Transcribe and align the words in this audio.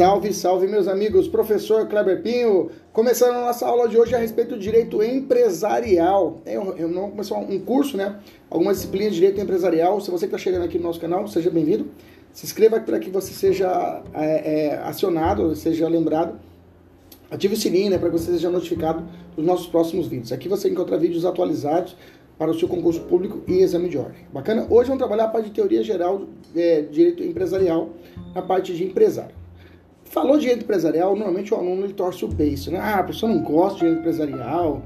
Salve, 0.00 0.32
salve, 0.32 0.66
meus 0.66 0.88
amigos. 0.88 1.28
Professor 1.28 1.86
Kleber 1.86 2.22
Pinho, 2.22 2.70
começando 2.90 3.36
a 3.36 3.40
nossa 3.42 3.66
aula 3.66 3.86
de 3.86 3.98
hoje 3.98 4.14
a 4.14 4.18
respeito 4.18 4.54
do 4.54 4.58
direito 4.58 5.02
empresarial. 5.02 6.40
Eu, 6.46 6.74
eu 6.78 6.88
não 6.88 7.10
começou 7.10 7.36
um 7.36 7.58
curso, 7.58 7.98
né? 7.98 8.18
Algumas 8.48 8.78
disciplinas 8.78 9.12
de 9.12 9.20
direito 9.20 9.38
empresarial. 9.38 10.00
Se 10.00 10.10
você 10.10 10.24
está 10.24 10.38
chegando 10.38 10.64
aqui 10.64 10.78
no 10.78 10.84
nosso 10.84 10.98
canal, 10.98 11.28
seja 11.28 11.50
bem-vindo. 11.50 11.88
Se 12.32 12.46
inscreva 12.46 12.80
para 12.80 12.98
que 12.98 13.10
você 13.10 13.34
seja 13.34 14.02
é, 14.14 14.68
é, 14.70 14.76
acionado, 14.78 15.54
seja 15.54 15.86
lembrado. 15.86 16.40
Ative 17.30 17.52
o 17.52 17.58
sininho, 17.58 17.90
né, 17.90 17.98
para 17.98 18.08
que 18.08 18.18
você 18.18 18.32
seja 18.32 18.48
notificado 18.48 19.06
dos 19.36 19.44
nossos 19.44 19.66
próximos 19.66 20.06
vídeos. 20.06 20.32
Aqui 20.32 20.48
você 20.48 20.70
encontra 20.70 20.96
vídeos 20.96 21.26
atualizados 21.26 21.94
para 22.38 22.50
o 22.50 22.58
seu 22.58 22.68
concurso 22.68 23.02
público 23.02 23.42
e 23.46 23.58
exame 23.58 23.90
de 23.90 23.98
ordem. 23.98 24.24
Bacana? 24.32 24.66
Hoje 24.70 24.88
vamos 24.88 24.98
trabalhar 24.98 25.24
a 25.24 25.28
parte 25.28 25.50
de 25.50 25.54
teoria 25.54 25.82
geral 25.82 26.22
é, 26.56 26.80
de 26.80 26.88
direito 26.88 27.22
empresarial, 27.22 27.90
a 28.34 28.40
parte 28.40 28.74
de 28.74 28.82
empresário. 28.82 29.39
Falou 30.10 30.34
de 30.34 30.40
direito 30.40 30.64
empresarial, 30.64 31.14
normalmente 31.14 31.54
o 31.54 31.56
aluno 31.56 31.84
ele 31.84 31.92
torce 31.92 32.24
o 32.24 32.28
beijo, 32.28 32.72
né? 32.72 32.80
Ah, 32.80 32.98
a 32.98 33.04
pessoa 33.04 33.32
não 33.32 33.44
gosta 33.44 33.74
de 33.74 33.80
direito 33.82 34.00
empresarial, 34.00 34.82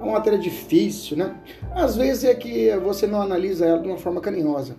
é 0.00 0.02
uma 0.02 0.14
matéria 0.14 0.36
difícil, 0.36 1.16
né? 1.16 1.32
Às 1.72 1.96
vezes 1.96 2.24
é 2.24 2.34
que 2.34 2.76
você 2.78 3.06
não 3.06 3.22
analisa 3.22 3.64
ela 3.64 3.80
de 3.80 3.86
uma 3.86 3.98
forma 3.98 4.20
carinhosa. 4.20 4.74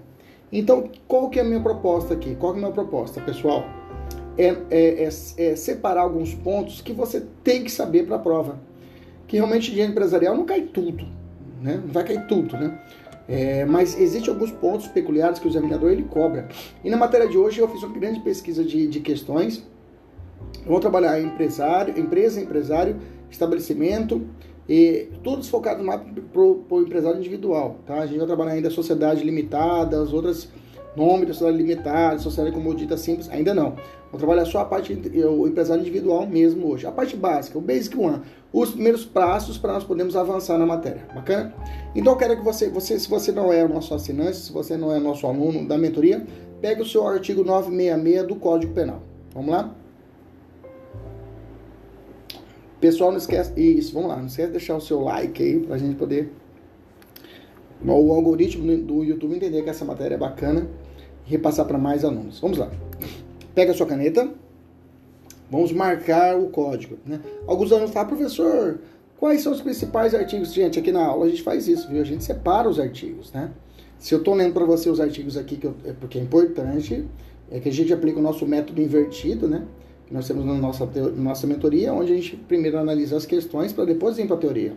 Então, 0.51 0.89
qual 1.07 1.29
que 1.29 1.39
é 1.39 1.41
a 1.41 1.45
minha 1.45 1.61
proposta 1.61 2.13
aqui? 2.13 2.35
Qual 2.35 2.51
que 2.51 2.59
é 2.59 2.61
a 2.61 2.65
minha 2.65 2.73
proposta, 2.73 3.21
pessoal? 3.21 3.63
É, 4.37 4.47
é, 4.69 5.03
é, 5.05 5.09
é 5.37 5.55
separar 5.55 6.01
alguns 6.01 6.33
pontos 6.33 6.81
que 6.81 6.91
você 6.91 7.25
tem 7.41 7.63
que 7.63 7.71
saber 7.71 8.05
para 8.05 8.17
a 8.17 8.19
prova. 8.19 8.59
Que 9.29 9.37
realmente 9.37 9.71
direito 9.71 9.91
empresarial 9.91 10.35
não 10.35 10.43
cai 10.43 10.63
tudo, 10.63 11.07
né? 11.61 11.81
Não 11.81 11.93
vai 11.93 12.03
cair 12.03 12.27
tudo, 12.27 12.57
né? 12.57 12.77
É, 13.29 13.63
mas 13.63 13.97
existem 13.97 14.31
alguns 14.31 14.51
pontos 14.51 14.87
peculiares 14.87 15.39
que 15.39 15.47
o 15.47 15.49
examinador 15.49 15.89
ele 15.89 16.03
cobra. 16.03 16.49
E 16.83 16.89
na 16.89 16.97
matéria 16.97 17.29
de 17.29 17.37
hoje 17.37 17.61
eu 17.61 17.67
fiz 17.69 17.81
uma 17.81 17.97
grande 17.97 18.19
pesquisa 18.19 18.61
de, 18.61 18.87
de 18.87 18.99
questões 18.99 19.65
Vão 20.65 20.79
trabalhar 20.79 21.21
empresário, 21.21 21.97
empresa, 21.97 22.41
empresário, 22.41 22.95
estabelecimento 23.29 24.21
e 24.67 25.09
todos 25.23 25.47
focados 25.47 25.85
mais 25.85 26.01
para 26.33 26.41
o 26.41 26.81
empresário 26.81 27.19
individual, 27.19 27.77
tá? 27.85 27.99
A 27.99 28.07
gente 28.07 28.17
vai 28.17 28.27
trabalhar 28.27 28.53
ainda 28.53 28.69
sociedade 28.69 29.23
limitada, 29.23 30.01
as 30.01 30.11
outras 30.11 30.49
nome 30.95 31.25
da 31.25 31.33
sociedade 31.33 31.61
limitada, 31.61 32.17
sociedade 32.19 32.55
comodita 32.55 32.97
simples, 32.97 33.29
ainda 33.29 33.53
não. 33.53 33.75
Vou 34.09 34.17
trabalhar 34.17 34.45
só 34.45 34.59
a 34.59 34.65
parte 34.65 34.93
o 34.93 35.47
empresário 35.47 35.81
individual 35.81 36.25
mesmo 36.25 36.71
hoje. 36.71 36.87
A 36.87 36.91
parte 36.91 37.17
básica, 37.17 37.57
o 37.57 37.61
basic 37.61 37.97
one, 37.97 38.21
os 38.53 38.71
primeiros 38.71 39.05
passos 39.05 39.57
para 39.57 39.73
nós 39.73 39.83
podermos 39.83 40.15
avançar 40.15 40.57
na 40.57 40.65
matéria. 40.65 41.05
Bacana? 41.13 41.53
Então 41.93 42.13
eu 42.13 42.17
quero 42.17 42.37
que 42.37 42.43
você, 42.43 42.69
você, 42.69 42.97
se 42.97 43.09
você 43.09 43.31
não 43.31 43.51
é 43.51 43.63
o 43.63 43.69
nosso 43.69 43.93
assinante, 43.93 44.37
se 44.37 44.51
você 44.51 44.77
não 44.77 44.93
é 44.93 44.99
nosso 44.99 45.27
aluno 45.27 45.67
da 45.67 45.77
mentoria, 45.77 46.25
pegue 46.61 46.81
o 46.81 46.85
seu 46.85 47.05
artigo 47.05 47.43
966 47.43 48.27
do 48.27 48.35
Código 48.35 48.73
Penal. 48.73 49.01
Vamos 49.33 49.51
lá? 49.51 49.75
Pessoal, 52.79 53.11
não 53.11 53.17
esquece. 53.17 53.59
Isso, 53.59 53.93
vamos 53.93 54.09
lá. 54.09 54.17
Não 54.17 54.27
esquece 54.27 54.47
de 54.47 54.53
deixar 54.53 54.75
o 54.75 54.81
seu 54.81 55.01
like 55.01 55.41
aí 55.41 55.59
pra 55.59 55.77
gente 55.77 55.95
poder. 55.95 56.31
O 57.83 58.11
algoritmo 58.11 58.65
do 58.77 59.03
YouTube 59.03 59.35
entender 59.35 59.61
que 59.61 59.69
essa 59.69 59.85
matéria 59.85 60.15
é 60.15 60.17
bacana 60.17 60.67
e 61.25 61.31
repassar 61.31 61.65
para 61.65 61.77
mais 61.77 62.03
alunos. 62.03 62.39
Vamos 62.39 62.57
lá. 62.57 62.71
Pega 63.53 63.71
a 63.71 63.75
sua 63.75 63.85
caneta. 63.85 64.29
Vamos 65.49 65.71
marcar 65.71 66.37
o 66.37 66.49
código. 66.49 66.97
Né? 67.05 67.19
Alguns 67.45 67.71
alunos 67.71 67.91
falam, 67.91 68.09
professor, 68.09 68.79
quais 69.17 69.41
são 69.41 69.51
os 69.51 69.61
principais 69.61 70.13
artigos? 70.15 70.53
Gente, 70.53 70.79
aqui 70.79 70.91
na 70.91 71.05
aula 71.05 71.25
a 71.25 71.29
gente 71.29 71.43
faz 71.43 71.67
isso, 71.67 71.87
viu? 71.87 72.01
A 72.01 72.05
gente 72.05 72.23
separa 72.23 72.67
os 72.67 72.79
artigos, 72.79 73.31
né? 73.31 73.51
Se 73.99 74.13
eu 74.13 74.19
estou 74.19 74.33
lendo 74.33 74.53
para 74.53 74.65
você 74.65 74.89
os 74.89 74.99
artigos 74.99 75.37
aqui, 75.37 75.57
que 75.57 75.65
eu, 75.67 75.75
é 75.85 75.93
porque 75.93 76.17
é 76.17 76.21
importante, 76.21 77.05
é 77.49 77.59
que 77.59 77.69
a 77.69 77.71
gente 77.71 77.93
aplica 77.93 78.19
o 78.19 78.21
nosso 78.21 78.45
método 78.45 78.81
invertido, 78.81 79.47
né? 79.47 79.65
Nós 80.09 80.27
temos 80.27 80.45
na 80.45 80.53
nossa, 80.53 80.85
nossa 81.15 81.47
mentoria, 81.47 81.93
onde 81.93 82.13
a 82.13 82.15
gente 82.15 82.35
primeiro 82.35 82.77
analisa 82.77 83.17
as 83.17 83.25
questões 83.25 83.73
para 83.73 83.85
depois 83.85 84.17
ir 84.19 84.27
para 84.27 84.35
a 84.35 84.39
teoria. 84.39 84.73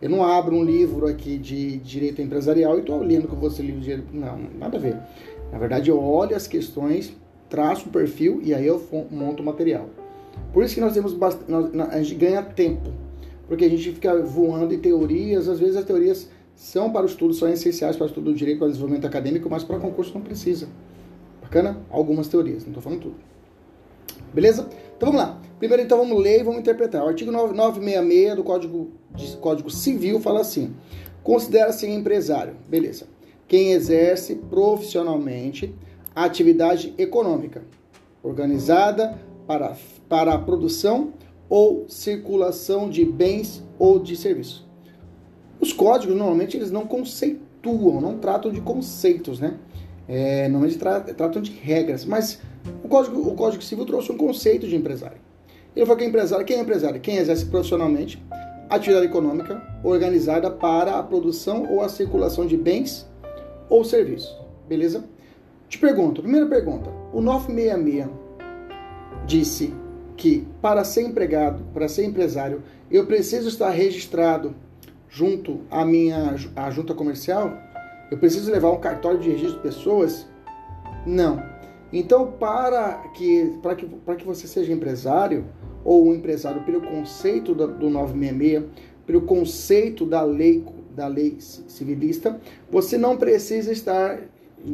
Eu 0.00 0.10
não 0.10 0.22
abro 0.22 0.54
um 0.54 0.62
livro 0.62 1.06
aqui 1.06 1.38
de 1.38 1.78
direito 1.78 2.22
empresarial 2.22 2.76
e 2.76 2.80
estou 2.80 3.02
lendo 3.02 3.26
com 3.26 3.36
você 3.36 3.62
livro 3.62 3.80
de 3.80 3.86
direito. 3.86 4.14
Não, 4.14 4.38
nada 4.58 4.76
a 4.76 4.80
ver. 4.80 4.96
Na 5.50 5.58
verdade, 5.58 5.90
eu 5.90 6.00
olho 6.00 6.36
as 6.36 6.46
questões, 6.46 7.12
traço 7.48 7.88
o 7.88 7.92
perfil 7.92 8.40
e 8.44 8.54
aí 8.54 8.66
eu 8.66 8.80
monto 9.10 9.42
o 9.42 9.46
material. 9.46 9.88
Por 10.52 10.62
isso 10.62 10.74
que 10.74 10.80
nós 10.80 10.94
temos 10.94 11.12
bastante, 11.12 11.50
nós, 11.50 11.92
a 11.92 12.00
gente 12.00 12.14
ganha 12.14 12.42
tempo, 12.42 12.90
porque 13.48 13.64
a 13.64 13.68
gente 13.68 13.90
fica 13.92 14.22
voando 14.22 14.72
em 14.72 14.78
teorias, 14.78 15.48
às 15.48 15.58
vezes 15.58 15.76
as 15.76 15.84
teorias 15.84 16.30
são 16.54 16.92
para 16.92 17.02
o 17.02 17.06
estudo, 17.06 17.34
são 17.34 17.48
essenciais 17.48 17.96
para 17.96 18.04
o 18.04 18.06
estudo 18.06 18.30
do 18.30 18.36
direito, 18.36 18.58
para 18.58 18.66
o 18.66 18.70
desenvolvimento 18.70 19.06
acadêmico, 19.06 19.48
mas 19.50 19.64
para 19.64 19.78
concurso 19.78 20.14
não 20.14 20.20
precisa. 20.20 20.68
Bacana? 21.42 21.78
Algumas 21.90 22.28
teorias, 22.28 22.62
não 22.62 22.68
estou 22.68 22.82
falando 22.82 23.00
tudo. 23.00 23.27
Beleza? 24.32 24.68
Então 24.96 25.12
vamos 25.12 25.20
lá. 25.20 25.40
Primeiro 25.58 25.82
então 25.82 25.98
vamos 25.98 26.22
ler 26.22 26.40
e 26.40 26.42
vamos 26.42 26.60
interpretar. 26.60 27.04
O 27.04 27.08
artigo 27.08 27.30
966 27.32 28.36
do 28.36 28.44
Código, 28.44 28.90
Código 29.40 29.70
Civil 29.70 30.20
fala 30.20 30.40
assim: 30.40 30.74
considera-se 31.22 31.88
empresário. 31.88 32.56
Beleza. 32.68 33.06
Quem 33.46 33.72
exerce 33.72 34.34
profissionalmente 34.34 35.74
a 36.14 36.24
atividade 36.24 36.92
econômica 36.98 37.62
organizada 38.22 39.18
para, 39.46 39.76
para 40.08 40.34
a 40.34 40.38
produção 40.38 41.12
ou 41.48 41.86
circulação 41.88 42.90
de 42.90 43.04
bens 43.04 43.64
ou 43.78 43.98
de 43.98 44.16
serviços. 44.16 44.66
Os 45.60 45.72
códigos 45.72 46.16
normalmente 46.16 46.56
eles 46.56 46.70
não 46.70 46.86
conceituam, 46.86 48.00
não 48.00 48.18
tratam 48.18 48.52
de 48.52 48.60
conceitos, 48.60 49.40
né? 49.40 49.54
É, 50.06 50.48
normalmente 50.48 50.78
tra 50.78 51.00
tratam 51.00 51.42
de 51.42 51.50
regras, 51.52 52.04
mas 52.04 52.40
o 52.82 52.88
Código, 52.88 53.28
o 53.28 53.34
Código 53.34 53.62
Civil 53.62 53.84
trouxe 53.84 54.12
um 54.12 54.16
conceito 54.16 54.66
de 54.66 54.76
empresário. 54.76 55.18
Ele 55.74 55.84
falou 55.86 55.98
que 55.98 56.04
é 56.04 56.08
empresário, 56.08 56.44
quem 56.44 56.56
é 56.56 56.60
empresário? 56.60 57.00
Quem 57.00 57.16
exerce 57.16 57.46
profissionalmente 57.46 58.22
atividade 58.68 59.06
econômica 59.06 59.62
organizada 59.82 60.50
para 60.50 60.98
a 60.98 61.02
produção 61.02 61.66
ou 61.70 61.80
a 61.80 61.88
circulação 61.88 62.46
de 62.46 62.56
bens 62.56 63.08
ou 63.68 63.84
serviços. 63.84 64.36
Beleza? 64.68 65.04
Te 65.68 65.78
pergunto, 65.78 66.22
primeira 66.22 66.46
pergunta. 66.46 66.90
O 67.12 67.20
966 67.20 68.08
disse 69.26 69.74
que 70.16 70.46
para 70.60 70.84
ser 70.84 71.02
empregado, 71.02 71.62
para 71.72 71.88
ser 71.88 72.04
empresário, 72.04 72.62
eu 72.90 73.06
preciso 73.06 73.48
estar 73.48 73.70
registrado 73.70 74.54
junto 75.08 75.60
à 75.70 75.84
minha 75.84 76.34
à 76.56 76.70
junta 76.70 76.94
comercial? 76.94 77.56
Eu 78.10 78.18
preciso 78.18 78.50
levar 78.50 78.70
um 78.70 78.80
cartório 78.80 79.18
de 79.18 79.30
registro 79.30 79.56
de 79.56 79.62
pessoas? 79.62 80.26
Não. 81.06 81.42
Então, 81.92 82.32
para 82.32 82.94
que, 83.14 83.58
para 83.62 83.74
que, 83.74 83.86
para 83.86 84.16
que 84.16 84.24
você 84.24 84.46
seja 84.46 84.72
empresário, 84.72 85.46
ou 85.84 86.06
um 86.06 86.14
empresário 86.14 86.62
pelo 86.62 86.82
conceito 86.82 87.54
do, 87.54 87.66
do 87.68 87.88
966, 87.88 88.64
pelo 89.06 89.22
conceito 89.22 90.04
da 90.04 90.22
lei, 90.22 90.64
da 90.94 91.06
lei 91.06 91.38
civilista, 91.40 92.38
você 92.70 92.98
não 92.98 93.16
precisa 93.16 93.72
estar 93.72 94.18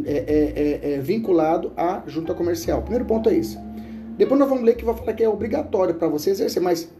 é, 0.04 0.12
é, 0.12 0.90
é, 0.90 0.94
é, 0.94 0.98
vinculado 0.98 1.72
à 1.76 2.02
junta 2.06 2.34
comercial. 2.34 2.82
Primeiro 2.82 3.04
ponto 3.04 3.28
é 3.28 3.36
esse. 3.36 3.56
Depois 4.16 4.40
nós 4.40 4.48
vamos 4.48 4.64
ler 4.64 4.76
que 4.76 4.84
vai 4.84 4.96
falar 4.96 5.12
que 5.12 5.22
é 5.22 5.28
obrigatório 5.28 5.94
para 5.94 6.08
você 6.08 6.30
exercer, 6.30 6.62
mas 6.62 6.90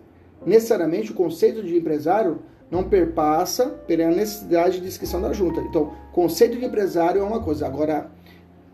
necessariamente 0.46 1.10
o 1.10 1.14
conceito 1.14 1.62
de 1.62 1.76
empresário 1.76 2.40
não 2.70 2.84
perpassa 2.84 3.66
pela 3.66 4.08
necessidade 4.08 4.80
de 4.80 4.86
inscrição 4.86 5.20
da 5.20 5.32
junta. 5.32 5.60
Então, 5.60 5.92
conceito 6.12 6.58
de 6.58 6.64
empresário 6.64 7.20
é 7.20 7.24
uma 7.24 7.40
coisa. 7.40 7.66
Agora, 7.66 8.10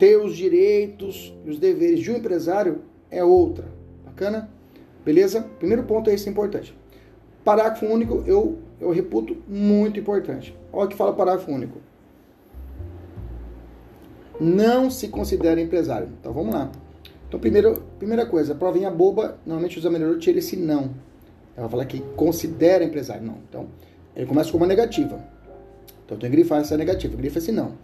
ter 0.01 0.17
os 0.17 0.35
direitos 0.35 1.33
e 1.45 1.51
os 1.51 1.59
deveres 1.59 2.01
de 2.01 2.11
um 2.11 2.17
empresário 2.17 2.81
é 3.11 3.23
outra. 3.23 3.67
Bacana? 4.05 4.49
Beleza? 5.05 5.43
Primeiro 5.59 5.85
ponto 5.85 6.09
é 6.09 6.15
esse 6.15 6.29
importante. 6.29 6.75
Parágrafo 7.45 7.85
único 7.85 8.25
eu, 8.27 8.59
eu 8.81 8.91
reputo 8.91 9.37
muito 9.47 10.01
importante. 10.01 10.57
Olha 10.73 10.87
o 10.87 10.89
que 10.89 10.97
fala 10.97 11.13
parágrafo 11.13 11.53
único. 11.53 11.79
Não 14.41 14.91
se 14.91 15.09
considera 15.09 15.61
empresário. 15.61 16.09
Então 16.19 16.33
vamos 16.33 16.55
lá. 16.55 16.73
Então, 17.29 17.39
primeiro, 17.39 17.83
primeira 17.99 18.25
coisa, 18.25 18.55
provinha 18.55 18.91
boba, 18.91 19.39
normalmente 19.47 19.77
o 19.77 19.81
examinador 19.81 20.19
tira 20.19 20.39
esse 20.39 20.57
não. 20.57 20.91
Ela 21.57 21.69
fala 21.69 21.85
que 21.85 22.01
considera 22.17 22.83
empresário. 22.83 23.23
Não. 23.23 23.37
Então, 23.49 23.69
ele 24.17 24.27
começa 24.27 24.51
com 24.51 24.57
uma 24.57 24.67
negativa. 24.67 25.23
Então, 26.07 26.17
tem 26.17 26.31
que 26.31 26.37
grifar 26.37 26.61
essa 26.61 26.77
negativa. 26.77 27.15
Grifa 27.17 27.39
esse 27.39 27.53
não. 27.53 27.75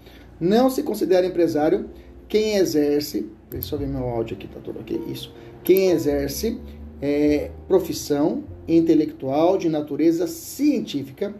Não 0.41 0.69
se 0.69 0.83
considera 0.83 1.27
empresário 1.27 1.89
quem 2.29 2.57
exerce. 2.57 3.31
Deixa 3.51 3.75
eu 3.75 3.79
ver 3.79 3.89
meu 3.89 4.05
áudio 4.09 4.37
aqui, 4.37 4.49
tá 4.49 4.61
tudo 4.61 4.81
ok? 4.81 5.01
Isso. 5.07 5.33
Quem 5.63 5.91
exerce 5.91 6.61
é, 7.01 7.51
profissão 7.69 8.45
intelectual 8.67 9.59
de 9.59 9.69
natureza 9.69 10.27
científica, 10.27 11.35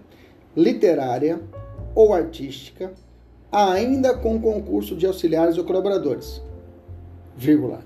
literária 0.57 1.41
ou 1.95 2.13
artística, 2.15 2.93
ainda 3.51 4.15
com 4.17 4.41
concurso 4.41 4.95
de 4.95 5.07
auxiliares 5.07 5.59
ou 5.59 5.65
colaboradores. 5.65 6.43
Vírgula. 7.37 7.81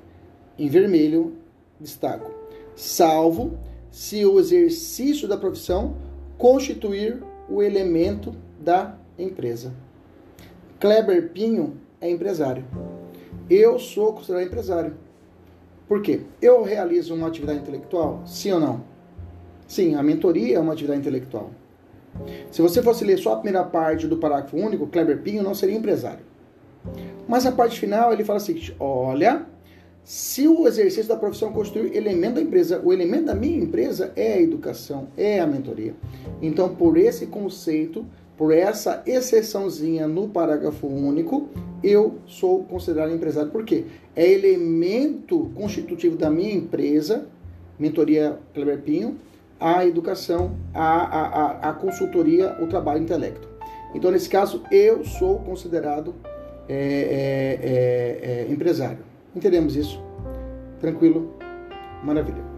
Em 0.59 0.69
vermelho, 0.69 1.35
destaco. 1.81 2.31
Salvo 2.75 3.59
se 3.91 4.25
o 4.25 4.39
exercício 4.39 5.27
da 5.27 5.37
profissão 5.37 5.97
constituir 6.37 7.23
o 7.49 7.63
elemento 7.63 8.35
da 8.61 8.97
empresa. 9.19 9.73
Kleber 10.79 11.31
Pinho 11.33 11.77
é 12.01 12.11
empresário. 12.11 12.65
Eu 13.51 13.81
sou 13.81 14.13
considerado 14.13 14.47
empresário. 14.47 14.95
Por 15.89 16.01
quê? 16.01 16.21
Eu 16.41 16.63
realizo 16.63 17.13
uma 17.13 17.27
atividade 17.27 17.59
intelectual? 17.59 18.23
Sim 18.25 18.53
ou 18.53 18.61
não? 18.61 18.85
Sim, 19.67 19.97
a 19.97 20.03
mentoria 20.05 20.57
é 20.57 20.61
uma 20.61 20.73
atividade 20.73 21.01
intelectual. 21.01 21.51
Se 22.51 22.63
você 22.63 22.81
fosse 22.81 23.05
ler 23.05 23.19
só 23.19 23.33
a 23.33 23.37
primeira 23.37 23.65
parte 23.65 24.07
do 24.07 24.17
parágrafo 24.17 24.57
único, 24.57 24.87
Kleber 24.87 25.21
Pinho 25.21 25.43
não 25.43 25.55
seria 25.55 25.77
empresário. 25.77 26.25
Mas 27.27 27.45
a 27.45 27.53
parte 27.53 27.79
final 27.79 28.13
ele 28.13 28.25
fala 28.25 28.37
assim: 28.37 28.57
olha, 28.79 29.47
se 30.05 30.49
o 30.49 30.67
exercício 30.67 31.09
da 31.09 31.17
profissão 31.17 31.53
constituir 31.53 31.95
elemento 31.97 32.35
da 32.35 32.43
empresa, 32.43 32.81
o 32.85 32.93
elemento 32.93 33.27
da 33.27 33.35
minha 33.35 33.59
empresa 33.59 34.13
é 34.17 34.35
a 34.35 34.41
educação, 34.41 35.09
é 35.17 35.41
a 35.41 35.47
mentoria. 35.47 35.95
Então, 36.41 36.75
por 36.75 36.97
esse 36.97 37.27
conceito, 37.27 38.07
por 38.41 38.55
essa 38.55 39.03
exceçãozinha 39.05 40.09
no 40.09 40.27
parágrafo 40.27 40.87
único, 40.87 41.51
eu 41.85 42.21
sou 42.25 42.65
considerado 42.65 43.13
empresário. 43.13 43.51
Por 43.51 43.67
quê? 43.67 43.85
É 44.17 44.27
elemento 44.27 45.51
constitutivo 45.55 46.17
da 46.17 46.31
minha 46.31 46.55
empresa, 46.55 47.27
mentoria 47.79 48.39
Kleber 48.55 48.81
Pinho, 48.81 49.19
a 49.61 49.85
educação, 49.85 50.57
a, 50.73 50.81
a, 50.81 51.69
a, 51.69 51.73
consultoria, 51.75 52.57
o 52.63 52.67
trabalho 52.67 53.03
intelecto. 53.03 53.47
Então, 53.95 54.11
nesse 54.11 54.31
caso, 54.31 54.63
eu 54.73 55.05
sou 55.05 55.41
considerado 55.41 56.15
é, 56.67 56.75
é, 56.75 58.39
é, 58.41 58.47
é 58.49 58.51
empresário. 58.51 59.01
Entendemos 59.37 59.77
isso? 59.77 60.03
Tranquilo? 60.81 61.35
Maravilha. 62.03 62.50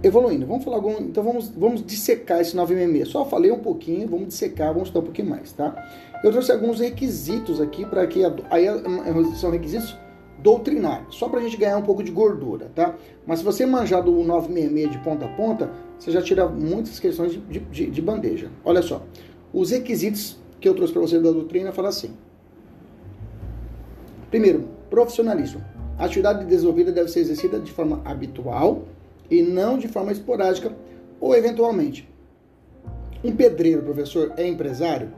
Evoluindo, 0.00 0.46
vamos 0.46 0.64
falar 0.64 0.76
algum. 0.76 0.92
Então 1.00 1.24
vamos, 1.24 1.48
vamos 1.48 1.84
dissecar 1.84 2.40
esse 2.40 2.54
966. 2.54 3.08
Só 3.08 3.24
falei 3.24 3.50
um 3.50 3.58
pouquinho, 3.58 4.06
vamos 4.06 4.28
dissecar, 4.28 4.68
vamos 4.68 4.88
estudar 4.88 5.00
um 5.00 5.04
pouquinho 5.04 5.28
mais, 5.28 5.52
tá? 5.52 5.74
Eu 6.22 6.30
trouxe 6.30 6.52
alguns 6.52 6.78
requisitos 6.78 7.60
aqui 7.60 7.84
para 7.84 8.06
que. 8.06 8.22
Aí 8.48 8.66
são 9.36 9.50
requisitos 9.50 9.96
doutrinários, 10.38 11.16
só 11.16 11.28
para 11.28 11.40
a 11.40 11.42
gente 11.42 11.56
ganhar 11.56 11.76
um 11.76 11.82
pouco 11.82 12.00
de 12.02 12.12
gordura, 12.12 12.70
tá? 12.74 12.94
Mas 13.26 13.40
se 13.40 13.44
você 13.44 13.66
manjar 13.66 14.02
do 14.02 14.12
966 14.12 14.92
de 14.92 14.98
ponta 14.98 15.24
a 15.24 15.28
ponta, 15.28 15.70
você 15.98 16.12
já 16.12 16.22
tira 16.22 16.48
muitas 16.48 17.00
questões 17.00 17.32
de, 17.32 17.58
de, 17.58 17.90
de 17.90 18.02
bandeja. 18.02 18.48
Olha 18.64 18.80
só, 18.80 19.02
os 19.52 19.72
requisitos 19.72 20.38
que 20.60 20.68
eu 20.68 20.74
trouxe 20.74 20.92
para 20.92 21.02
você 21.02 21.18
da 21.18 21.32
doutrina 21.32 21.72
falam 21.72 21.88
assim: 21.88 22.12
Primeiro, 24.30 24.68
profissionalismo. 24.88 25.60
A 25.98 26.04
atividade 26.04 26.44
desenvolvida 26.44 26.92
deve 26.92 27.08
ser 27.08 27.18
exercida 27.18 27.58
de 27.58 27.72
forma 27.72 28.00
habitual 28.04 28.84
e 29.30 29.42
não 29.42 29.78
de 29.78 29.88
forma 29.88 30.12
esporádica 30.12 30.72
ou 31.20 31.34
eventualmente. 31.34 32.08
Um 33.22 33.34
pedreiro, 33.34 33.82
professor, 33.82 34.32
é 34.36 34.46
empresário? 34.46 35.12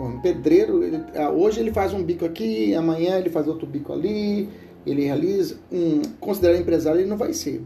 Um 0.00 0.20
pedreiro, 0.20 0.82
ele, 0.82 1.02
ah, 1.14 1.30
hoje 1.30 1.60
ele 1.60 1.72
faz 1.72 1.92
um 1.92 2.02
bico 2.02 2.24
aqui, 2.24 2.74
amanhã 2.74 3.18
ele 3.18 3.30
faz 3.30 3.46
outro 3.46 3.66
bico 3.66 3.92
ali, 3.92 4.48
ele 4.86 5.04
realiza. 5.04 5.58
Um, 5.72 6.02
considerado 6.20 6.60
empresário, 6.60 7.00
ele 7.00 7.08
não 7.08 7.16
vai 7.16 7.32
ser. 7.32 7.62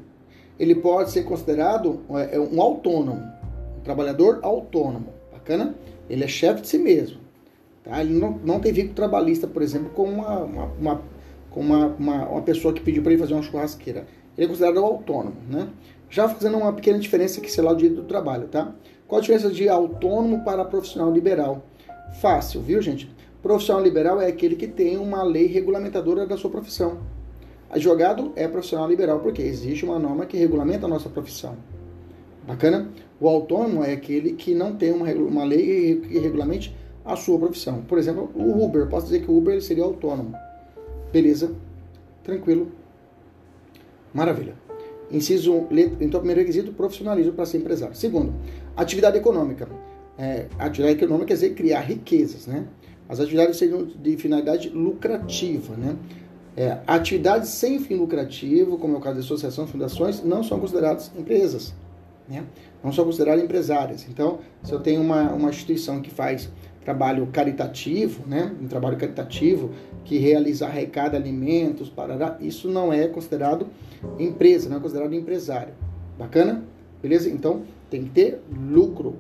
Ele 0.59 0.75
pode 0.75 1.11
ser 1.11 1.23
considerado 1.23 2.01
é, 2.11 2.37
é 2.37 2.41
um 2.41 2.61
autônomo, 2.61 3.23
um 3.79 3.81
trabalhador 3.81 4.41
autônomo. 4.43 5.09
Bacana? 5.33 5.75
Ele 6.09 6.25
é 6.25 6.29
chefe 6.29 6.63
de 6.63 6.69
si 6.69 6.79
mesmo. 6.79 7.19
Tá? 7.83 8.01
Ele 8.01 8.15
não, 8.15 8.39
não 8.45 8.61
tem 8.61 8.73
vínculo 8.73 8.95
trabalhista, 8.95 9.47
por 9.47 9.63
exemplo, 9.63 9.91
com 9.91 10.05
uma, 10.05 10.39
uma, 10.39 10.65
uma 10.79 11.03
com 11.51 11.61
uma, 11.61 11.87
uma, 11.87 12.29
uma, 12.29 12.43
pessoa 12.43 12.73
que 12.73 12.81
pediu 12.81 13.03
para 13.03 13.13
ele 13.13 13.21
fazer 13.21 13.35
uma 13.35 13.43
churrasqueira. 13.43 14.07
Ele 14.41 14.47
é 14.47 14.49
considerado 14.49 14.79
autônomo, 14.79 15.37
né? 15.51 15.69
Já 16.09 16.27
fazendo 16.27 16.57
uma 16.57 16.73
pequena 16.73 16.99
diferença 16.99 17.43
que, 17.43 17.53
sei 17.53 17.63
lá, 17.63 17.73
o 17.73 17.77
direito 17.77 18.01
do 18.01 18.09
trabalho, 18.09 18.49
tá? 18.49 18.73
Qual 19.07 19.19
a 19.19 19.21
diferença 19.21 19.51
de 19.51 19.69
autônomo 19.69 20.43
para 20.43 20.65
profissional 20.65 21.13
liberal? 21.13 21.63
Fácil, 22.23 22.63
viu, 22.63 22.81
gente? 22.81 23.15
Profissional 23.43 23.83
liberal 23.83 24.19
é 24.19 24.29
aquele 24.29 24.57
que 24.57 24.67
tem 24.67 24.97
uma 24.97 25.23
lei 25.23 25.45
regulamentadora 25.45 26.27
da 26.27 26.39
sua 26.39 26.49
profissão. 26.49 27.01
Advogado 27.69 28.33
é 28.35 28.49
profissional 28.49 28.89
liberal 28.89 29.21
porque 29.21 29.43
existe 29.43 29.85
uma 29.85 29.99
norma 29.99 30.25
que 30.25 30.39
regulamenta 30.39 30.87
a 30.87 30.89
nossa 30.89 31.11
profissão. 31.11 31.55
Bacana? 32.47 32.89
O 33.21 33.29
autônomo 33.29 33.85
é 33.85 33.93
aquele 33.93 34.33
que 34.33 34.55
não 34.55 34.75
tem 34.75 34.91
uma, 34.91 35.13
uma 35.13 35.45
lei 35.45 36.01
que 36.01 36.19
regulamente 36.19 36.75
a 37.05 37.15
sua 37.15 37.39
profissão. 37.39 37.83
Por 37.83 37.99
exemplo, 37.99 38.31
o 38.35 38.65
Uber. 38.65 38.89
Posso 38.89 39.05
dizer 39.05 39.21
que 39.21 39.31
o 39.31 39.37
Uber 39.37 39.61
seria 39.61 39.85
autônomo. 39.85 40.35
Beleza? 41.13 41.53
Tranquilo. 42.25 42.80
Maravilha. 44.13 44.55
Inciso, 45.11 45.67
então, 46.01 46.21
primeiro 46.21 46.41
requisito, 46.41 46.73
profissionalismo 46.73 47.33
para 47.33 47.45
ser 47.45 47.59
empresário. 47.59 47.95
Segundo, 47.97 48.33
atividade 48.77 49.19
econômica. 49.19 49.69
É, 50.17 50.47
atividade 50.59 50.99
econômica 50.99 51.29
quer 51.29 51.35
dizer 51.35 51.55
criar 51.55 51.81
riquezas, 51.81 52.47
né? 52.47 52.67
As 53.09 53.19
atividades 53.19 53.57
seriam 53.57 53.85
de 53.85 54.17
finalidade 54.17 54.69
lucrativa, 54.69 55.75
né? 55.77 55.97
É, 56.57 56.79
atividades 56.87 57.49
sem 57.49 57.81
fim 57.81 57.95
lucrativo, 57.95 58.79
como 58.79 58.95
é 58.95 58.99
o 58.99 59.01
caso 59.01 59.19
de 59.19 59.25
associação, 59.25 59.67
fundações, 59.67 60.23
não 60.23 60.45
são 60.45 60.61
consideradas 60.61 61.11
empresas, 61.17 61.75
né? 62.29 62.45
Não 62.85 62.93
são 62.93 63.05
consideradas 63.05 63.43
empresárias. 63.43 64.07
Então, 64.09 64.39
se 64.63 64.73
eu 64.73 64.79
tenho 64.79 65.01
uma, 65.01 65.33
uma 65.33 65.51
instituição 65.51 66.01
que 66.01 66.11
faz 66.11 66.49
trabalho 66.85 67.27
caritativo, 67.27 68.23
né? 68.29 68.55
Um 68.61 68.69
trabalho 68.69 68.97
caritativo 68.97 69.71
que 70.05 70.19
realiza 70.19 70.67
arrecada 70.67 71.17
alimentos, 71.17 71.89
parará, 71.89 72.37
isso 72.41 72.69
não 72.69 72.93
é 72.93 73.07
considerado 73.07 73.67
empresa, 74.19 74.69
não 74.69 74.79
é 74.79 74.81
considerado 74.81 75.15
empresário. 75.15 75.75
Bacana? 76.19 76.65
Beleza? 77.03 77.31
Então, 77.31 77.63
tem 77.89 78.05
que 78.05 78.11
ter 78.11 78.41
lucro, 78.71 79.17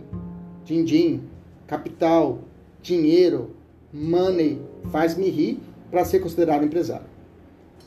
din-din, 0.64 1.22
capital, 1.66 2.40
dinheiro, 2.82 3.50
money, 3.92 4.60
faz-me 4.90 5.28
rir 5.28 5.60
para 5.90 6.04
ser 6.04 6.20
considerado 6.20 6.64
empresário. 6.64 7.06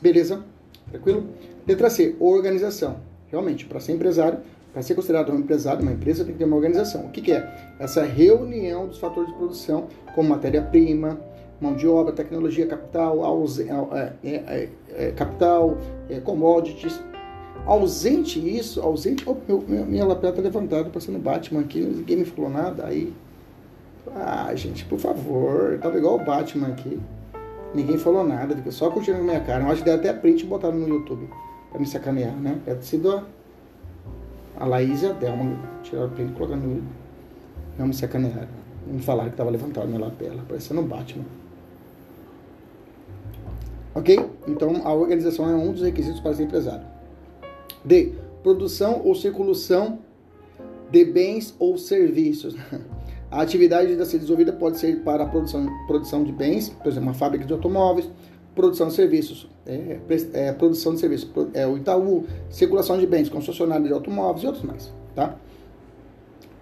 Beleza? 0.00 0.44
Tranquilo? 0.90 1.26
Letra 1.66 1.88
C, 1.88 2.14
organização. 2.20 3.00
Realmente, 3.28 3.64
para 3.64 3.80
ser 3.80 3.92
empresário, 3.92 4.38
para 4.72 4.82
ser 4.82 4.94
considerado 4.94 5.32
um 5.32 5.38
empresário, 5.38 5.82
uma 5.82 5.92
empresa 5.92 6.24
tem 6.24 6.32
que 6.32 6.38
ter 6.38 6.44
uma 6.44 6.56
organização. 6.56 7.06
O 7.06 7.10
que, 7.10 7.22
que 7.22 7.32
é? 7.32 7.74
Essa 7.78 8.04
reunião 8.04 8.86
dos 8.86 8.98
fatores 8.98 9.30
de 9.30 9.36
produção, 9.36 9.86
como 10.14 10.28
matéria-prima, 10.28 11.18
mão 11.60 11.74
de 11.74 11.86
obra, 11.86 12.12
tecnologia, 12.12 12.66
capital, 12.66 13.20
é, 13.92 14.12
é, 14.24 14.68
é, 14.92 15.10
capital, 15.12 15.76
commodities. 16.24 17.00
Ausente 17.66 18.38
isso, 18.38 18.80
ausente. 18.82 19.24
Oh, 19.26 19.36
meu, 19.48 19.86
minha, 19.86 20.04
lapela 20.04 20.30
está 20.30 20.42
levantada, 20.42 20.90
passando 20.90 21.18
Batman 21.18 21.60
aqui, 21.60 21.80
ninguém 21.80 22.18
me 22.18 22.24
falou 22.24 22.50
nada. 22.50 22.86
Aí. 22.86 23.12
Ah, 24.14 24.54
gente, 24.54 24.84
por 24.84 24.98
favor. 24.98 25.78
Tava 25.80 25.96
igual 25.96 26.16
o 26.16 26.24
Batman 26.24 26.68
aqui. 26.68 27.00
Ninguém 27.74 27.96
falou 27.96 28.22
nada, 28.22 28.56
só 28.70 28.90
curtindo 28.90 29.18
a 29.18 29.22
minha 29.22 29.40
cara. 29.40 29.64
Eu 29.64 29.68
acho 29.68 29.78
que 29.78 29.84
deu 29.84 29.94
até 29.94 30.12
print 30.12 30.42
e 30.42 30.46
botaram 30.46 30.76
no 30.76 30.86
YouTube 30.86 31.28
para 31.70 31.80
me 31.80 31.86
sacanear, 31.86 32.36
né? 32.36 32.60
Deve 32.64 32.80
ter 32.80 32.86
sido 32.86 33.10
a 33.10 33.24
a 34.56 34.66
Laís 34.66 35.02
e 35.02 35.06
a 35.06 35.12
Delma 35.12 35.58
tiraram 35.82 36.06
o 36.06 36.10
print 36.10 36.30
e 36.30 36.34
colocaram 36.34 36.62
no. 36.62 36.82
Não 37.76 37.88
me 37.88 37.94
sacanearam. 37.94 38.48
Não 38.86 38.94
me 38.94 39.02
falaram 39.02 39.30
que 39.30 39.34
estava 39.34 39.50
levantado 39.50 39.88
na 39.88 39.98
lapela, 39.98 40.42
parecendo 40.46 40.80
um 40.80 40.86
Batman. 40.86 41.24
Ok? 43.94 44.18
Então 44.48 44.82
a 44.84 44.92
organização 44.92 45.48
é 45.48 45.54
um 45.54 45.72
dos 45.72 45.82
requisitos 45.82 46.20
para 46.20 46.34
ser 46.34 46.44
empresário. 46.44 46.86
D. 47.84 48.12
Produção 48.42 49.02
ou 49.04 49.14
circulação 49.14 49.98
de 50.90 51.04
bens 51.04 51.54
ou 51.58 51.76
serviços. 51.78 52.54
A 53.30 53.42
atividade 53.42 53.92
a 54.00 54.04
ser 54.04 54.18
desenvolvida 54.18 54.52
pode 54.52 54.78
ser 54.78 55.00
para 55.00 55.24
a 55.24 55.26
produção, 55.26 55.66
produção 55.88 56.22
de 56.22 56.30
bens, 56.30 56.68
por 56.68 56.86
exemplo, 56.86 57.08
uma 57.08 57.14
fábrica 57.14 57.44
de 57.44 57.52
automóveis, 57.52 58.08
produção 58.54 58.86
de 58.86 58.94
serviços, 58.94 59.50
é, 59.66 59.98
é, 60.34 60.52
produção 60.52 60.94
de 60.94 61.00
serviços, 61.00 61.28
é, 61.52 61.66
o 61.66 61.76
Itaú, 61.76 62.26
circulação 62.48 62.96
de 62.96 63.08
bens, 63.08 63.28
concessionário 63.28 63.86
de 63.86 63.92
automóveis 63.92 64.44
e 64.44 64.46
outros 64.46 64.64
mais, 64.64 64.92
tá? 65.16 65.36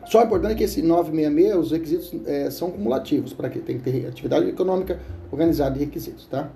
Só 0.07 0.23
é 0.23 0.25
importante 0.25 0.55
que 0.55 0.65
esse 0.65 0.81
966, 0.81 1.57
os 1.57 1.73
requisitos 1.73 2.15
é, 2.27 2.51
são 2.51 2.71
cumulativos, 2.71 3.35
para 3.35 3.51
que 3.51 3.59
tem 3.59 3.77
que 3.79 3.91
ter 3.91 4.07
atividade 4.07 4.49
econômica 4.49 4.99
organizada 5.31 5.77
e 5.77 5.81
requisitos, 5.81 6.27
tá? 6.27 6.51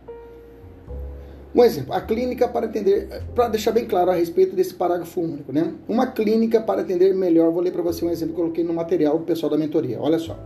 Um 1.57 1.65
exemplo, 1.65 1.95
a 1.95 2.03
clínica 2.03 2.47
para 2.47 2.67
atender, 2.67 3.09
para 3.35 3.49
deixar 3.49 3.73
bem 3.73 3.87
claro 3.87 4.11
a 4.11 4.15
respeito 4.15 4.55
desse 4.55 4.75
parágrafo 4.75 5.23
único, 5.23 5.51
né? 5.51 5.73
Uma 5.89 6.07
clínica 6.07 6.61
para 6.61 6.83
atender 6.83 7.15
melhor, 7.15 7.51
vou 7.51 7.63
ler 7.63 7.71
para 7.73 7.81
você 7.81 8.05
um 8.05 8.11
exemplo 8.11 8.35
que 8.35 8.41
eu 8.41 8.45
coloquei 8.45 8.63
no 8.63 8.75
material 8.75 9.19
pessoal 9.21 9.49
da 9.49 9.57
mentoria. 9.57 9.99
Olha 9.99 10.19
só. 10.19 10.39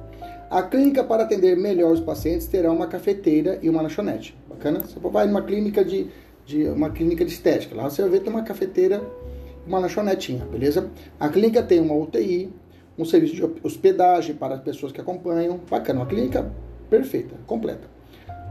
A 0.49 0.62
clínica 0.62 1.02
para 1.02 1.25
atender 1.25 1.57
melhor 1.57 1.90
os 1.90 1.99
pacientes 1.99 2.47
terá 2.47 2.71
uma 2.71 2.87
cafeteira 2.87 3.59
e 3.61 3.69
uma 3.69 3.83
lanchonete. 3.83 4.38
Bacana? 4.49 4.79
Você 4.87 5.00
vai 5.00 5.26
numa 5.26 5.43
clínica 5.43 5.85
de, 5.85 6.07
de 6.47 6.69
uma 6.69 6.90
clínica 6.90 7.25
de 7.25 7.33
estética, 7.33 7.75
lá 7.75 7.90
você 7.90 8.02
vai 8.02 8.12
ver 8.12 8.21
tem 8.21 8.33
uma 8.33 8.45
cafeteira 8.45 9.02
e 9.67 9.69
uma 9.69 9.81
lanchonetinha, 9.81 10.45
beleza? 10.45 10.88
A 11.19 11.29
clínica 11.29 11.61
tem 11.61 11.81
uma 11.81 11.95
UTI, 11.97 12.52
um 12.97 13.05
serviço 13.05 13.35
de 13.35 13.43
hospedagem 13.64 14.37
para 14.37 14.55
as 14.55 14.61
pessoas 14.61 14.93
que 14.93 15.00
acompanham. 15.00 15.59
Bacana, 15.69 15.99
uma 15.99 16.07
clínica 16.07 16.49
perfeita, 16.88 17.35
completa. 17.49 18.00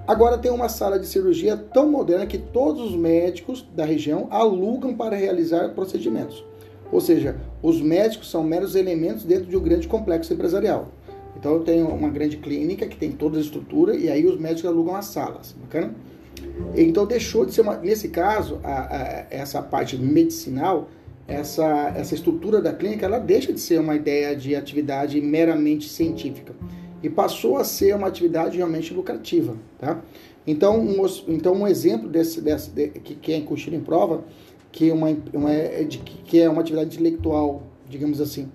Agora 0.10 0.40
tem 0.40 0.50
uma 0.50 0.68
sala 0.68 0.98
de 0.98 1.06
cirurgia 1.06 1.56
tão 1.56 1.88
moderna 1.92 2.26
que 2.26 2.40
todos 2.40 2.82
os 2.82 2.96
médicos 2.96 3.64
da 3.76 3.86
região 3.86 4.28
alugam 4.32 4.96
para 4.96 5.16
realizar 5.16 5.70
procedimentos. 5.76 6.44
Ou 6.92 7.00
seja, 7.00 7.36
os 7.62 7.80
médicos 7.80 8.32
são 8.32 8.44
meros 8.44 8.74
elementos 8.74 9.24
dentro 9.24 9.46
de 9.46 9.56
um 9.56 9.62
grande 9.62 9.88
complexo 9.88 10.34
empresarial. 10.34 10.88
Então 11.38 11.54
eu 11.54 11.60
tenho 11.60 11.88
uma 11.90 12.10
grande 12.10 12.38
clínica 12.38 12.88
que 12.88 12.98
tem 12.98 13.12
toda 13.12 13.38
a 13.38 13.40
estrutura 13.40 13.96
e 13.96 14.10
aí 14.10 14.26
os 14.26 14.40
médicos 14.40 14.66
alugam 14.66 14.96
as 14.96 15.06
salas, 15.06 15.56
bacana? 15.62 15.94
Então 16.76 17.06
deixou 17.06 17.46
de 17.46 17.54
ser 17.54 17.62
uma, 17.62 17.78
nesse 17.78 18.10
caso, 18.10 18.60
a, 18.64 18.96
a, 18.96 19.26
essa 19.30 19.62
parte 19.62 19.96
medicinal 19.96 20.90
essa, 21.28 21.94
essa 21.96 22.16
estrutura 22.16 22.60
da 22.60 22.74
clínica 22.74 23.06
ela 23.06 23.20
deixa 23.20 23.54
de 23.54 23.60
ser 23.60 23.80
uma 23.80 23.94
ideia 23.94 24.36
de 24.36 24.56
atividade 24.56 25.22
meramente 25.22 25.88
científica 25.88 26.56
e 27.02 27.10
passou 27.10 27.58
a 27.58 27.64
ser 27.64 27.96
uma 27.96 28.08
atividade 28.08 28.58
realmente 28.58 28.94
lucrativa, 28.94 29.56
tá? 29.78 30.02
Então, 30.46 30.80
um, 30.80 31.06
então 31.28 31.54
um 31.54 31.68
exemplo 31.68 32.10
desse, 32.10 32.42
desse 32.42 32.72
de, 32.72 32.90
que, 32.90 33.16
que 33.16 33.34
é 33.34 33.38
incutido 33.38 33.76
em 33.76 33.82
prova, 33.82 34.24
que, 34.72 34.92
uma, 34.92 35.16
uma, 35.34 35.52
é 35.52 35.84
de, 35.84 36.00
que 36.00 36.40
é 36.40 36.50
uma 36.50 36.62
atividade 36.62 36.96
intelectual, 36.96 37.64
digamos 37.88 38.20
assim, 38.20 38.50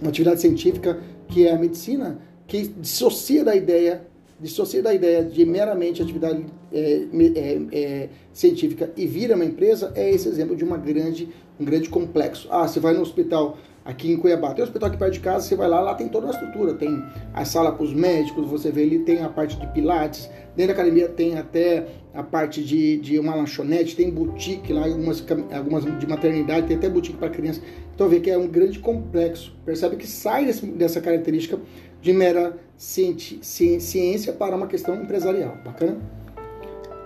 uma 0.00 0.10
atividade 0.10 0.40
científica 0.40 1.00
que 1.28 1.46
é 1.46 1.52
a 1.52 1.58
medicina, 1.58 2.18
que 2.46 2.68
dissocia 2.68 3.44
da 3.44 3.54
ideia 3.54 4.06
dissocia 4.40 4.82
da 4.82 4.94
ideia 4.94 5.24
de 5.24 5.44
meramente 5.44 6.00
atividade 6.00 6.44
é, 6.72 7.06
é, 7.34 7.60
é, 7.72 8.08
científica 8.32 8.92
e 8.96 9.06
vira 9.06 9.34
uma 9.34 9.44
empresa, 9.44 9.92
é 9.96 10.10
esse 10.10 10.28
exemplo 10.28 10.54
de 10.54 10.62
uma 10.62 10.76
grande, 10.76 11.28
um 11.58 11.64
grande 11.64 11.88
complexo. 11.88 12.46
Ah, 12.50 12.68
você 12.68 12.78
vai 12.78 12.94
no 12.94 13.00
hospital 13.00 13.58
aqui 13.88 14.12
em 14.12 14.18
Cuiabá, 14.18 14.52
tem 14.52 14.62
um 14.62 14.66
hospital 14.66 14.90
aqui 14.90 14.98
perto 14.98 15.14
de 15.14 15.20
casa, 15.20 15.48
você 15.48 15.56
vai 15.56 15.66
lá, 15.66 15.80
lá 15.80 15.94
tem 15.94 16.08
toda 16.08 16.26
a 16.26 16.30
estrutura, 16.30 16.74
tem 16.74 17.02
a 17.32 17.42
sala 17.46 17.72
para 17.72 17.82
os 17.82 17.94
médicos, 17.94 18.46
você 18.46 18.70
vê 18.70 18.82
ali, 18.82 18.98
tem 18.98 19.22
a 19.22 19.30
parte 19.30 19.58
de 19.58 19.66
pilates, 19.68 20.28
dentro 20.54 20.74
da 20.74 20.82
academia 20.82 21.08
tem 21.08 21.38
até 21.38 21.86
a 22.12 22.22
parte 22.22 22.62
de, 22.62 22.98
de 22.98 23.18
uma 23.18 23.34
lanchonete, 23.34 23.96
tem 23.96 24.10
boutique 24.10 24.74
lá, 24.74 24.84
algumas, 24.84 25.24
algumas 25.56 25.98
de 25.98 26.06
maternidade, 26.06 26.66
tem 26.66 26.76
até 26.76 26.86
boutique 26.86 27.16
para 27.16 27.30
criança. 27.30 27.62
Então 27.94 28.10
vê 28.10 28.20
que 28.20 28.30
é 28.30 28.36
um 28.36 28.46
grande 28.46 28.78
complexo. 28.78 29.56
Percebe 29.64 29.96
que 29.96 30.06
sai 30.06 30.44
desse, 30.44 30.66
dessa 30.66 31.00
característica 31.00 31.58
de 32.02 32.12
mera 32.12 32.58
ciência 32.76 34.34
para 34.34 34.54
uma 34.54 34.66
questão 34.66 35.02
empresarial. 35.02 35.56
Bacana? 35.64 35.96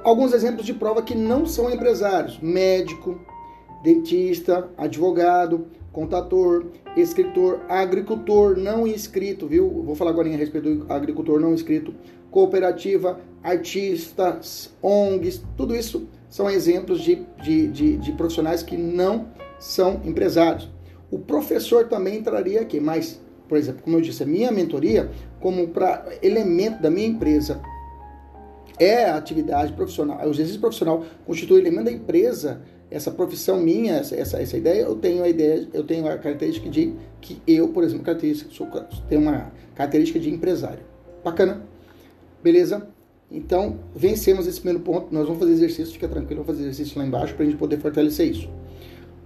Alguns 0.03 0.33
exemplos 0.33 0.67
de 0.67 0.75
prova 0.75 1.01
que 1.01 1.15
não 1.15 1.47
são 1.47 1.71
empresários: 1.71 2.41
médico, 2.41 3.21
dentista, 3.85 4.69
advogado, 4.77 5.67
contador, 5.93 6.67
escritor, 6.97 7.61
agricultor 7.69 8.57
não 8.57 8.87
inscrito, 8.87 9.47
viu? 9.47 9.69
Vou 9.69 9.95
falar 9.95 10.11
agora 10.11 10.29
a 10.29 10.37
respeito 10.37 10.75
do 10.75 10.93
agricultor 10.93 11.39
não 11.39 11.53
inscrito, 11.53 11.95
cooperativa, 12.31 13.21
artistas, 13.43 14.73
ONGs, 14.83 15.43
tudo 15.57 15.77
isso 15.77 16.09
são 16.29 16.49
exemplos 16.49 17.01
de, 17.01 17.27
de, 17.43 17.69
de, 17.69 17.97
de 17.99 18.13
profissionais 18.13 18.63
que 18.63 18.77
não 18.77 19.29
são 19.59 20.01
empresários. 20.05 20.71
O 21.11 21.19
professor 21.19 21.89
também 21.89 22.19
entraria 22.19 22.63
aqui, 22.63 22.81
mas 22.81 23.21
por 23.53 23.59
exemplo, 23.59 23.83
como 23.83 23.99
eu 23.99 24.01
disse, 24.01 24.23
a 24.23 24.27
minha 24.27 24.51
mentoria, 24.51 25.11
como 25.39 25.69
para 25.69 26.07
elemento 26.23 26.81
da 26.81 26.89
minha 26.89 27.07
empresa, 27.07 27.61
é 28.79 29.05
a 29.05 29.17
atividade 29.17 29.75
profissional, 29.75 30.27
o 30.27 30.31
exercício 30.31 30.59
profissional 30.59 31.05
constitui 31.27 31.61
elemento 31.61 31.85
da 31.85 31.93
empresa, 31.93 32.63
essa 32.93 33.11
profissão 33.11 33.59
minha, 33.59 33.95
essa, 33.95 34.15
essa, 34.15 34.41
essa, 34.41 34.57
ideia, 34.57 34.83
eu 34.83 34.95
tenho 34.95 35.25
a 35.25 35.29
ideia, 35.29 35.67
eu 35.73 35.83
tenho 35.83 36.07
a 36.07 36.19
característica 36.19 36.69
de 36.69 36.95
que 37.21 37.41
eu, 37.47 37.69
por 37.69 37.83
exemplo, 37.83 38.05
característica, 38.05 38.51
sou, 38.53 38.69
tenho 39.09 39.21
uma 39.21 39.51
característica 39.75 40.21
de 40.21 40.31
empresário. 40.31 40.85
Bacana? 41.25 41.63
Beleza? 42.43 42.87
Então, 43.31 43.79
vencemos 43.97 44.47
esse 44.47 44.61
primeiro 44.61 44.85
ponto. 44.85 45.13
Nós 45.13 45.25
vamos 45.25 45.39
fazer 45.39 45.53
exercício, 45.53 45.93
fica 45.95 46.07
tranquilo, 46.07 46.43
vamos 46.43 46.59
fazer 46.59 46.69
exercício 46.69 46.99
lá 46.99 47.07
embaixo 47.07 47.35
para 47.35 47.45
a 47.45 47.47
gente 47.47 47.57
poder 47.59 47.79
fortalecer 47.79 48.31
isso. 48.31 48.51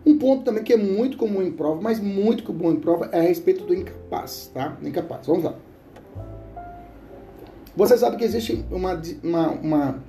Um 0.07 0.17
ponto 0.17 0.45
também 0.45 0.63
que 0.63 0.73
é 0.73 0.77
muito 0.77 1.17
comum 1.17 1.43
em 1.43 1.51
prova, 1.51 1.81
mas 1.83 1.99
muito 1.99 2.45
comum 2.45 2.71
em 2.71 2.77
prova, 2.77 3.09
é 3.11 3.19
a 3.19 3.23
respeito 3.23 3.65
do 3.65 3.75
incapaz, 3.75 4.53
tá? 4.55 4.77
Incapaz. 4.81 5.27
Vamos 5.27 5.43
lá. 5.43 5.57
Você 7.75 7.99
sabe 7.99 8.17
que 8.17 8.25
existe 8.25 8.65
uma, 8.71 9.03
uma, 9.23 9.51
uma, 9.51 10.05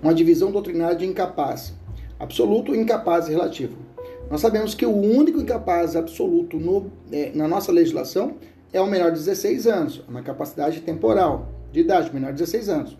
uma 0.00 0.14
divisão 0.14 0.52
doutrinária 0.52 0.96
de 0.96 1.04
incapaz. 1.04 1.74
Absoluto, 2.20 2.74
incapaz 2.74 3.26
e 3.26 3.30
relativo. 3.30 3.76
Nós 4.30 4.40
sabemos 4.40 4.74
que 4.74 4.86
o 4.86 4.94
único 4.94 5.40
incapaz 5.40 5.96
absoluto 5.96 6.58
no, 6.58 6.92
é, 7.10 7.32
na 7.34 7.48
nossa 7.48 7.72
legislação 7.72 8.34
é 8.72 8.80
o 8.80 8.86
menor 8.86 9.10
de 9.10 9.18
16 9.18 9.66
anos, 9.66 10.04
uma 10.08 10.22
capacidade 10.22 10.80
temporal, 10.82 11.48
de 11.72 11.80
idade, 11.80 12.12
menor 12.12 12.32
de 12.32 12.38
16 12.38 12.68
anos. 12.68 12.98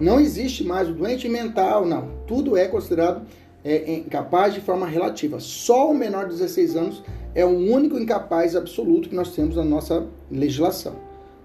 Não 0.00 0.18
existe 0.18 0.64
mais 0.64 0.88
o 0.88 0.92
doente 0.92 1.28
mental, 1.28 1.84
não. 1.84 2.08
Tudo 2.26 2.56
é 2.56 2.66
considerado 2.66 3.26
é 3.64 3.94
incapaz 3.94 4.52
de 4.52 4.60
forma 4.60 4.86
relativa. 4.86 5.40
Só 5.40 5.90
o 5.90 5.94
menor 5.94 6.24
de 6.24 6.32
16 6.32 6.76
anos 6.76 7.02
é 7.34 7.44
o 7.44 7.48
único 7.48 7.98
incapaz 7.98 8.54
absoluto 8.54 9.08
que 9.08 9.14
nós 9.14 9.34
temos 9.34 9.56
na 9.56 9.64
nossa 9.64 10.06
legislação. 10.30 10.96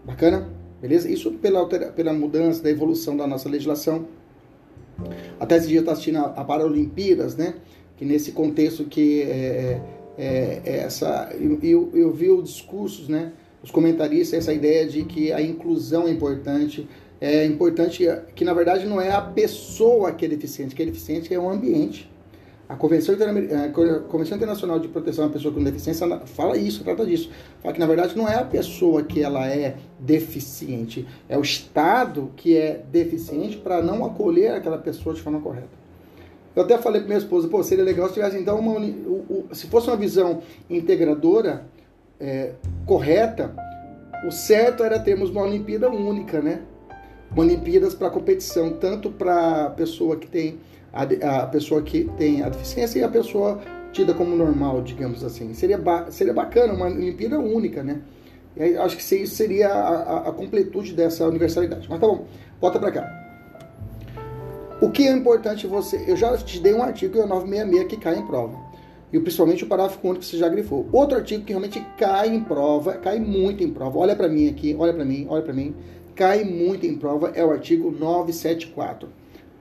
Bacana? 0.06 0.50
Beleza? 0.82 1.10
Isso 1.10 1.32
pela, 1.32 1.66
pela 1.68 2.14
mudança, 2.14 2.62
da 2.62 2.70
evolução 2.70 3.16
da 3.16 3.26
nossa 3.26 3.48
legislação. 3.48 4.06
Até 5.40 5.58
esse 5.58 5.68
dia 5.68 5.80
está 5.80 5.92
assistindo 5.92 6.18
a, 6.18 6.26
a 6.26 6.44
Paralimpíadas, 6.44 7.36
né? 7.36 7.56
Que 7.98 8.06
nesse 8.06 8.32
contexto 8.32 8.86
que 8.86 9.22
é, 9.24 9.26
é, 9.26 9.82
é, 10.18 10.62
é 10.66 10.78
essa... 10.80 11.32
Eu, 11.40 11.90
eu 11.94 12.12
vi 12.12 12.30
os 12.30 12.50
discursos, 12.50 13.08
né? 13.08 13.32
Os 13.62 13.72
comentaristas, 13.72 14.40
essa 14.40 14.54
ideia 14.54 14.88
de 14.88 15.04
que 15.04 15.34
a 15.34 15.42
inclusão 15.42 16.08
é 16.08 16.12
importante, 16.12 16.88
é 17.20 17.46
importante 17.46 18.08
que 18.34 18.46
na 18.46 18.54
verdade 18.54 18.86
não 18.86 19.02
é 19.02 19.12
a 19.12 19.22
pessoa 19.22 20.14
que 20.14 20.26
é 20.26 20.30
deficiente, 20.30 20.74
que 20.74 20.82
é 20.82 20.86
deficiente 20.86 21.34
é 21.34 21.38
o 21.38 21.50
ambiente. 21.50 22.09
A 22.70 22.76
Convenção, 22.76 23.16
a 23.16 24.00
Convenção 24.02 24.38
Internacional 24.38 24.80
de 24.80 24.88
Proteção 24.88 25.26
à 25.26 25.30
Pessoa 25.30 25.52
com 25.52 25.64
Deficiência 25.64 26.08
fala 26.28 26.56
isso, 26.56 26.84
trata 26.84 27.04
disso. 27.04 27.32
Fala 27.64 27.74
que 27.74 27.80
na 27.80 27.88
verdade 27.88 28.16
não 28.16 28.30
é 28.30 28.36
a 28.36 28.46
pessoa 28.46 29.02
que 29.02 29.24
ela 29.24 29.48
é 29.48 29.78
deficiente, 30.00 31.08
é 31.28 31.36
o 31.36 31.42
Estado 31.42 32.32
que 32.36 32.56
é 32.56 32.84
deficiente 32.92 33.58
para 33.58 33.82
não 33.82 34.06
acolher 34.06 34.54
aquela 34.54 34.78
pessoa 34.78 35.16
de 35.16 35.22
forma 35.22 35.42
correta. 35.42 35.80
Eu 36.56 36.62
até 36.62 36.78
falei 36.78 37.02
para 37.02 37.08
minha 37.08 37.18
esposa, 37.18 37.48
pô, 37.48 37.64
seria 37.64 37.84
legal 37.84 38.08
se 38.08 38.14
tivesse 38.14 38.38
então 38.38 38.60
uma, 38.60 38.80
se 39.52 39.66
fosse 39.66 39.88
uma 39.88 39.98
visão 39.98 40.44
integradora, 40.70 41.66
é, 42.20 42.52
correta, 42.86 43.52
o 44.28 44.32
certo 44.32 44.84
era 44.84 45.00
termos 45.00 45.32
uma 45.32 45.42
Olimpíada 45.42 45.90
única, 45.90 46.40
né? 46.40 46.62
Olimpíadas 47.36 47.96
para 47.96 48.12
competição, 48.12 48.74
tanto 48.74 49.10
para 49.10 49.66
a 49.66 49.70
pessoa 49.72 50.18
que 50.18 50.28
tem 50.28 50.60
a, 50.94 51.04
a, 51.44 51.48
pessoa 51.48 51.82
que 51.82 52.10
tem 52.18 52.42
a 52.42 52.50
deficiência 52.50 53.00
e 53.00 53.04
a 53.04 53.10
pessoa 53.10 53.60
tida 53.92 54.14
como 54.14 54.36
normal, 54.36 54.82
digamos 54.82 55.24
assim. 55.24 55.54
Seria, 55.54 55.78
ba 55.78 56.10
seria 56.10 56.34
bacana, 56.34 56.74
uma 56.74 56.88
Olimpíada 56.88 57.40
única, 57.40 57.84
né? 57.84 58.02
E 58.58 58.76
acho 58.76 58.98
que 58.98 59.16
isso 59.16 59.36
seria 59.36 59.70
a, 59.70 60.30
a, 60.30 60.32
completude 60.32 60.94
dessa 60.94 61.28
universalidade. 61.28 61.88
Mas 61.90 62.00
tá 62.00 62.08
bom, 62.08 62.26
volta 62.60 62.80
para 62.80 62.92
cá. 62.92 63.26
O 64.82 64.90
que 64.90 65.08
é 65.08 65.12
importante 65.12 65.68
você. 65.68 66.04
Eu 66.08 66.16
já 66.16 66.36
te 66.38 66.60
dei 66.60 66.74
um 66.74 66.82
artigo 66.82 67.14
que 67.14 67.20
é 67.20 67.24
o 67.24 67.28
966 67.28 67.88
que 67.88 67.98
cai 67.98 68.18
em 68.18 68.26
prova. 68.26 68.58
E 69.12 69.20
principalmente 69.20 69.64
o 69.64 69.68
parágrafo 69.68 70.00
único 70.04 70.20
que 70.20 70.26
você 70.26 70.38
já 70.38 70.48
grifou. 70.48 70.88
Outro 70.92 71.18
artigo 71.18 71.44
que 71.44 71.52
realmente 71.52 71.84
cai 71.98 72.30
em 72.30 72.44
prova, 72.44 72.94
cai 72.94 73.20
muito 73.20 73.64
em 73.64 73.72
prova. 73.72 73.98
Olha 73.98 74.16
para 74.16 74.28
mim 74.28 74.48
aqui, 74.48 74.76
olha 74.78 74.94
para 74.94 75.04
mim, 75.04 75.26
olha 75.30 75.42
para 75.42 75.54
mim 75.54 75.76
cai 76.20 76.44
muito 76.44 76.86
em 76.86 76.98
prova 76.98 77.32
é 77.34 77.46
o 77.46 77.50
artigo 77.50 77.90
974. 77.90 79.08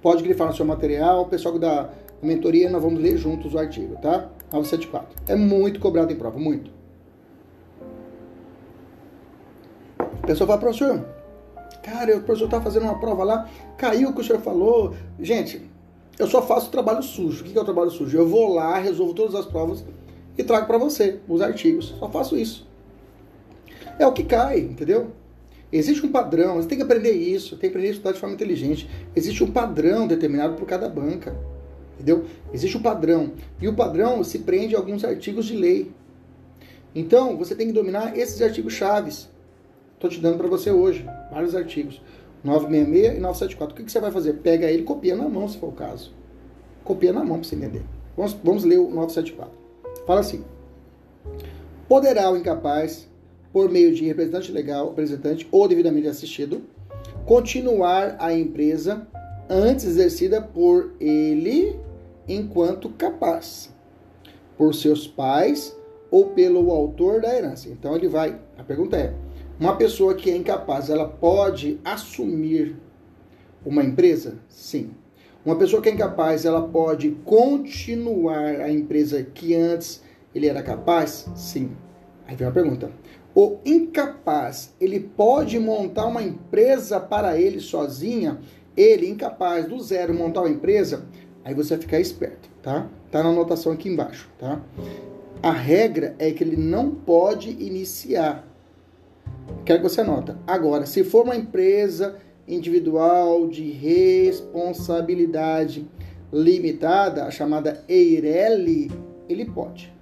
Pode 0.02 0.22
grifar 0.22 0.48
no 0.48 0.54
seu 0.54 0.64
material, 0.64 1.22
o 1.22 1.26
pessoal 1.26 1.58
da 1.58 1.90
mentoria, 2.22 2.70
nós 2.70 2.82
vamos 2.82 3.00
ler 3.00 3.16
juntos 3.16 3.54
o 3.54 3.58
artigo, 3.58 3.96
tá? 3.96 4.28
974. 4.52 5.16
É 5.26 5.36
muito 5.36 5.80
cobrado 5.80 6.12
em 6.12 6.16
prova, 6.16 6.38
muito. 6.38 6.70
O 9.98 10.26
pessoal 10.26 10.46
fala, 10.46 10.60
professor, 10.60 11.04
Cara, 11.82 12.16
o 12.16 12.22
professor 12.22 12.48
tá 12.48 12.60
fazendo 12.60 12.82
uma 12.82 12.98
prova 12.98 13.24
lá, 13.24 13.48
caiu 13.78 14.10
o 14.10 14.14
que 14.14 14.20
o 14.20 14.24
senhor 14.24 14.40
falou. 14.40 14.94
Gente, 15.18 15.70
eu 16.18 16.26
só 16.26 16.42
faço 16.42 16.70
trabalho 16.70 17.02
sujo. 17.02 17.42
O 17.42 17.48
que 17.48 17.56
é 17.56 17.60
o 17.60 17.64
trabalho 17.64 17.90
sujo? 17.90 18.16
Eu 18.16 18.28
vou 18.28 18.52
lá, 18.52 18.78
resolvo 18.78 19.14
todas 19.14 19.34
as 19.34 19.46
provas 19.46 19.82
e 20.36 20.44
trago 20.44 20.66
para 20.66 20.76
você 20.76 21.18
os 21.26 21.40
artigos. 21.40 21.94
Só 21.98 22.08
faço 22.10 22.36
isso. 22.36 22.66
É 23.98 24.06
o 24.06 24.12
que 24.12 24.22
cai, 24.22 24.60
entendeu? 24.60 25.12
Existe 25.70 26.04
um 26.04 26.10
padrão, 26.10 26.56
você 26.56 26.68
tem 26.68 26.78
que 26.78 26.84
aprender 26.84 27.12
isso, 27.12 27.56
tem 27.56 27.68
que 27.68 27.76
aprender 27.76 27.88
a 27.88 27.92
estudar 27.92 28.12
de 28.12 28.20
forma 28.20 28.34
inteligente. 28.34 28.88
Existe 29.14 29.44
um 29.44 29.50
padrão 29.50 30.06
determinado 30.06 30.54
por 30.54 30.66
cada 30.66 30.88
banca. 30.88 31.36
Entendeu? 31.94 32.24
Existe 32.52 32.76
um 32.76 32.82
padrão. 32.82 33.32
E 33.60 33.68
o 33.68 33.74
padrão 33.74 34.24
se 34.24 34.38
prende 34.38 34.74
a 34.74 34.78
alguns 34.78 35.04
artigos 35.04 35.46
de 35.46 35.56
lei. 35.56 35.90
Então, 36.94 37.36
você 37.36 37.54
tem 37.54 37.66
que 37.66 37.72
dominar 37.72 38.16
esses 38.16 38.40
artigos 38.40 38.72
chaves. 38.72 39.28
Estou 39.94 40.08
te 40.08 40.20
dando 40.20 40.38
para 40.38 40.46
você 40.46 40.70
hoje, 40.70 41.04
vários 41.30 41.54
artigos. 41.54 42.00
966 42.42 43.18
e 43.18 43.20
974. 43.20 43.74
O 43.74 43.76
que, 43.76 43.84
que 43.84 43.92
você 43.92 44.00
vai 44.00 44.12
fazer? 44.12 44.34
Pega 44.34 44.70
ele 44.70 44.82
e 44.82 44.84
copia 44.84 45.16
na 45.16 45.28
mão, 45.28 45.48
se 45.48 45.58
for 45.58 45.68
o 45.68 45.72
caso. 45.72 46.14
Copia 46.84 47.12
na 47.12 47.24
mão 47.24 47.40
para 47.40 47.48
você 47.48 47.56
entender. 47.56 47.82
Vamos, 48.16 48.32
vamos 48.42 48.64
ler 48.64 48.78
o 48.78 48.88
974. 48.88 49.52
Fala 50.06 50.20
assim. 50.20 50.44
Poderá 51.88 52.30
o 52.30 52.36
incapaz, 52.36 53.07
por 53.52 53.70
meio 53.70 53.94
de 53.94 54.04
representante 54.04 54.52
legal, 54.52 54.88
representante 54.88 55.48
ou 55.50 55.66
devidamente 55.66 56.08
assistido, 56.08 56.62
continuar 57.24 58.16
a 58.18 58.32
empresa 58.32 59.06
antes 59.48 59.84
exercida 59.84 60.40
por 60.42 60.92
ele 61.00 61.78
enquanto 62.28 62.90
capaz, 62.90 63.72
por 64.56 64.74
seus 64.74 65.06
pais 65.06 65.76
ou 66.10 66.26
pelo 66.26 66.70
autor 66.70 67.20
da 67.20 67.34
herança. 67.34 67.68
Então 67.68 67.94
ele 67.96 68.08
vai. 68.08 68.38
A 68.56 68.62
pergunta 68.62 68.96
é: 68.96 69.14
uma 69.58 69.76
pessoa 69.76 70.14
que 70.14 70.30
é 70.30 70.36
incapaz, 70.36 70.90
ela 70.90 71.08
pode 71.08 71.80
assumir 71.84 72.76
uma 73.64 73.82
empresa? 73.82 74.38
Sim. 74.48 74.90
Uma 75.44 75.56
pessoa 75.56 75.80
que 75.80 75.88
é 75.88 75.92
incapaz, 75.92 76.44
ela 76.44 76.68
pode 76.68 77.10
continuar 77.24 78.60
a 78.60 78.70
empresa 78.70 79.22
que 79.22 79.54
antes 79.54 80.02
ele 80.34 80.46
era 80.46 80.62
capaz? 80.62 81.30
Sim. 81.34 81.70
Aí 82.26 82.36
vem 82.36 82.46
a 82.46 82.52
pergunta: 82.52 82.92
o 83.40 83.60
incapaz, 83.64 84.74
ele 84.80 84.98
pode 84.98 85.60
montar 85.60 86.06
uma 86.06 86.20
empresa 86.20 86.98
para 86.98 87.40
ele 87.40 87.60
sozinha? 87.60 88.40
Ele, 88.76 89.08
incapaz 89.08 89.68
do 89.68 89.78
zero, 89.78 90.12
montar 90.12 90.40
uma 90.40 90.50
empresa? 90.50 91.06
Aí 91.44 91.54
você 91.54 91.76
vai 91.76 91.82
ficar 91.82 92.00
esperto, 92.00 92.50
tá? 92.60 92.88
Tá 93.12 93.22
na 93.22 93.28
anotação 93.28 93.70
aqui 93.70 93.88
embaixo, 93.88 94.28
tá? 94.40 94.60
A 95.40 95.52
regra 95.52 96.16
é 96.18 96.32
que 96.32 96.42
ele 96.42 96.56
não 96.56 96.90
pode 96.90 97.50
iniciar. 97.50 98.44
Quero 99.64 99.82
que 99.82 99.88
você 99.88 100.00
anota. 100.00 100.36
Agora, 100.44 100.84
se 100.84 101.04
for 101.04 101.22
uma 101.22 101.36
empresa 101.36 102.16
individual 102.48 103.46
de 103.46 103.70
responsabilidade 103.70 105.86
limitada, 106.32 107.22
a 107.22 107.30
chamada 107.30 107.84
EIRELI, 107.88 108.90
ele 109.28 109.44
pode. 109.44 109.94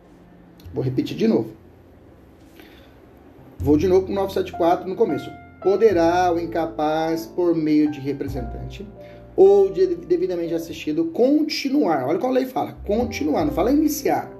Vou 0.72 0.82
repetir 0.82 1.14
de 1.14 1.28
novo. 1.28 1.65
Vou 3.58 3.76
de 3.76 3.88
novo 3.88 4.06
com 4.06 4.12
o 4.12 4.14
974 4.14 4.88
no 4.88 4.94
começo. 4.94 5.30
Poderá 5.62 6.32
o 6.32 6.38
incapaz, 6.38 7.26
por 7.26 7.54
meio 7.54 7.90
de 7.90 8.00
representante 8.00 8.86
ou 9.34 9.70
de 9.70 9.94
devidamente 9.94 10.54
assistido, 10.54 11.06
continuar. 11.06 12.06
Olha 12.06 12.18
qual 12.18 12.32
a 12.32 12.34
lei 12.34 12.46
fala: 12.46 12.76
continuar, 12.84 13.44
não 13.44 13.52
fala 13.52 13.70
iniciar 13.70 14.36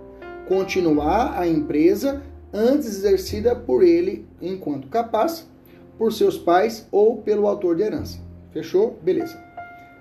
continuar 0.47 1.39
a 1.39 1.47
empresa 1.47 2.23
antes 2.53 2.87
exercida 2.87 3.55
por 3.55 3.83
ele 3.83 4.27
enquanto 4.41 4.89
capaz, 4.89 5.47
por 5.99 6.13
seus 6.13 6.39
pais 6.39 6.87
ou 6.91 7.19
pelo 7.19 7.47
autor 7.47 7.77
de 7.77 7.83
herança. 7.83 8.19
Fechou? 8.53 8.99
Beleza. 9.03 9.37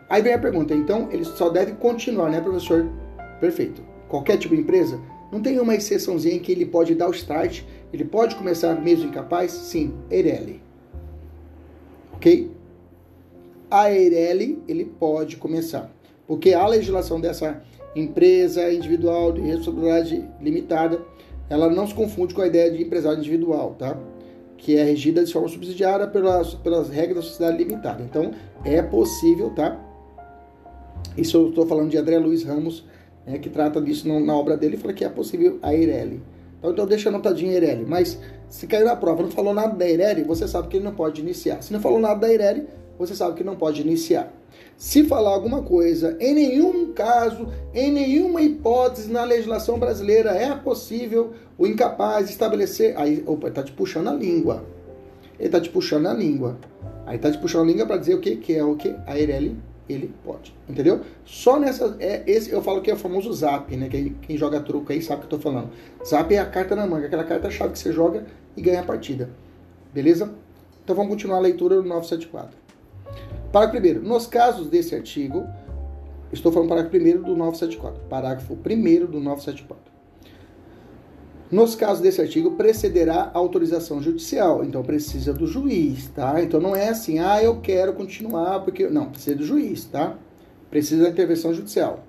Aí 0.07 0.21
vem 0.21 0.33
a 0.33 0.39
pergunta, 0.39 0.73
então 0.73 1.09
ele 1.11 1.25
só 1.25 1.49
deve 1.49 1.73
continuar, 1.73 2.29
né, 2.29 2.39
professor? 2.39 2.87
Perfeito. 3.41 3.81
Qualquer 4.07 4.37
tipo 4.37 4.55
de 4.55 4.61
empresa, 4.61 4.99
não 5.31 5.41
tem 5.41 5.59
uma 5.59 5.75
exceçãozinha 5.75 6.39
que 6.39 6.51
ele 6.51 6.65
pode 6.65 6.93
dar 6.93 7.09
o 7.09 7.13
start, 7.13 7.63
ele 7.95 8.05
pode 8.05 8.35
começar 8.35 8.73
mesmo 8.81 9.07
incapaz? 9.07 9.51
Sim, 9.51 9.93
Eireli. 10.09 10.61
Ok? 12.13 12.51
A 13.71 13.91
Eireli, 13.91 14.61
ele 14.67 14.85
pode 14.85 15.37
começar. 15.37 15.91
Porque 16.27 16.53
a 16.53 16.67
legislação 16.67 17.19
dessa 17.19 17.61
empresa 17.95 18.71
individual 18.71 19.31
de 19.31 19.41
responsabilidade 19.41 20.29
limitada, 20.41 21.01
ela 21.49 21.69
não 21.69 21.87
se 21.87 21.93
confunde 21.93 22.33
com 22.33 22.41
a 22.41 22.47
ideia 22.47 22.69
de 22.69 22.83
empresário 22.83 23.19
individual, 23.19 23.75
tá? 23.77 23.97
Que 24.57 24.75
é 24.77 24.83
regida 24.83 25.23
de 25.23 25.31
forma 25.31 25.47
subsidiária 25.47 26.07
pelas, 26.07 26.53
pelas 26.55 26.89
regras 26.89 27.17
da 27.17 27.21
sociedade 27.21 27.57
limitada. 27.57 28.03
Então, 28.03 28.31
é 28.63 28.81
possível, 28.81 29.51
tá? 29.51 29.79
Isso 31.17 31.37
eu 31.37 31.49
estou 31.49 31.65
falando 31.65 31.89
de 31.89 31.97
André 31.97 32.17
Luiz 32.17 32.43
Ramos, 32.43 32.83
né, 33.25 33.37
que 33.37 33.49
trata 33.49 33.81
disso 33.81 34.07
na 34.07 34.35
obra 34.35 34.57
dele, 34.57 34.75
fala 34.75 34.93
que 34.93 35.05
é 35.05 35.09
possível 35.09 35.59
a 35.61 35.73
Eireli. 35.73 36.21
Então, 36.65 36.73
então 36.73 36.85
deixa 36.87 37.09
anotadinho 37.09 37.51
Eireli. 37.51 37.85
Mas 37.85 38.19
se 38.49 38.67
caiu 38.67 38.85
na 38.85 38.95
prova 38.95 39.23
não 39.23 39.29
falou 39.29 39.53
nada 39.53 39.75
da 39.75 39.87
Eireli, 39.87 40.23
você 40.23 40.47
sabe 40.47 40.67
que 40.67 40.77
ele 40.77 40.85
não 40.85 40.95
pode 40.95 41.21
iniciar. 41.21 41.61
Se 41.61 41.71
não 41.71 41.79
falou 41.79 41.99
nada 41.99 42.19
da 42.19 42.29
Eireli, 42.29 42.67
você 42.97 43.13
sabe 43.13 43.35
que 43.35 43.43
não 43.43 43.55
pode 43.55 43.81
iniciar. 43.81 44.31
Se 44.77 45.03
falar 45.03 45.31
alguma 45.31 45.61
coisa, 45.61 46.17
em 46.19 46.33
nenhum 46.33 46.93
caso, 46.93 47.47
em 47.73 47.91
nenhuma 47.91 48.41
hipótese 48.41 49.11
na 49.11 49.23
legislação 49.23 49.77
brasileira 49.77 50.31
é 50.31 50.53
possível 50.55 51.33
o 51.57 51.67
incapaz 51.67 52.29
estabelecer. 52.29 52.97
Aí, 52.97 53.23
opa, 53.25 53.47
ele 53.47 53.49
está 53.49 53.63
te 53.63 53.71
puxando 53.71 54.09
a 54.09 54.13
língua. 54.13 54.65
Ele 55.37 55.47
está 55.47 55.59
te 55.59 55.69
puxando 55.69 56.07
a 56.07 56.13
língua. 56.13 56.57
Aí 57.05 57.17
está 57.17 57.31
te 57.31 57.37
puxando 57.37 57.63
a 57.63 57.65
língua 57.65 57.85
para 57.85 57.97
dizer 57.97 58.15
o 58.15 58.19
que, 58.19 58.37
que 58.37 58.55
é 58.55 58.63
o 58.63 58.75
que? 58.75 58.95
A 59.05 59.17
Eireli, 59.17 59.57
ele 59.87 60.13
pode. 60.23 60.53
Entendeu? 60.67 61.01
Só 61.25 61.59
nessa. 61.59 61.95
É, 61.99 62.23
esse, 62.25 62.51
eu 62.51 62.61
falo 62.61 62.81
que 62.81 62.89
é 62.89 62.93
o 62.93 62.97
famoso 62.97 63.31
zap, 63.33 63.75
né? 63.75 63.87
Quem, 63.87 64.09
quem 64.21 64.37
joga 64.37 64.59
truco 64.59 64.91
aí 64.91 65.01
sabe 65.01 65.23
o 65.23 65.27
que 65.27 65.33
eu 65.33 65.37
estou 65.37 65.51
falando. 65.51 65.69
Zap 66.05 66.33
é 66.33 66.39
a 66.39 66.45
carta 66.45 66.75
na 66.75 66.87
manga, 66.87 67.07
aquela 67.07 67.23
carta-chave 67.23 67.73
que 67.73 67.79
você 67.79 67.91
joga 67.91 68.25
e 68.57 68.61
ganha 68.61 68.81
a 68.81 68.83
partida. 68.83 69.29
Beleza? 69.93 70.33
Então 70.83 70.95
vamos 70.95 71.11
continuar 71.11 71.37
a 71.37 71.41
leitura 71.41 71.75
do 71.75 71.83
974. 71.83 72.57
Parágrafo 73.51 73.71
primeiro. 73.71 74.01
Nos 74.01 74.27
casos 74.27 74.69
desse 74.69 74.93
artigo, 74.93 75.47
estou 76.31 76.51
falando 76.51 76.69
parágrafo 76.69 76.91
primeiro 76.91 77.23
do 77.23 77.35
974. 77.35 78.01
Parágrafo 78.09 78.55
primeiro 78.57 79.07
do 79.07 79.19
974. 79.19 79.94
Nos 81.51 81.75
casos 81.75 82.01
desse 82.01 82.19
artigo, 82.19 82.51
precederá 82.51 83.31
a 83.33 83.37
autorização 83.37 84.01
judicial. 84.01 84.63
Então, 84.63 84.81
precisa 84.81 85.31
do 85.31 85.45
juiz, 85.45 86.07
tá? 86.07 86.41
Então, 86.41 86.59
não 86.59 86.75
é 86.75 86.89
assim, 86.89 87.19
ah, 87.19 87.41
eu 87.41 87.61
quero 87.61 87.93
continuar, 87.93 88.61
porque. 88.61 88.87
Não, 88.87 89.09
precisa 89.09 89.35
do 89.35 89.45
juiz, 89.45 89.85
tá? 89.85 90.17
Precisa 90.71 91.03
da 91.03 91.09
intervenção 91.09 91.53
judicial. 91.53 92.03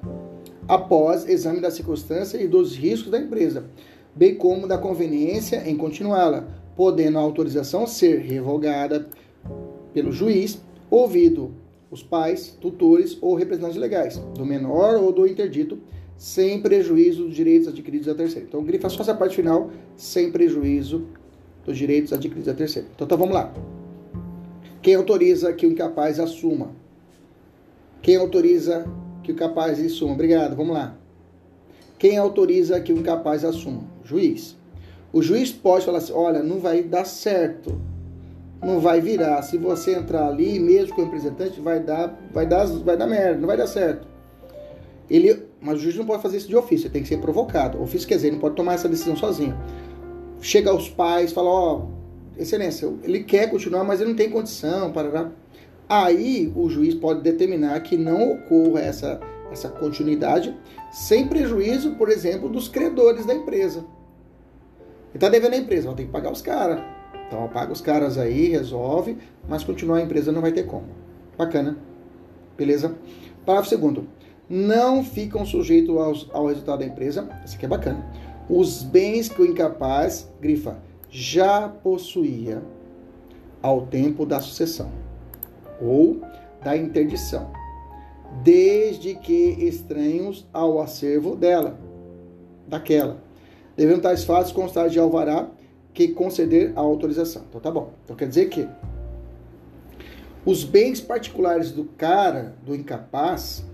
Após 0.67 1.29
exame 1.29 1.61
da 1.61 1.71
circunstância 1.71 2.39
e 2.39 2.49
dos 2.49 2.75
riscos 2.75 3.11
da 3.11 3.19
empresa, 3.19 3.65
bem 4.15 4.35
como 4.35 4.67
da 4.67 4.79
conveniência 4.79 5.63
em 5.69 5.77
continuá-la, 5.77 6.49
podendo 6.75 7.19
a 7.19 7.21
autorização 7.21 7.87
ser 7.87 8.21
revogada 8.21 9.07
pelo 9.93 10.11
juiz 10.11 10.61
ouvido 10.91 11.55
os 11.91 12.03
pais, 12.03 12.57
tutores 12.61 13.17
ou 13.21 13.35
representantes 13.35 13.77
legais, 13.77 14.19
do 14.35 14.45
menor 14.45 14.97
ou 14.97 15.13
do 15.13 15.27
interdito, 15.27 15.79
sem 16.17 16.61
prejuízo 16.61 17.25
dos 17.25 17.35
direitos 17.35 17.69
adquiridos 17.69 18.09
a 18.09 18.15
terceiro. 18.15 18.47
Então, 18.49 18.65
grifa 18.65 18.89
só 18.89 19.03
essa 19.03 19.15
parte 19.15 19.37
final, 19.37 19.71
sem 19.97 20.31
prejuízo 20.31 21.07
dos 21.65 21.77
direitos 21.77 22.13
adquiridos 22.13 22.49
a 22.49 22.55
terceiro. 22.55 22.89
Então, 22.95 23.07
tá, 23.07 23.17
vamos 23.17 23.35
lá. 23.35 23.53
Quem 24.81 24.95
autoriza 24.95 25.53
que 25.53 25.67
o 25.67 25.71
incapaz 25.71 26.21
assuma? 26.21 26.71
Quem 28.01 28.17
autoriza 28.17 28.87
que 29.23 29.33
o 29.33 29.35
incapaz 29.35 29.81
assuma? 29.85 30.15
Obrigado, 30.15 30.55
vamos 30.57 30.75
lá. 30.75 30.97
Quem 31.99 32.17
autoriza 32.17 32.81
que 32.81 32.93
o 32.93 32.99
incapaz 32.99 33.45
assuma? 33.45 33.85
Juiz. 34.05 34.57
O 35.13 35.23
juiz 35.23 35.51
pode 35.51 35.85
falar 35.85 35.99
assim: 35.99 36.13
olha, 36.13 36.43
não 36.43 36.61
vai 36.61 36.83
dar 36.83 37.05
certo 37.05 37.75
não 38.63 38.81
vai 38.81 39.01
virar. 39.01 39.43
Se 39.43 39.57
você 39.57 39.95
entrar 39.95 40.27
ali, 40.27 40.59
mesmo 40.59 40.95
com 40.95 41.03
o 41.03 41.05
representante, 41.05 41.61
vai 41.61 41.81
dar, 41.81 42.19
vai 42.33 42.47
dar, 42.47 42.67
vai 42.67 42.97
dar 42.97 43.07
merda, 43.07 43.39
não 43.39 43.47
vai 43.47 43.57
dar 43.57 43.67
certo. 43.67 44.07
Ele, 45.09 45.46
mas 45.67 45.81
o 45.81 45.83
juiz 45.83 45.97
não 45.97 46.07
pode 46.07 46.23
fazer 46.23 46.37
isso 46.37 46.49
de 46.49 46.55
ofício, 46.55 46.89
tem 46.89 47.03
que 47.03 47.09
ser 47.09 47.19
provocado. 47.19 47.79
O 47.79 47.83
ofício 47.83 48.07
quer 48.07 48.15
dizer, 48.15 48.29
ele 48.29 48.37
não 48.37 48.41
pode 48.41 48.55
tomar 48.55 48.75
essa 48.75 48.89
decisão 48.89 49.17
sozinho. 49.17 49.59
Chega 50.41 50.71
aos 50.71 50.89
pais, 50.89 51.33
fala, 51.33 51.51
ó, 51.51 51.79
oh, 51.83 52.41
excelência, 52.41 52.89
ele 53.03 53.25
quer 53.25 53.51
continuar, 53.51 53.83
mas 53.83 54.01
ele 54.01 54.11
não 54.11 54.17
tem 54.17 54.31
condição, 54.31 54.93
para 54.93 55.33
Aí 55.89 56.53
o 56.55 56.69
juiz 56.69 56.95
pode 56.95 57.21
determinar 57.21 57.81
que 57.81 57.97
não 57.97 58.33
ocorra 58.33 58.81
essa, 58.81 59.21
essa 59.51 59.69
continuidade 59.69 60.57
sem 60.93 61.27
prejuízo, 61.27 61.97
por 61.97 62.11
exemplo, 62.11 62.49
dos 62.49 62.69
credores 62.69 63.27
da 63.27 63.35
empresa. 63.35 63.81
Ele 63.81 65.17
está 65.17 65.29
devendo 65.29 65.55
a 65.55 65.59
empresa, 65.59 65.93
ter 65.95 66.05
que 66.05 66.13
pagar 66.13 66.31
os 66.31 66.43
caras. 66.43 66.81
Então 67.27 67.45
apaga 67.45 67.73
os 67.73 67.81
caras 67.81 68.19
aí, 68.19 68.49
resolve, 68.49 69.19
mas 69.49 69.65
continuar 69.65 69.99
a 69.99 70.03
empresa 70.03 70.31
não 70.31 70.41
vai 70.41 70.53
ter 70.53 70.65
como. 70.65 70.87
Bacana. 71.37 71.77
Beleza? 72.57 72.95
Parágrafo 73.45 73.69
segundo. 73.69 74.07
Não 74.49 75.05
ficam 75.05 75.45
sujeitos 75.45 75.97
aos, 75.97 76.29
ao 76.33 76.47
resultado 76.47 76.81
da 76.81 76.87
empresa. 76.87 77.29
Esse 77.45 77.57
aqui 77.57 77.65
é 77.65 77.69
bacana. 77.69 78.07
Os 78.49 78.83
bens 78.83 79.29
que 79.29 79.43
o 79.43 79.47
incapaz, 79.47 80.31
grifa, 80.41 80.79
já 81.11 81.69
possuía 81.69 82.63
ao 83.63 83.87
tempo 83.87 84.25
da 84.25 84.41
sucessão. 84.41 84.91
ou 85.81 86.21
da 86.63 86.77
interdição, 86.77 87.51
desde 88.43 89.15
que 89.15 89.55
estranhos 89.59 90.47
ao 90.53 90.81
acervo 90.81 91.37
dela, 91.37 91.79
daquela. 92.67 93.23
Devendo 93.77 94.03
tais 94.03 94.25
fatos 94.25 94.53
constar 94.53 94.89
de 94.89 94.99
alvará 94.99 95.49
que 95.93 96.09
conceder 96.09 96.73
a 96.75 96.81
autorização. 96.81 97.43
Então 97.49 97.61
tá 97.61 97.71
bom. 97.71 97.93
Então 98.05 98.17
quer 98.17 98.29
dizer 98.29 98.49
que 98.49 98.67
os 100.45 100.65
bens 100.65 101.01
particulares 101.01 101.71
do 101.71 101.85
cara, 101.85 102.57
do 102.65 102.75
incapaz, 102.75 103.65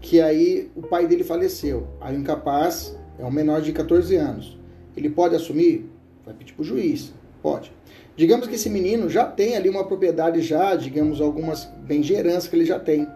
que 0.00 0.20
aí 0.20 0.70
o 0.74 0.82
pai 0.82 1.06
dele 1.06 1.24
faleceu, 1.24 1.86
aí 2.00 2.16
o 2.16 2.20
incapaz 2.20 2.96
é 3.18 3.24
um 3.24 3.30
menor 3.30 3.60
de 3.60 3.72
14 3.72 4.14
anos, 4.16 4.58
ele 4.96 5.10
pode 5.10 5.34
assumir? 5.34 5.90
Vai 6.24 6.34
pedir 6.34 6.54
para 6.54 6.62
o 6.62 6.64
juiz, 6.64 7.12
pode. 7.42 7.72
Digamos 8.16 8.46
que 8.46 8.54
esse 8.54 8.70
menino 8.70 9.10
já 9.10 9.24
tem 9.24 9.56
ali 9.56 9.68
uma 9.68 9.84
propriedade 9.84 10.40
já, 10.40 10.74
digamos, 10.74 11.20
algumas 11.20 11.66
bens 11.86 12.06
de 12.06 12.14
herança 12.14 12.48
que 12.48 12.56
ele 12.56 12.64
já 12.64 12.78
tem. 12.78 13.06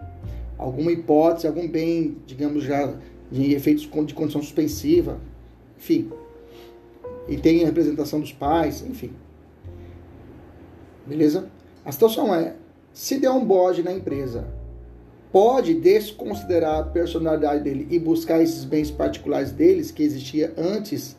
Alguma 0.59 0.93
hipótese, 0.93 1.47
algum 1.47 1.66
bem, 1.66 2.19
digamos, 2.27 2.62
já 2.62 2.95
de 3.31 3.55
efeitos 3.55 3.85
de 4.07 4.14
condição 4.14 4.43
suspensiva, 4.43 5.19
enfim. 5.79 6.11
E 7.27 7.37
tem 7.38 7.62
a 7.62 7.66
representação 7.66 8.21
dos 8.21 8.33
pais, 8.33 8.85
enfim. 8.87 9.12
Beleza? 11.07 11.51
A 11.85 11.90
situação 11.90 12.35
é, 12.35 12.55
se 12.93 13.19
der 13.19 13.31
um 13.31 13.45
bode 13.45 13.83
na 13.83 13.93
empresa, 13.93 14.47
pode 15.33 15.75
desconsiderar 15.75 16.81
a 16.81 16.85
personalidade 16.85 17.62
dele 17.62 17.87
e 17.90 17.99
buscar 17.99 18.43
esses 18.43 18.64
bens 18.64 18.90
particulares 18.90 19.53
deles 19.53 19.90
que 19.90 20.03
existia 20.03 20.53
antes 20.57 21.16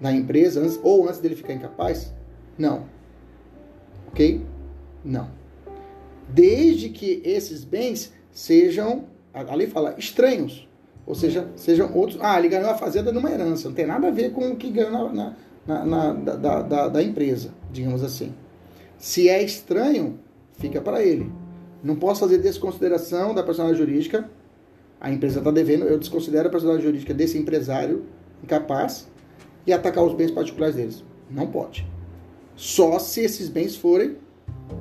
na 0.00 0.12
empresa, 0.12 0.60
antes, 0.60 0.78
ou 0.82 1.08
antes 1.08 1.20
dele 1.20 1.36
ficar 1.36 1.54
incapaz? 1.54 2.12
Não. 2.58 2.86
Ok? 4.08 4.44
Não. 5.04 5.30
Desde 6.28 6.88
que 6.88 7.22
esses 7.24 7.64
bens 7.64 8.12
sejam, 8.30 9.04
a 9.32 9.54
lei 9.54 9.66
fala, 9.66 9.94
estranhos. 9.98 10.68
Ou 11.06 11.14
seja, 11.14 11.48
sejam 11.56 11.92
outros. 11.94 12.18
Ah, 12.22 12.38
ele 12.38 12.48
ganhou 12.48 12.70
a 12.70 12.76
fazenda 12.76 13.10
numa 13.10 13.30
herança. 13.30 13.68
Não 13.68 13.74
tem 13.74 13.86
nada 13.86 14.08
a 14.08 14.10
ver 14.10 14.32
com 14.32 14.50
o 14.50 14.56
que 14.56 14.70
ganhou 14.70 15.12
na, 15.12 15.34
na, 15.66 15.84
na 15.84 16.12
da, 16.12 16.62
da, 16.62 16.88
da 16.88 17.02
empresa, 17.02 17.50
digamos 17.72 18.02
assim. 18.02 18.32
Se 18.98 19.28
é 19.28 19.42
estranho, 19.42 20.18
fica 20.58 20.80
para 20.80 21.02
ele. 21.02 21.30
Não 21.82 21.96
posso 21.96 22.20
fazer 22.20 22.38
desconsideração 22.38 23.34
da 23.34 23.42
personalidade 23.42 23.84
jurídica. 23.84 24.30
A 25.00 25.10
empresa 25.10 25.40
está 25.40 25.50
devendo, 25.50 25.84
eu 25.84 25.98
desconsidero 25.98 26.48
a 26.48 26.50
personalidade 26.50 26.86
jurídica 26.86 27.12
desse 27.12 27.36
empresário 27.36 28.04
incapaz 28.42 29.08
e 29.66 29.72
atacar 29.72 30.04
os 30.04 30.14
bens 30.14 30.30
particulares 30.30 30.76
deles. 30.76 31.04
Não 31.30 31.46
pode. 31.46 31.86
Só 32.54 32.98
se 32.98 33.20
esses 33.22 33.48
bens 33.48 33.76
forem 33.76 34.16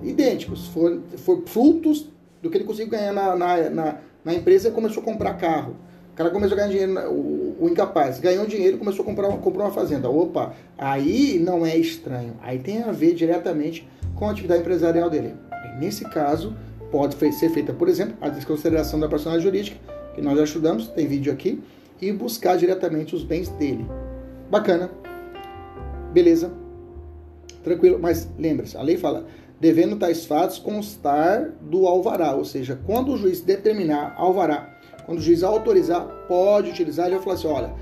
idênticos, 0.03 0.67
for, 0.67 1.01
for 1.17 1.41
frutos 1.45 2.09
do 2.41 2.49
que 2.49 2.57
ele 2.57 2.65
conseguiu 2.65 2.91
ganhar 2.91 3.13
na, 3.13 3.35
na, 3.35 3.69
na, 3.69 3.97
na 4.23 4.33
empresa 4.33 4.69
e 4.69 4.71
começou 4.71 5.01
a 5.01 5.05
comprar 5.05 5.33
carro. 5.35 5.75
O 6.11 6.15
cara 6.15 6.29
começou 6.29 6.57
a 6.57 6.61
ganhar 6.61 6.71
dinheiro, 6.71 7.11
o, 7.11 7.57
o 7.61 7.69
incapaz 7.69 8.19
ganhou 8.19 8.45
dinheiro 8.45 8.75
e 8.75 8.79
começou 8.79 9.03
a 9.03 9.05
comprar, 9.05 9.29
comprou 9.37 9.65
uma 9.65 9.71
fazenda. 9.71 10.09
Opa, 10.09 10.53
aí 10.77 11.39
não 11.39 11.65
é 11.65 11.77
estranho. 11.77 12.35
Aí 12.41 12.59
tem 12.59 12.83
a 12.83 12.91
ver 12.91 13.13
diretamente 13.13 13.87
com 14.15 14.27
a 14.27 14.31
atividade 14.31 14.61
empresarial 14.61 15.09
dele. 15.09 15.33
Nesse 15.79 16.03
caso, 16.03 16.55
pode 16.91 17.15
ser 17.33 17.49
feita, 17.49 17.73
por 17.73 17.87
exemplo, 17.87 18.15
a 18.21 18.29
desconsideração 18.29 18.99
da 18.99 19.07
personalidade 19.07 19.43
jurídica, 19.43 19.77
que 20.13 20.21
nós 20.21 20.37
já 20.37 20.43
estudamos, 20.43 20.87
tem 20.89 21.07
vídeo 21.07 21.31
aqui, 21.31 21.61
e 22.01 22.11
buscar 22.11 22.57
diretamente 22.57 23.15
os 23.15 23.23
bens 23.23 23.47
dele. 23.49 23.85
Bacana. 24.49 24.91
Beleza. 26.11 26.51
Tranquilo. 27.63 27.99
Mas 27.99 28.29
lembre-se, 28.37 28.75
a 28.75 28.81
lei 28.81 28.97
fala, 28.97 29.25
devendo 29.59 29.95
tais 29.97 30.25
fatos 30.25 30.57
constar 30.57 31.51
do 31.61 31.87
alvará, 31.87 32.33
ou 32.35 32.43
seja, 32.43 32.77
quando 32.85 33.13
o 33.13 33.17
juiz 33.17 33.41
determinar 33.41 34.15
alvará, 34.17 34.77
quando 35.05 35.19
o 35.19 35.21
juiz 35.21 35.43
autorizar, 35.43 36.05
pode 36.27 36.71
utilizar, 36.71 37.05
ele 37.05 37.15
vai 37.15 37.23
falar 37.23 37.35
assim, 37.35 37.47
olha, 37.47 37.73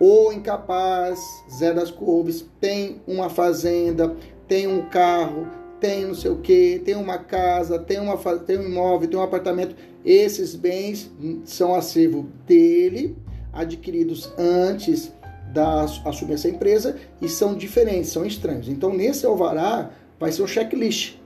o 0.00 0.32
incapaz, 0.32 1.20
Zé 1.50 1.74
das 1.74 1.90
Couves, 1.90 2.46
tem 2.58 3.02
uma 3.06 3.28
fazenda, 3.28 4.16
tem 4.48 4.66
um 4.66 4.88
carro, 4.88 5.46
tem 5.80 6.06
não 6.06 6.14
sei 6.14 6.30
o 6.30 6.36
que, 6.36 6.80
tem 6.84 6.94
uma 6.94 7.18
casa, 7.18 7.78
tem, 7.78 7.98
uma, 7.98 8.16
tem 8.38 8.58
um 8.58 8.64
imóvel, 8.64 9.08
tem 9.08 9.18
um 9.18 9.22
apartamento. 9.22 9.74
Esses 10.04 10.54
bens 10.54 11.10
são 11.44 11.74
acervo 11.74 12.28
dele, 12.46 13.16
adquiridos 13.52 14.32
antes 14.38 15.12
da 15.52 15.82
assumir 15.82 16.34
essa 16.34 16.48
empresa 16.48 16.96
e 17.20 17.28
são 17.28 17.54
diferentes, 17.54 18.10
são 18.10 18.24
estranhos. 18.24 18.68
Então, 18.68 18.94
nesse 18.94 19.26
alvará, 19.26 19.90
vai 20.18 20.30
ser 20.30 20.42
um 20.42 20.46
checklist. 20.46 21.16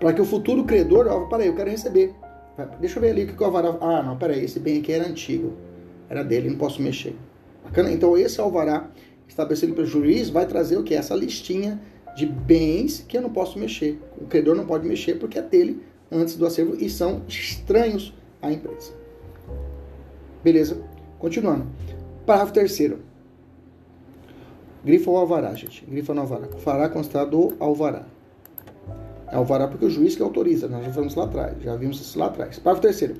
Para 0.00 0.12
que 0.12 0.20
o 0.20 0.24
futuro 0.24 0.64
credor, 0.64 1.06
ó, 1.06 1.26
peraí, 1.26 1.48
eu 1.48 1.54
quero 1.54 1.70
receber. 1.70 2.14
Deixa 2.80 2.98
eu 2.98 3.02
ver 3.02 3.10
ali 3.10 3.24
o 3.24 3.36
que 3.36 3.42
o 3.42 3.46
alvará. 3.46 3.76
Ah, 3.80 4.02
não, 4.02 4.16
peraí, 4.16 4.44
esse 4.44 4.58
bem 4.58 4.78
aqui 4.78 4.92
era 4.92 5.06
antigo. 5.06 5.52
Era 6.08 6.24
dele, 6.24 6.50
não 6.50 6.58
posso 6.58 6.82
mexer. 6.82 7.14
Bacana? 7.64 7.90
Então, 7.90 8.16
esse 8.16 8.40
alvará 8.40 8.90
estabelecido 9.32 9.74
pelo 9.74 9.86
juiz 9.86 10.30
vai 10.30 10.46
trazer 10.46 10.76
o 10.76 10.82
que? 10.82 10.94
Essa 10.94 11.14
listinha 11.14 11.80
de 12.14 12.26
bens 12.26 13.04
que 13.06 13.16
eu 13.16 13.22
não 13.22 13.30
posso 13.30 13.58
mexer. 13.58 13.98
O 14.20 14.26
credor 14.26 14.54
não 14.54 14.66
pode 14.66 14.86
mexer 14.86 15.14
porque 15.14 15.38
é 15.38 15.42
dele 15.42 15.82
antes 16.10 16.36
do 16.36 16.46
acervo 16.46 16.76
e 16.78 16.88
são 16.88 17.22
estranhos 17.26 18.14
à 18.40 18.52
empresa. 18.52 18.92
Beleza? 20.44 20.82
Continuando. 21.18 21.66
Parágrafo 22.26 22.52
terceiro. 22.52 23.00
Grifa 24.84 25.10
o 25.10 25.16
alvará, 25.16 25.54
gente. 25.54 25.84
Grifa 25.86 26.12
no 26.12 26.20
alvará. 26.20 26.48
Fará 26.58 26.88
constar 26.88 27.26
do 27.26 27.54
alvará. 27.58 28.04
É 29.28 29.36
alvará 29.36 29.66
porque 29.66 29.86
o 29.86 29.90
juiz 29.90 30.14
que 30.14 30.22
autoriza. 30.22 30.68
Nós 30.68 30.84
já 30.84 30.92
falamos 30.92 31.14
lá 31.14 31.24
atrás. 31.24 31.62
Já 31.62 31.74
vimos 31.76 32.00
isso 32.00 32.18
lá 32.18 32.26
atrás. 32.26 32.58
Parágrafo 32.58 32.82
terceiro. 32.82 33.14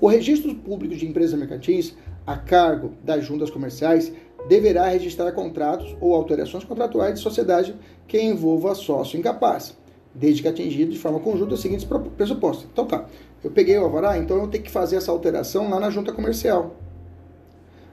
O 0.00 0.06
registro 0.06 0.54
público 0.54 0.94
de 0.94 1.06
empresas 1.06 1.38
mercantis 1.38 1.96
a 2.26 2.36
cargo 2.36 2.92
das 3.02 3.24
juntas 3.24 3.50
comerciais 3.50 4.12
deverá 4.48 4.86
registrar 4.88 5.32
contratos 5.32 5.96
ou 6.00 6.14
alterações 6.14 6.64
contratuais 6.64 7.14
de 7.14 7.20
sociedade 7.20 7.74
que 8.06 8.20
envolva 8.20 8.74
sócio 8.74 9.18
incapaz, 9.18 9.76
desde 10.14 10.42
que 10.42 10.48
atingido 10.48 10.92
de 10.92 10.98
forma 10.98 11.20
conjunta 11.20 11.54
os 11.54 11.60
seguintes 11.60 11.86
pressupostos. 12.16 12.66
Então 12.72 12.86
tá, 12.86 13.06
eu 13.42 13.50
peguei 13.50 13.76
o 13.78 13.84
alvará, 13.84 14.18
então 14.18 14.38
eu 14.38 14.48
tenho 14.48 14.64
que 14.64 14.70
fazer 14.70 14.96
essa 14.96 15.10
alteração 15.10 15.68
lá 15.68 15.80
na 15.80 15.90
junta 15.90 16.12
comercial. 16.12 16.76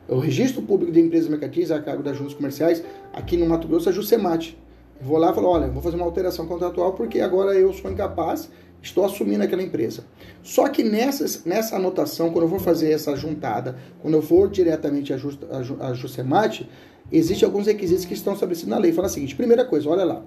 O 0.07 0.19
registro 0.19 0.61
público 0.61 0.91
de 0.91 0.99
empresas 0.99 1.29
mercantis 1.29 1.71
a 1.71 1.81
cargo 1.81 2.03
das 2.03 2.17
juntas 2.17 2.33
comerciais, 2.33 2.83
aqui 3.13 3.37
no 3.37 3.45
Mato 3.45 3.67
Grosso, 3.67 3.89
é 3.89 3.91
Jusemate. 3.91 4.57
Vou 5.01 5.17
lá 5.17 5.31
e 5.31 5.33
falo, 5.33 5.47
olha, 5.47 5.67
vou 5.67 5.81
fazer 5.81 5.95
uma 5.95 6.05
alteração 6.05 6.45
contratual 6.45 6.93
porque 6.93 7.19
agora 7.19 7.53
eu 7.55 7.73
sou 7.73 7.89
incapaz 7.89 8.49
Estou 8.83 9.05
assumindo 9.05 9.41
aquela 9.41 9.63
empresa. 9.63 10.03
Só 10.43 10.67
que 10.67 10.83
nessa, 10.83 11.41
nessa 11.47 11.77
anotação, 11.77 12.31
quando 12.31 12.43
eu 12.43 12.49
for 12.49 12.59
fazer 12.59 12.91
essa 12.91 13.15
juntada, 13.15 13.77
quando 14.01 14.15
eu 14.15 14.21
for 14.21 14.49
diretamente 14.49 15.13
a, 15.13 15.17
just, 15.17 15.39
a, 15.49 15.87
a 15.87 15.93
Justemate, 15.93 16.69
existem 17.09 17.45
alguns 17.45 17.65
requisitos 17.65 18.03
que 18.03 18.13
estão 18.13 18.33
estabelecidos 18.33 18.69
na 18.69 18.77
lei. 18.77 18.91
Fala 18.91 19.07
o 19.07 19.09
seguinte: 19.09 19.37
primeira 19.37 19.63
coisa, 19.63 19.89
olha 19.89 20.03
lá. 20.03 20.25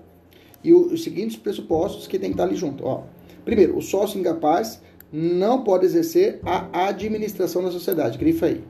E 0.65 0.73
o, 0.73 0.87
os 0.95 1.05
seguintes 1.05 1.37
pressupostos 1.37 2.07
que 2.07 2.19
tem 2.19 2.31
que 2.31 2.35
estar 2.35 2.45
ali 2.45 2.57
junto. 2.57 2.83
Ó. 2.83 3.03
Primeiro, 3.45 3.77
o 3.77 3.83
sócio 3.83 4.19
incapaz 4.19 4.81
não 5.13 5.63
pode 5.63 5.85
exercer 5.85 6.41
a 6.43 6.87
administração 6.87 7.63
da 7.63 7.71
sociedade. 7.71 8.17
Grifa 8.17 8.47
aí. 8.47 8.65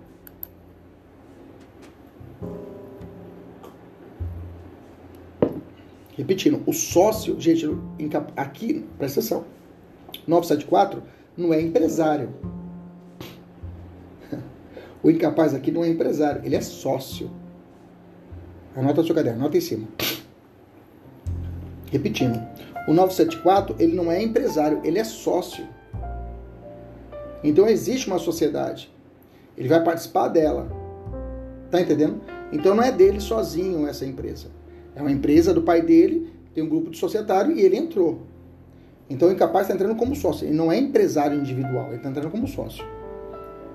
Repetindo, 6.17 6.61
o 6.67 6.73
sócio, 6.73 7.41
gente, 7.41 7.69
aqui, 8.37 8.85
presta 8.99 9.21
atenção 9.21 9.56
974 10.27 11.03
não 11.37 11.53
é 11.53 11.61
empresário. 11.61 12.31
O 15.03 15.11
incapaz 15.11 15.55
aqui 15.55 15.71
não 15.71 15.85
é 15.85 15.89
empresário, 15.89 16.43
ele 16.45 16.57
é 16.57 16.61
sócio. 16.61 17.31
Anota 18.75 19.01
no 19.01 19.07
seu 19.07 19.15
caderno, 19.15 19.39
anota 19.39 19.57
em 19.57 19.61
cima. 19.61 19.87
Repetindo, 21.91 22.37
o 22.89 22.93
974 22.93 23.77
ele 23.79 23.95
não 23.95 24.11
é 24.11 24.23
empresário, 24.23 24.81
ele 24.83 24.99
é 24.99 25.05
sócio. 25.05 25.67
Então 27.45 27.69
existe 27.69 28.09
uma 28.09 28.19
sociedade. 28.19 28.93
Ele 29.57 29.69
vai 29.69 29.83
participar 29.83 30.29
dela. 30.29 30.69
Tá 31.71 31.81
entendendo? 31.81 32.21
Então 32.53 32.75
não 32.75 32.83
é 32.83 32.91
dele 32.91 33.21
sozinho 33.21 33.87
essa 33.87 34.05
empresa. 34.05 34.49
É 34.95 35.01
uma 35.01 35.11
empresa 35.11 35.55
do 35.55 35.63
pai 35.63 35.83
dele, 35.83 36.33
tem 36.55 36.65
um 36.65 36.69
grupo 36.69 36.91
de 36.91 36.99
societário 36.99 37.53
e 37.53 37.61
ele 37.61 37.77
entrou. 37.77 38.23
Então 39.09 39.29
o 39.29 39.33
incapaz 39.33 39.67
está 39.67 39.75
entrando 39.75 39.97
como 39.97 40.15
sócio. 40.17 40.47
Ele 40.47 40.57
não 40.57 40.71
é 40.71 40.79
empresário 40.79 41.39
individual, 41.39 41.87
ele 41.89 41.97
está 41.97 42.09
entrando 42.09 42.31
como 42.31 42.47
sócio. 42.47 42.85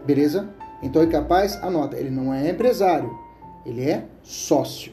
Beleza? 0.05 0.49
Então 0.83 1.01
o 1.01 1.05
incapaz, 1.05 1.61
anota, 1.61 1.97
ele 1.97 2.09
não 2.09 2.33
é 2.33 2.49
empresário, 2.49 3.17
ele 3.65 3.89
é 3.89 4.05
sócio. 4.23 4.91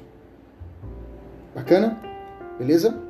Bacana? 1.55 1.99
Beleza? 2.59 3.03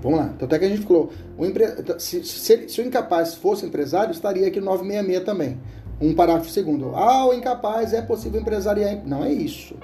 Vamos 0.00 0.18
lá. 0.18 0.32
Então 0.34 0.46
até 0.46 0.58
que 0.58 0.64
a 0.64 0.68
gente 0.68 0.86
falou, 0.86 1.10
o 1.36 1.44
empre... 1.44 1.64
Então, 1.78 1.98
se, 1.98 2.24
se, 2.24 2.68
se, 2.68 2.80
o 2.80 2.86
incapaz 2.86 3.34
fosse 3.34 3.66
empresário, 3.66 4.12
estaria 4.12 4.46
aqui 4.46 4.60
no 4.60 4.66
966 4.66 5.24
também. 5.24 5.60
Um 6.00 6.14
parágrafo 6.14 6.48
segundo. 6.48 6.94
Ah, 6.94 7.26
o 7.26 7.34
incapaz 7.34 7.92
é 7.92 8.00
possível 8.00 8.40
empresariar. 8.40 9.02
Não 9.04 9.22
é 9.22 9.30
isso. 9.30 9.76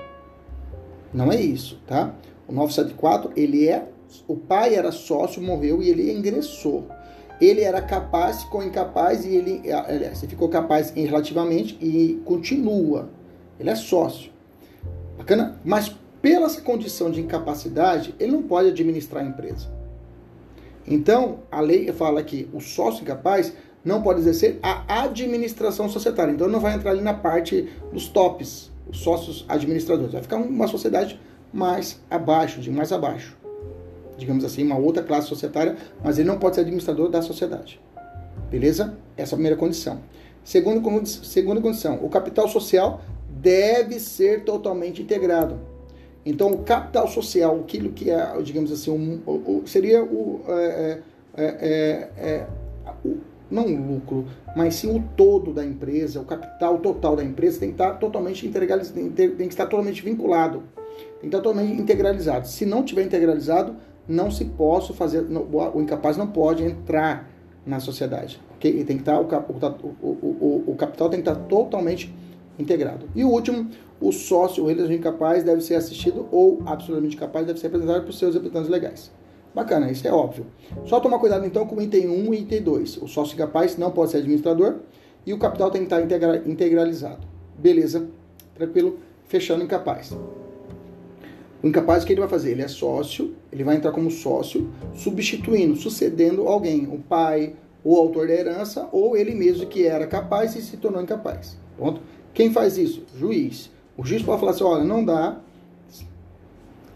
Não 1.12 1.30
é 1.30 1.40
isso, 1.40 1.78
tá? 1.86 2.14
O 2.48 2.52
974, 2.52 3.32
ele 3.36 3.68
é 3.68 3.86
o 4.26 4.36
pai 4.36 4.74
era 4.74 4.90
sócio, 4.92 5.42
morreu 5.42 5.82
e 5.82 5.90
ele 5.90 6.12
ingressou. 6.12 6.86
Ele 7.40 7.60
era 7.60 7.82
capaz, 7.82 8.42
ficou 8.44 8.62
incapaz 8.62 9.24
e 9.24 9.34
ele, 9.34 9.62
aliás, 9.70 10.22
ele 10.22 10.30
ficou 10.30 10.48
capaz 10.48 10.90
relativamente 10.90 11.76
e 11.80 12.20
continua. 12.24 13.10
Ele 13.60 13.68
é 13.68 13.74
sócio. 13.74 14.30
Bacana? 15.18 15.60
Mas 15.64 15.94
pela 16.22 16.46
essa 16.46 16.60
condição 16.60 17.10
de 17.10 17.20
incapacidade, 17.20 18.14
ele 18.18 18.32
não 18.32 18.42
pode 18.42 18.68
administrar 18.68 19.22
a 19.22 19.26
empresa. 19.26 19.68
Então, 20.86 21.40
a 21.50 21.60
lei 21.60 21.92
fala 21.92 22.22
que 22.22 22.48
o 22.52 22.60
sócio 22.60 23.02
incapaz 23.02 23.52
não 23.84 24.02
pode 24.02 24.20
exercer 24.20 24.58
a 24.62 25.02
administração 25.02 25.88
societária. 25.88 26.32
Então, 26.32 26.48
não 26.48 26.60
vai 26.60 26.74
entrar 26.74 26.90
ali 26.90 27.00
na 27.00 27.14
parte 27.14 27.68
dos 27.92 28.08
tops, 28.08 28.72
os 28.88 28.98
sócios 28.98 29.44
administradores. 29.48 30.12
Vai 30.12 30.22
ficar 30.22 30.36
uma 30.36 30.66
sociedade 30.66 31.20
mais 31.52 32.00
abaixo, 32.10 32.60
de 32.60 32.70
mais 32.70 32.92
abaixo. 32.92 33.36
Digamos 34.16 34.44
assim, 34.44 34.64
uma 34.64 34.78
outra 34.78 35.02
classe 35.02 35.28
societária, 35.28 35.76
mas 36.02 36.18
ele 36.18 36.28
não 36.28 36.38
pode 36.38 36.54
ser 36.54 36.62
administrador 36.62 37.08
da 37.08 37.22
sociedade. 37.22 37.80
Beleza? 38.50 38.96
Essa 39.16 39.32
é 39.32 39.34
a 39.34 39.36
primeira 39.36 39.56
condição. 39.56 40.00
Segunda, 40.42 41.04
segunda 41.04 41.60
condição, 41.60 41.98
o 42.02 42.08
capital 42.08 42.48
social 42.48 43.00
deve 43.28 43.98
ser 43.98 44.44
totalmente 44.44 45.02
integrado. 45.02 45.58
Então, 46.24 46.50
o 46.50 46.58
capital 46.58 47.06
social, 47.08 47.60
aquilo 47.60 47.92
que 47.92 48.10
é, 48.10 48.42
digamos 48.42 48.72
assim, 48.72 48.90
um, 48.90 49.20
o, 49.26 49.62
seria 49.66 50.02
o, 50.02 50.40
é 50.48 50.98
é, 51.36 51.44
é, 51.44 52.08
é, 52.16 52.46
o, 53.04 53.18
não 53.50 53.66
o 53.66 53.94
lucro, 53.94 54.26
mas 54.56 54.74
sim 54.76 54.96
o 54.96 55.02
todo 55.16 55.52
da 55.52 55.64
empresa, 55.64 56.20
o 56.20 56.24
capital 56.24 56.78
total 56.78 57.14
da 57.14 57.22
empresa 57.22 57.60
tem 57.60 57.68
que 57.68 57.74
estar 57.74 57.94
totalmente 57.94 58.46
integralizado, 58.46 59.10
tem 59.10 59.30
que 59.30 59.42
estar 59.44 59.66
totalmente 59.66 60.02
vinculado, 60.02 60.62
tem 61.20 61.20
que 61.20 61.26
estar 61.26 61.40
totalmente 61.40 61.80
integralizado. 61.80 62.48
Se 62.48 62.64
não 62.64 62.82
tiver 62.82 63.02
integralizado, 63.02 63.76
não 64.08 64.30
se 64.30 64.44
possa 64.44 64.92
fazer, 64.92 65.24
o 65.24 65.80
incapaz 65.80 66.16
não 66.16 66.26
pode 66.26 66.62
entrar 66.62 67.30
na 67.64 67.80
sociedade, 67.80 68.40
ok? 68.54 68.80
E 68.80 68.84
tem 68.84 68.96
que 68.96 69.02
estar, 69.02 69.20
o, 69.20 69.24
o, 69.24 70.06
o, 70.06 70.64
o 70.68 70.76
capital 70.76 71.08
tem 71.08 71.20
que 71.20 71.28
estar 71.28 71.40
totalmente 71.46 72.14
integrado. 72.58 73.08
E 73.14 73.24
o 73.24 73.28
último, 73.28 73.68
o 74.00 74.12
sócio 74.12 74.62
ou 74.62 74.68
religioso 74.68 74.92
incapaz 74.92 75.42
deve 75.42 75.60
ser 75.60 75.74
assistido 75.74 76.28
ou 76.30 76.62
absolutamente 76.64 77.16
capaz 77.16 77.46
deve 77.46 77.58
ser 77.58 77.66
apresentado 77.66 78.04
por 78.04 78.12
seus 78.12 78.34
representantes 78.34 78.70
legais. 78.70 79.10
Bacana, 79.54 79.90
isso 79.90 80.06
é 80.06 80.12
óbvio. 80.12 80.46
Só 80.84 81.00
tomar 81.00 81.18
cuidado 81.18 81.46
então 81.46 81.66
com 81.66 81.76
o 81.76 81.82
item 81.82 82.08
1 82.08 82.34
e 82.34 82.40
item 82.40 82.62
2. 82.62 82.98
O 82.98 83.08
sócio 83.08 83.34
incapaz 83.34 83.76
não 83.78 83.90
pode 83.90 84.10
ser 84.10 84.18
administrador 84.18 84.76
e 85.24 85.32
o 85.32 85.38
capital 85.38 85.70
tem 85.70 85.80
que 85.80 85.86
estar 85.86 86.02
integra 86.02 86.42
integralizado. 86.46 87.26
Beleza, 87.58 88.06
tranquilo. 88.54 88.98
Fechando 89.24 89.64
incapaz. 89.64 90.14
O 91.62 91.66
incapaz, 91.66 92.02
o 92.02 92.06
que 92.06 92.12
ele 92.12 92.20
vai 92.20 92.28
fazer? 92.28 92.52
Ele 92.52 92.62
é 92.62 92.68
sócio, 92.68 93.34
ele 93.52 93.64
vai 93.64 93.76
entrar 93.76 93.92
como 93.92 94.10
sócio, 94.10 94.70
substituindo, 94.94 95.76
sucedendo 95.76 96.46
alguém, 96.46 96.86
o 96.86 96.98
pai, 96.98 97.54
o 97.82 97.96
autor 97.96 98.26
da 98.26 98.34
herança, 98.34 98.88
ou 98.92 99.16
ele 99.16 99.34
mesmo 99.34 99.66
que 99.66 99.86
era 99.86 100.06
capaz 100.06 100.54
e 100.54 100.62
se 100.62 100.76
tornou 100.76 101.02
incapaz. 101.02 101.56
Ponto. 101.78 102.00
Quem 102.34 102.52
faz 102.52 102.76
isso? 102.76 103.04
Juiz. 103.18 103.70
O 103.96 104.04
juiz 104.04 104.22
pode 104.22 104.40
falar 104.40 104.52
assim: 104.52 104.64
olha, 104.64 104.84
não 104.84 105.04
dá, 105.04 105.40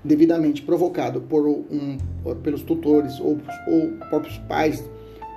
devidamente 0.02 0.62
provocado 0.62 1.20
por 1.20 1.46
um, 1.46 1.96
pelos 2.42 2.62
tutores 2.62 3.20
ou, 3.20 3.38
ou 3.66 3.90
próprios 4.08 4.38
pais 4.48 4.82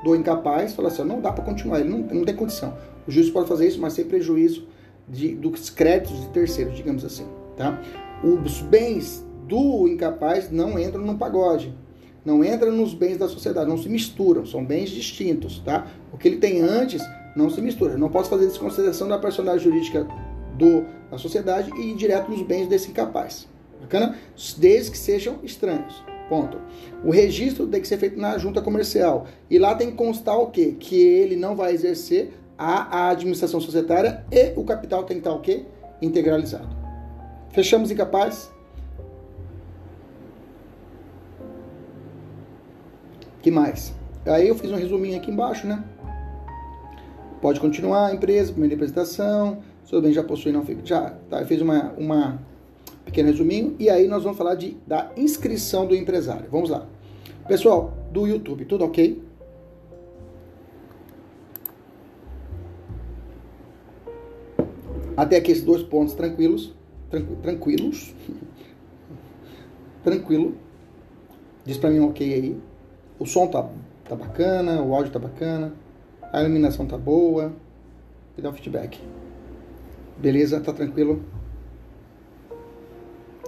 do 0.04 0.16
incapaz, 0.16 0.74
fala 0.74 0.90
assim: 0.90 1.04
não 1.04 1.22
dá 1.22 1.32
para 1.32 1.44
continuar, 1.44 1.80
ele 1.80 1.90
não, 1.90 2.00
não 2.00 2.26
tem 2.26 2.36
condição. 2.36 2.78
O 3.08 3.12
juiz 3.12 3.30
pode 3.30 3.48
fazer 3.48 3.68
isso, 3.68 3.80
mas 3.80 3.94
sem 3.94 4.06
prejuízo 4.06 4.68
de, 5.08 5.36
dos 5.36 5.70
créditos 5.70 6.20
de 6.22 6.28
terceiros, 6.30 6.76
digamos 6.76 7.04
assim. 7.04 7.26
Tá? 7.56 7.80
Os 8.24 8.62
bens 8.62 9.26
do 9.48 9.88
incapaz 9.88 10.50
não 10.50 10.80
entram 10.80 11.04
no 11.04 11.18
pagode, 11.18 11.76
não 12.24 12.44
entram 12.44 12.72
nos 12.72 12.94
bens 12.94 13.18
da 13.18 13.28
sociedade, 13.28 13.70
não 13.70 13.78
se 13.78 13.90
misturam, 13.90 14.46
são 14.46 14.64
bens 14.64 14.90
distintos. 14.90 15.60
Tá? 15.60 15.88
O 16.12 16.18
que 16.18 16.28
ele 16.28 16.38
tem 16.38 16.62
antes 16.62 17.04
não 17.36 17.50
se 17.50 17.62
mistura. 17.62 17.94
Eu 17.94 18.00
não 18.00 18.10
posso 18.10 18.30
fazer 18.30 18.48
desconsideração 18.48 19.08
da 19.08 19.18
personalidade 19.18 19.64
jurídica 19.64 20.08
do, 20.58 20.86
da 21.12 21.18
sociedade 21.18 21.72
e 21.76 21.92
ir 21.92 21.96
direto 21.96 22.30
nos 22.32 22.42
bens 22.42 22.68
desse 22.68 22.90
incapaz. 22.90 23.48
Bacana? 23.82 24.16
Desde 24.58 24.92
que 24.92 24.98
sejam 24.98 25.40
estranhos. 25.44 26.04
Ponto. 26.30 26.58
O 27.04 27.12
registro 27.12 27.68
tem 27.68 27.82
que 27.82 27.88
ser 27.88 27.98
feito 27.98 28.18
na 28.18 28.38
junta 28.38 28.62
comercial. 28.62 29.28
E 29.50 29.60
lá 29.60 29.76
tem 29.76 29.92
que 29.92 29.98
constar 29.98 30.38
o 30.38 30.48
quê? 30.48 30.76
Que 30.80 30.96
ele 30.96 31.36
não 31.36 31.56
vai 31.56 31.74
exercer 31.74 32.34
a, 32.58 33.10
administração 33.10 33.60
societária 33.60 34.26
e 34.32 34.54
o 34.56 34.64
capital 34.64 35.04
tem 35.04 35.18
que 35.18 35.22
estar 35.22 35.34
o 35.34 35.42
quê? 35.42 35.66
Integralizado. 36.02 36.83
Fechamos 37.54 37.92
incapaz? 37.92 38.52
que 43.44 43.52
mais? 43.52 43.94
Aí 44.26 44.48
eu 44.48 44.56
fiz 44.56 44.72
um 44.72 44.76
resuminho 44.76 45.18
aqui 45.18 45.30
embaixo, 45.30 45.68
né? 45.68 45.84
Pode 47.42 47.60
continuar 47.60 48.08
a 48.08 48.16
empresa, 48.16 48.54
primeira 48.54 48.74
apresentação, 48.74 49.62
seu 49.84 50.02
bem 50.02 50.13
já 50.13 50.24
possui, 50.24 50.54
não 50.54 50.66
já 50.86 51.10
tá, 51.30 51.46
fez 51.46 51.62
uma, 51.62 51.92
uma 51.98 52.39
pequeno 53.04 53.28
resuminho, 53.28 53.76
e 53.78 53.89
aí 53.89 54.08
nós 54.08 54.24
vamos 54.24 54.38
falar 54.38 54.56
de, 54.56 54.78
da 54.88 55.12
inscrição 55.18 55.86
do 55.86 55.94
empresário. 55.94 56.48
Vamos 56.50 56.70
lá. 56.70 56.88
Pessoal 57.46 57.94
do 58.13 58.26
YouTube, 58.26 58.63
tudo 58.63 58.86
ok? 58.86 59.22
Até 65.18 65.36
aqui 65.36 65.52
esses 65.52 65.66
dois 65.66 65.84
pontos 65.84 66.13
tranquilos, 66.13 66.68
tranqu, 66.68 66.83
tranquilos, 67.41 68.13
tranquilo. 70.04 70.56
Diz 71.65 71.78
para 71.78 71.89
mim 71.89 71.99
um 71.99 72.10
ok 72.10 72.34
aí. 72.34 72.62
O 73.19 73.26
som 73.26 73.47
tá, 73.47 73.69
tá 74.04 74.15
bacana, 74.15 74.82
o 74.82 74.93
áudio 74.93 75.12
tá 75.12 75.19
bacana 75.19 75.73
a 76.34 76.41
iluminação 76.41 76.88
tá 76.88 76.97
boa, 76.97 77.54
e 78.36 78.41
dá 78.41 78.49
um 78.49 78.54
feedback. 78.54 78.99
Beleza? 80.17 80.60
Tá 80.60 80.73
tranquilo? 80.73 81.23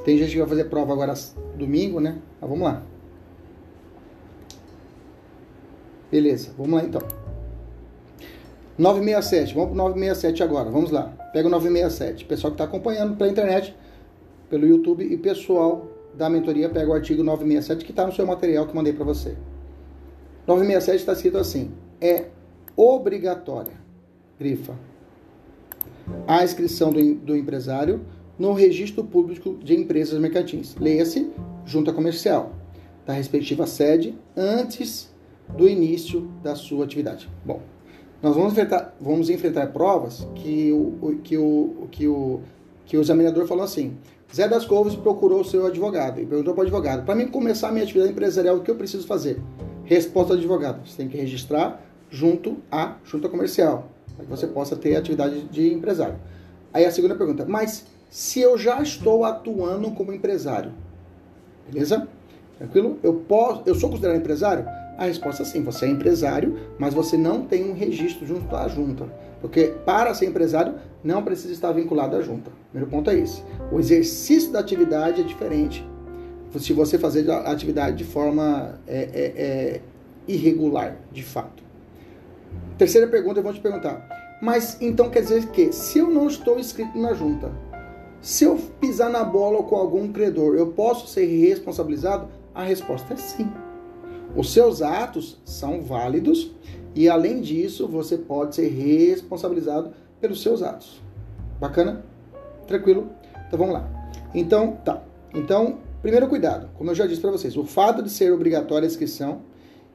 Tem 0.05 0.15
gente 0.19 0.33
que 0.33 0.37
vai 0.37 0.47
fazer 0.47 0.65
prova 0.65 0.93
agora 0.93 1.15
domingo, 1.57 1.99
né? 1.99 2.21
Mas 2.39 2.47
vamos 2.47 2.63
lá. 2.63 2.83
Beleza, 6.11 6.53
vamos 6.55 6.79
lá 6.79 6.87
então. 6.87 7.01
967, 8.77 9.55
vamos 9.55 9.69
pro 9.69 9.77
967 9.77 10.43
agora, 10.43 10.69
vamos 10.69 10.91
lá. 10.91 11.11
Pega 11.35 11.49
o 11.49 11.51
967. 11.51 12.23
Pessoal 12.23 12.51
que 12.51 12.53
está 12.53 12.63
acompanhando 12.63 13.17
pela 13.17 13.29
internet, 13.29 13.75
pelo 14.49 14.65
YouTube 14.65 15.03
e 15.03 15.17
pessoal 15.17 15.85
da 16.13 16.29
mentoria 16.29 16.69
pega 16.69 16.89
o 16.89 16.93
artigo 16.93 17.23
967 17.23 17.83
que 17.83 17.91
está 17.91 18.07
no 18.07 18.13
seu 18.13 18.25
material 18.25 18.65
que 18.65 18.73
mandei 18.73 18.93
para 18.93 19.03
você. 19.03 19.35
967 20.47 20.97
está 20.97 21.11
escrito 21.11 21.37
assim: 21.37 21.73
é 21.99 22.27
obrigatória, 22.73 23.73
grifa, 24.39 24.79
a 26.25 26.41
inscrição 26.41 26.93
do, 26.93 27.15
do 27.15 27.35
empresário 27.35 28.05
no 28.39 28.53
registro 28.53 29.03
público 29.03 29.57
de 29.61 29.75
empresas 29.75 30.17
mercantis. 30.17 30.73
Leia-se 30.79 31.29
junta 31.65 31.91
comercial 31.91 32.53
da 33.05 33.11
respectiva 33.11 33.67
sede 33.67 34.17
antes 34.37 35.13
do 35.49 35.67
início 35.67 36.31
da 36.41 36.55
sua 36.55 36.85
atividade. 36.85 37.29
Bom, 37.43 37.59
nós 38.25 38.35
vamos 38.35 38.53
enfrentar, 38.53 38.95
vamos 38.99 39.29
enfrentar 39.29 39.67
provas 39.67 40.27
que 40.33 40.71
o, 40.71 41.19
que 41.23 41.37
o, 41.37 41.87
que 41.91 42.07
o, 42.07 42.39
que 42.83 42.97
o 42.97 43.01
examinador 43.01 43.45
falou 43.45 43.63
assim: 43.63 43.95
Zé 44.33 44.47
das 44.47 44.65
Covas 44.65 44.95
procurou 44.95 45.41
o 45.41 45.45
seu 45.45 45.67
advogado 45.67 46.19
e 46.19 46.25
perguntou 46.25 46.55
para 46.55 46.61
o 46.61 46.63
advogado: 46.63 47.05
para 47.05 47.13
mim 47.13 47.27
começar 47.27 47.67
a 47.67 47.71
minha 47.71 47.83
atividade 47.83 48.11
empresarial, 48.11 48.55
o 48.55 48.61
que 48.61 48.71
eu 48.71 48.75
preciso 48.75 49.05
fazer? 49.05 49.39
Resposta 49.83 50.33
do 50.33 50.39
advogado: 50.39 50.83
você 50.83 50.97
tem 50.97 51.07
que 51.07 51.15
registrar 51.15 51.79
junto 52.09 52.57
à 52.71 52.95
junta 53.03 53.29
comercial, 53.29 53.91
para 54.15 54.25
que 54.25 54.31
você 54.31 54.47
possa 54.47 54.75
ter 54.75 54.95
atividade 54.95 55.43
de 55.43 55.71
empresário. 55.71 56.15
Aí 56.73 56.83
a 56.83 56.91
segunda 56.91 57.13
pergunta, 57.13 57.45
mas 57.47 57.85
se 58.09 58.39
eu 58.39 58.57
já 58.57 58.81
estou 58.81 59.23
atuando 59.23 59.91
como 59.91 60.11
empresário, 60.11 60.71
beleza? 61.71 62.07
Tranquilo? 62.57 62.97
Eu 63.03 63.13
posso, 63.27 63.61
eu 63.67 63.75
sou 63.75 63.87
considerado 63.87 64.17
empresário? 64.17 64.65
A 64.97 65.05
resposta 65.05 65.43
é 65.43 65.45
sim, 65.45 65.61
você 65.63 65.85
é 65.85 65.89
empresário, 65.89 66.57
mas 66.79 66.93
você 66.93 67.17
não 67.17 67.45
tem 67.45 67.69
um 67.69 67.73
registro 67.73 68.25
junto 68.25 68.55
à 68.55 68.67
junta. 68.67 69.05
Porque 69.41 69.73
para 69.85 70.13
ser 70.13 70.25
empresário 70.25 70.75
não 71.03 71.23
precisa 71.23 71.53
estar 71.53 71.71
vinculado 71.71 72.15
à 72.15 72.21
junta. 72.21 72.51
Primeiro 72.71 72.89
ponto 72.89 73.09
é 73.09 73.15
esse. 73.15 73.43
O 73.71 73.79
exercício 73.79 74.51
da 74.51 74.59
atividade 74.59 75.21
é 75.21 75.23
diferente 75.23 75.85
se 76.59 76.73
você 76.73 76.97
fazer 76.97 77.29
a 77.29 77.51
atividade 77.51 77.97
de 77.97 78.03
forma 78.03 78.79
é, 78.87 78.97
é, 78.97 79.33
é, 79.35 79.81
irregular, 80.27 80.97
de 81.11 81.23
fato. 81.23 81.63
Terceira 82.77 83.07
pergunta, 83.07 83.39
eu 83.39 83.43
vou 83.43 83.53
te 83.53 83.59
perguntar. 83.59 84.07
Mas 84.41 84.77
então 84.81 85.09
quer 85.09 85.21
dizer 85.21 85.47
que 85.47 85.71
se 85.71 85.99
eu 85.99 86.09
não 86.09 86.27
estou 86.27 86.59
inscrito 86.59 86.97
na 86.97 87.13
junta, 87.13 87.51
se 88.21 88.43
eu 88.43 88.57
pisar 88.79 89.09
na 89.09 89.23
bola 89.23 89.63
com 89.63 89.75
algum 89.75 90.11
credor, 90.11 90.55
eu 90.55 90.67
posso 90.67 91.07
ser 91.07 91.25
responsabilizado? 91.25 92.27
A 92.53 92.63
resposta 92.63 93.13
é 93.13 93.17
sim. 93.17 93.49
Os 94.35 94.51
seus 94.51 94.81
atos 94.81 95.39
são 95.45 95.81
válidos 95.81 96.51
e 96.93 97.09
além 97.09 97.41
disso, 97.41 97.87
você 97.87 98.17
pode 98.17 98.55
ser 98.55 98.67
responsabilizado 98.69 99.91
pelos 100.19 100.41
seus 100.41 100.61
atos. 100.61 101.01
Bacana? 101.59 102.03
Tranquilo? 102.67 103.09
Então 103.47 103.59
vamos 103.59 103.73
lá. 103.73 103.89
Então, 104.33 104.77
tá. 104.83 105.01
Então, 105.33 105.79
Primeiro 106.05 106.27
cuidado, 106.27 106.69
como 106.77 106.91
eu 106.91 106.93
já 106.93 107.07
disse 107.07 107.19
para 107.19 107.31
vocês, 107.31 107.57
o 107.57 107.63
fato 107.63 108.03
de 108.03 108.11
ser 108.11 108.31
obrigatória 108.31 108.85
a 108.85 108.87
inscrição, 108.87 109.41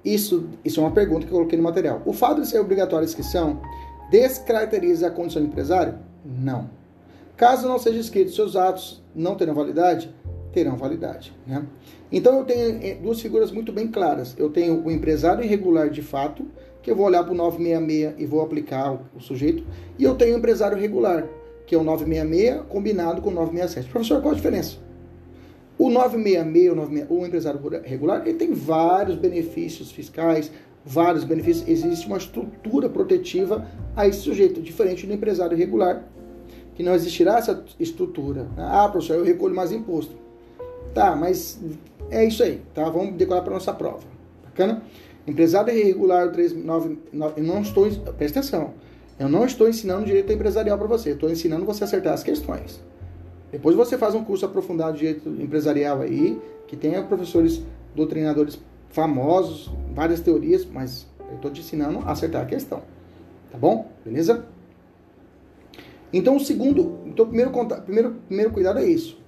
isso, 0.05 0.49
isso 0.65 0.81
é 0.81 0.83
uma 0.83 0.91
pergunta 0.91 1.25
que 1.25 1.31
eu 1.31 1.37
coloquei 1.37 1.57
no 1.57 1.63
material. 1.63 2.03
O 2.05 2.13
fato 2.13 2.41
de 2.41 2.49
ser 2.49 2.59
obrigatória 2.59 3.05
a 3.05 3.09
inscrição 3.09 3.63
descaracteriza 4.11 5.07
a 5.07 5.11
condição 5.13 5.41
de 5.41 5.47
empresário? 5.47 6.01
Não. 6.25 6.69
Caso 7.37 7.69
não 7.69 7.79
seja 7.79 8.01
escrito, 8.01 8.33
seus 8.33 8.57
atos 8.57 9.01
não 9.15 9.37
terão 9.37 9.55
validade? 9.55 10.13
Terão 10.53 10.77
validade. 10.77 11.33
Né? 11.47 11.65
Então 12.13 12.39
eu 12.39 12.45
tenho 12.45 12.79
eh, 12.83 12.95
duas 13.01 13.21
figuras 13.21 13.53
muito 13.53 13.73
bem 13.73 13.89
claras. 13.89 14.35
Eu 14.37 14.51
tenho 14.51 14.85
o 14.85 14.91
empresário 14.91 15.45
irregular 15.45 15.91
de 15.91 16.03
fato, 16.03 16.45
que 16.83 16.91
eu 16.91 16.97
vou 16.97 17.07
olhar 17.07 17.23
para 17.23 17.33
o 17.33 17.37
966 17.37 18.15
e 18.19 18.27
vou 18.27 18.43
aplicar 18.43 18.99
o, 19.15 19.21
sujeito, 19.21 19.65
e 19.99 20.05
eu 20.05 20.15
tenho 20.15 20.35
o 20.35 20.39
empresário 20.39 20.77
regular, 20.77 21.29
que 21.67 21.75
é 21.75 21.79
o 21.79 21.85
966 21.85 22.67
combinado 22.69 23.21
com 23.21 23.31
o 23.31 23.35
967. 23.35 23.91
Professor, 23.91 24.21
qual 24.21 24.33
a 24.33 24.37
diferença? 24.37 24.77
O 25.79 25.89
966, 25.89 26.73
o, 26.73 26.75
966, 26.75 27.11
o 27.11 27.27
empresário 27.27 27.61
regular, 27.85 28.27
ele 28.27 28.39
tem 28.39 28.53
vários 28.53 29.17
benefícios 29.17 29.93
fiscais, 29.93 30.51
vários 30.85 31.25
benefícios. 31.25 31.69
Existe 31.69 32.07
uma 32.07 32.19
estrutura 32.19 32.89
protetiva 32.89 33.67
a 33.95 34.07
esse 34.07 34.19
sujeito, 34.19 34.61
diferente 34.61 35.07
do 35.07 35.13
empresário 35.13 35.57
regular, 35.57 36.05
que 36.75 36.83
não 36.83 36.95
existirá 36.95 37.39
essa 37.39 37.63
estrutura. 37.79 38.49
Ah, 38.57 38.89
professor, 38.89 39.17
eu 39.17 39.25
recolho 39.25 39.55
mais 39.55 39.71
imposto. 39.71 40.15
Tá, 40.93 41.15
mas 41.15 41.61
é 42.11 42.25
isso 42.25 42.43
aí, 42.43 42.63
tá? 42.75 42.89
Vamos 42.89 43.15
decorar 43.15 43.43
para 43.43 43.55
nossa 43.55 43.73
prova. 43.73 44.03
Bacana? 44.45 44.83
Empresário 45.27 45.73
irregular 45.73 46.31
399, 46.33 46.99
eu 47.37 47.45
não 47.45 47.61
estou, 47.61 47.89
presta 48.17 48.41
atenção. 48.41 48.75
Eu 49.19 49.29
não 49.29 49.45
estou 49.45 49.69
ensinando 49.69 50.07
direito 50.07 50.33
empresarial 50.33 50.79
para 50.79 50.87
você, 50.87 51.11
estou 51.11 51.31
ensinando 51.31 51.65
você 51.65 51.85
a 51.85 51.87
acertar 51.87 52.15
as 52.15 52.23
questões. 52.23 52.83
Depois 53.53 53.77
você 53.77 53.99
faz 53.99 54.15
um 54.15 54.25
curso 54.25 54.47
aprofundado 54.47 54.95
de 54.95 55.01
direito 55.01 55.29
empresarial 55.29 56.01
aí, 56.01 56.41
que 56.67 56.77
tenha 56.77 57.03
professores 57.03 57.63
doutrinadores 57.95 58.59
famosos, 58.89 59.71
várias 59.95 60.21
teorias, 60.21 60.65
mas 60.65 61.07
eu 61.29 61.37
estou 61.37 61.51
te 61.51 61.61
ensinando 61.61 61.99
a 62.01 62.13
acertar 62.13 62.43
a 62.43 62.47
questão. 62.47 62.83
Tá 63.51 63.59
bom? 63.59 63.91
Beleza? 64.05 64.47
Então, 66.13 66.37
o 66.37 66.41
segundo, 66.41 67.01
então, 67.07 67.27
primeiro, 67.27 67.51
primeiro, 67.85 68.17
primeiro 68.27 68.51
cuidado 68.53 68.79
é 68.79 68.85
isso. 68.85 69.20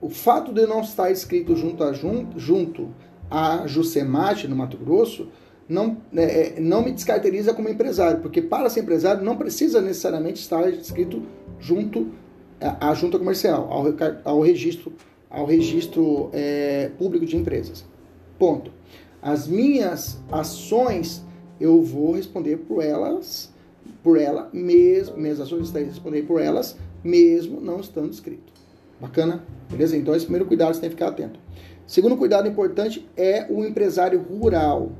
O 0.00 0.08
fato 0.08 0.52
de 0.52 0.66
não 0.66 0.80
estar 0.80 1.10
escrito 1.10 1.56
junto 1.56 1.82
a, 1.82 1.92
junto, 1.92 2.38
junto 2.38 2.88
a 3.30 3.66
Jusemate, 3.66 4.46
no 4.46 4.54
Mato 4.54 4.76
Grosso, 4.76 5.28
não, 5.68 5.96
é, 6.14 6.22
é, 6.58 6.60
não 6.60 6.82
me 6.82 6.92
descaracteriza 6.92 7.52
como 7.52 7.68
empresário, 7.68 8.20
porque 8.20 8.40
para 8.40 8.70
ser 8.70 8.80
empresário 8.80 9.24
não 9.24 9.36
precisa 9.36 9.80
necessariamente 9.80 10.40
estar 10.40 10.68
escrito 10.70 11.22
junto 11.58 12.08
à 12.60 12.94
junta 12.94 13.18
comercial, 13.18 13.68
ao, 13.70 13.84
ao 14.24 14.40
registro, 14.40 14.92
ao 15.28 15.44
registro 15.44 16.30
é, 16.32 16.90
público 16.96 17.26
de 17.26 17.36
empresas. 17.36 17.84
Ponto. 18.38 18.70
As 19.20 19.48
minhas 19.48 20.18
ações 20.30 21.24
eu 21.60 21.82
vou 21.82 22.12
responder 22.12 22.58
por 22.58 22.82
elas, 22.82 23.50
por 24.02 24.18
ela 24.18 24.48
mesmo, 24.52 25.16
minhas 25.16 25.40
ações 25.40 25.66
estarei 25.66 25.88
responder 25.88 26.22
por 26.22 26.40
elas, 26.40 26.76
mesmo 27.02 27.60
não 27.60 27.80
estando 27.80 28.12
escrito. 28.12 28.55
Bacana? 29.00 29.42
Beleza? 29.70 29.96
Então, 29.96 30.14
esse 30.14 30.24
primeiro 30.24 30.46
cuidado 30.46 30.74
você 30.74 30.80
tem 30.80 30.90
que 30.90 30.96
ficar 30.96 31.08
atento. 31.08 31.38
Segundo 31.86 32.16
cuidado 32.16 32.48
importante 32.48 33.08
é 33.16 33.46
o 33.48 33.64
empresário 33.64 34.20
rural. 34.20 34.90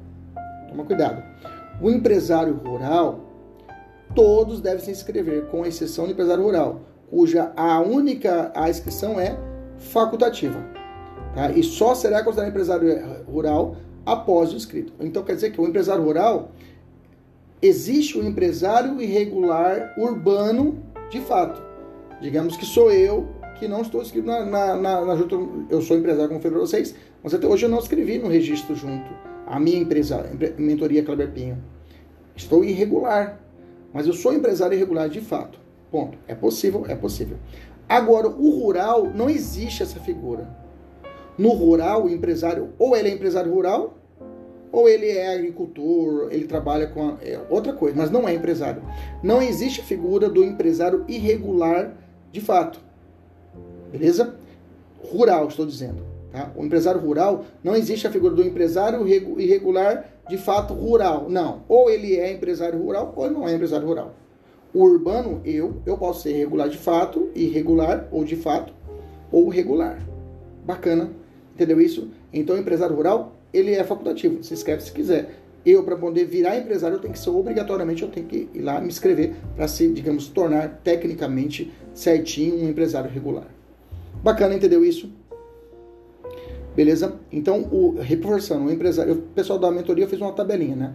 Toma 0.68 0.84
cuidado. 0.84 1.22
O 1.80 1.90
empresário 1.90 2.54
rural, 2.54 3.20
todos 4.14 4.60
devem 4.60 4.84
se 4.84 4.90
inscrever, 4.90 5.46
com 5.46 5.66
exceção 5.66 6.06
do 6.06 6.12
empresário 6.12 6.44
rural, 6.44 6.80
cuja 7.10 7.52
a 7.56 7.80
única 7.80 8.52
a 8.54 8.70
inscrição 8.70 9.18
é 9.18 9.36
facultativa. 9.78 10.64
Tá? 11.34 11.50
E 11.50 11.62
só 11.62 11.94
será 11.94 12.22
considerado 12.22 12.50
empresário 12.50 13.24
rural 13.26 13.76
após 14.04 14.52
o 14.52 14.56
inscrito. 14.56 14.92
Então 15.00 15.22
quer 15.22 15.34
dizer 15.34 15.50
que 15.50 15.60
o 15.60 15.66
empresário 15.66 16.02
rural 16.02 16.52
existe 17.60 18.16
o 18.16 18.22
um 18.22 18.28
empresário 18.28 19.00
irregular 19.02 19.94
urbano 19.98 20.78
de 21.10 21.20
fato. 21.20 21.60
Digamos 22.20 22.56
que 22.56 22.64
sou 22.64 22.90
eu 22.90 23.28
que 23.58 23.68
não 23.68 23.82
estou 23.82 24.02
inscrito 24.02 24.26
na, 24.26 24.44
na, 24.44 24.76
na, 24.76 25.04
na 25.04 25.16
junta. 25.16 25.36
Eu 25.70 25.80
sou 25.82 25.96
empresário, 25.96 26.28
como 26.28 26.40
falei 26.40 26.58
para 26.58 26.66
vocês, 26.66 26.94
mas 27.22 27.34
até 27.34 27.46
hoje 27.46 27.66
eu 27.66 27.70
não 27.70 27.78
escrevi 27.78 28.18
no 28.18 28.28
registro 28.28 28.74
junto 28.74 29.10
a 29.46 29.60
minha 29.60 29.78
empresa, 29.78 30.28
mentoria 30.58 31.04
Kleber 31.04 31.30
Pinho. 31.30 31.62
Estou 32.34 32.64
irregular, 32.64 33.40
mas 33.92 34.06
eu 34.06 34.12
sou 34.12 34.34
empresário 34.34 34.74
irregular 34.74 35.08
de 35.08 35.20
fato. 35.20 35.58
Ponto. 35.90 36.18
É 36.26 36.34
possível, 36.34 36.84
é 36.88 36.94
possível. 36.96 37.38
Agora, 37.88 38.28
o 38.28 38.50
rural 38.50 39.10
não 39.14 39.30
existe 39.30 39.82
essa 39.82 40.00
figura. 40.00 40.48
No 41.38 41.50
rural, 41.50 42.04
o 42.04 42.10
empresário, 42.10 42.70
ou 42.78 42.96
ele 42.96 43.08
é 43.08 43.12
empresário 43.12 43.52
rural, 43.52 43.96
ou 44.72 44.88
ele 44.88 45.08
é 45.08 45.34
agricultor, 45.34 46.28
ele 46.30 46.46
trabalha 46.46 46.88
com 46.88 47.10
a, 47.10 47.16
é, 47.22 47.40
outra 47.48 47.72
coisa, 47.72 47.96
mas 47.96 48.10
não 48.10 48.28
é 48.28 48.34
empresário. 48.34 48.82
Não 49.22 49.40
existe 49.40 49.80
a 49.80 49.84
figura 49.84 50.28
do 50.28 50.42
empresário 50.44 51.04
irregular 51.06 51.94
de 52.32 52.40
fato. 52.40 52.80
Beleza? 53.90 54.34
Rural, 55.10 55.48
estou 55.48 55.66
dizendo. 55.66 56.02
Tá? 56.32 56.50
O 56.56 56.64
empresário 56.64 57.00
rural, 57.00 57.44
não 57.62 57.74
existe 57.74 58.06
a 58.06 58.10
figura 58.10 58.34
do 58.34 58.42
empresário 58.42 59.06
irregular 59.08 60.04
de 60.28 60.36
fato 60.36 60.74
rural. 60.74 61.26
Não. 61.28 61.62
Ou 61.68 61.88
ele 61.88 62.16
é 62.16 62.32
empresário 62.32 62.78
rural, 62.78 63.12
ou 63.16 63.24
ele 63.24 63.34
não 63.34 63.48
é 63.48 63.54
empresário 63.54 63.86
rural. 63.86 64.14
O 64.74 64.82
urbano, 64.82 65.40
eu, 65.44 65.80
eu 65.86 65.96
posso 65.96 66.22
ser 66.22 66.32
regular 66.32 66.68
de 66.68 66.76
fato, 66.76 67.30
irregular, 67.34 68.08
ou 68.10 68.24
de 68.24 68.36
fato, 68.36 68.74
ou 69.32 69.48
regular. 69.48 69.98
Bacana. 70.64 71.10
Entendeu 71.54 71.80
isso? 71.80 72.10
Então, 72.32 72.58
empresário 72.58 72.94
rural, 72.94 73.32
ele 73.52 73.72
é 73.72 73.82
facultativo. 73.82 74.42
Se 74.42 74.52
inscreve 74.52 74.82
se 74.82 74.92
quiser. 74.92 75.30
Eu, 75.64 75.82
para 75.82 75.96
poder 75.96 76.26
virar 76.26 76.58
empresário, 76.58 76.96
eu 76.96 77.00
tenho 77.00 77.14
que 77.14 77.18
ser 77.18 77.30
obrigatoriamente, 77.30 78.02
eu 78.02 78.08
tenho 78.08 78.26
que 78.26 78.48
ir 78.52 78.60
lá 78.60 78.80
me 78.80 78.88
inscrever 78.88 79.34
para 79.56 79.66
se, 79.66 79.88
digamos, 79.88 80.28
tornar 80.28 80.80
tecnicamente 80.84 81.72
certinho 81.94 82.56
um 82.62 82.68
empresário 82.68 83.10
regular. 83.10 83.55
Bacana, 84.22 84.54
entendeu 84.54 84.84
isso? 84.84 85.10
Beleza? 86.74 87.14
Então, 87.32 87.62
o, 87.72 87.96
reforçando, 87.98 88.66
o 88.66 88.72
empresário, 88.72 89.14
o 89.14 89.16
pessoal 89.16 89.58
da 89.58 89.70
mentoria 89.70 90.06
fez 90.06 90.20
uma 90.20 90.32
tabelinha, 90.32 90.76
né? 90.76 90.94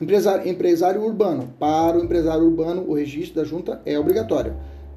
Empresário, 0.00 0.48
empresário 0.48 1.02
urbano. 1.02 1.54
Para 1.58 1.96
o 1.96 2.04
empresário 2.04 2.44
urbano, 2.44 2.84
o 2.86 2.94
registro 2.94 3.36
da 3.36 3.44
junta 3.44 3.80
é 3.86 3.98
obrigatório. 3.98 4.54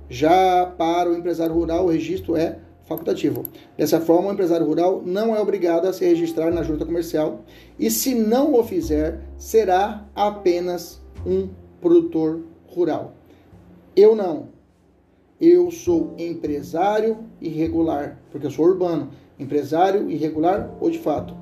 Já 0.09 0.65
para 0.77 1.09
o 1.09 1.15
empresário 1.15 1.53
rural, 1.53 1.85
o 1.85 1.89
registro 1.89 2.35
é 2.35 2.59
facultativo. 2.85 3.43
Dessa 3.77 3.99
forma, 3.99 4.29
o 4.29 4.33
empresário 4.33 4.65
rural 4.65 5.01
não 5.05 5.35
é 5.35 5.39
obrigado 5.39 5.85
a 5.87 5.93
se 5.93 6.05
registrar 6.05 6.51
na 6.51 6.63
junta 6.63 6.85
comercial 6.85 7.43
e, 7.77 7.91
se 7.91 8.15
não 8.15 8.53
o 8.53 8.63
fizer, 8.63 9.21
será 9.37 10.05
apenas 10.15 11.01
um 11.25 11.49
produtor 11.79 12.41
rural. 12.67 13.13
Eu 13.95 14.15
não. 14.15 14.49
Eu 15.39 15.69
sou 15.69 16.15
empresário 16.17 17.19
irregular, 17.39 18.19
porque 18.31 18.47
eu 18.47 18.51
sou 18.51 18.65
urbano. 18.65 19.11
Empresário 19.37 20.09
irregular 20.09 20.75
ou 20.79 20.89
de 20.89 20.97
fato. 20.97 21.35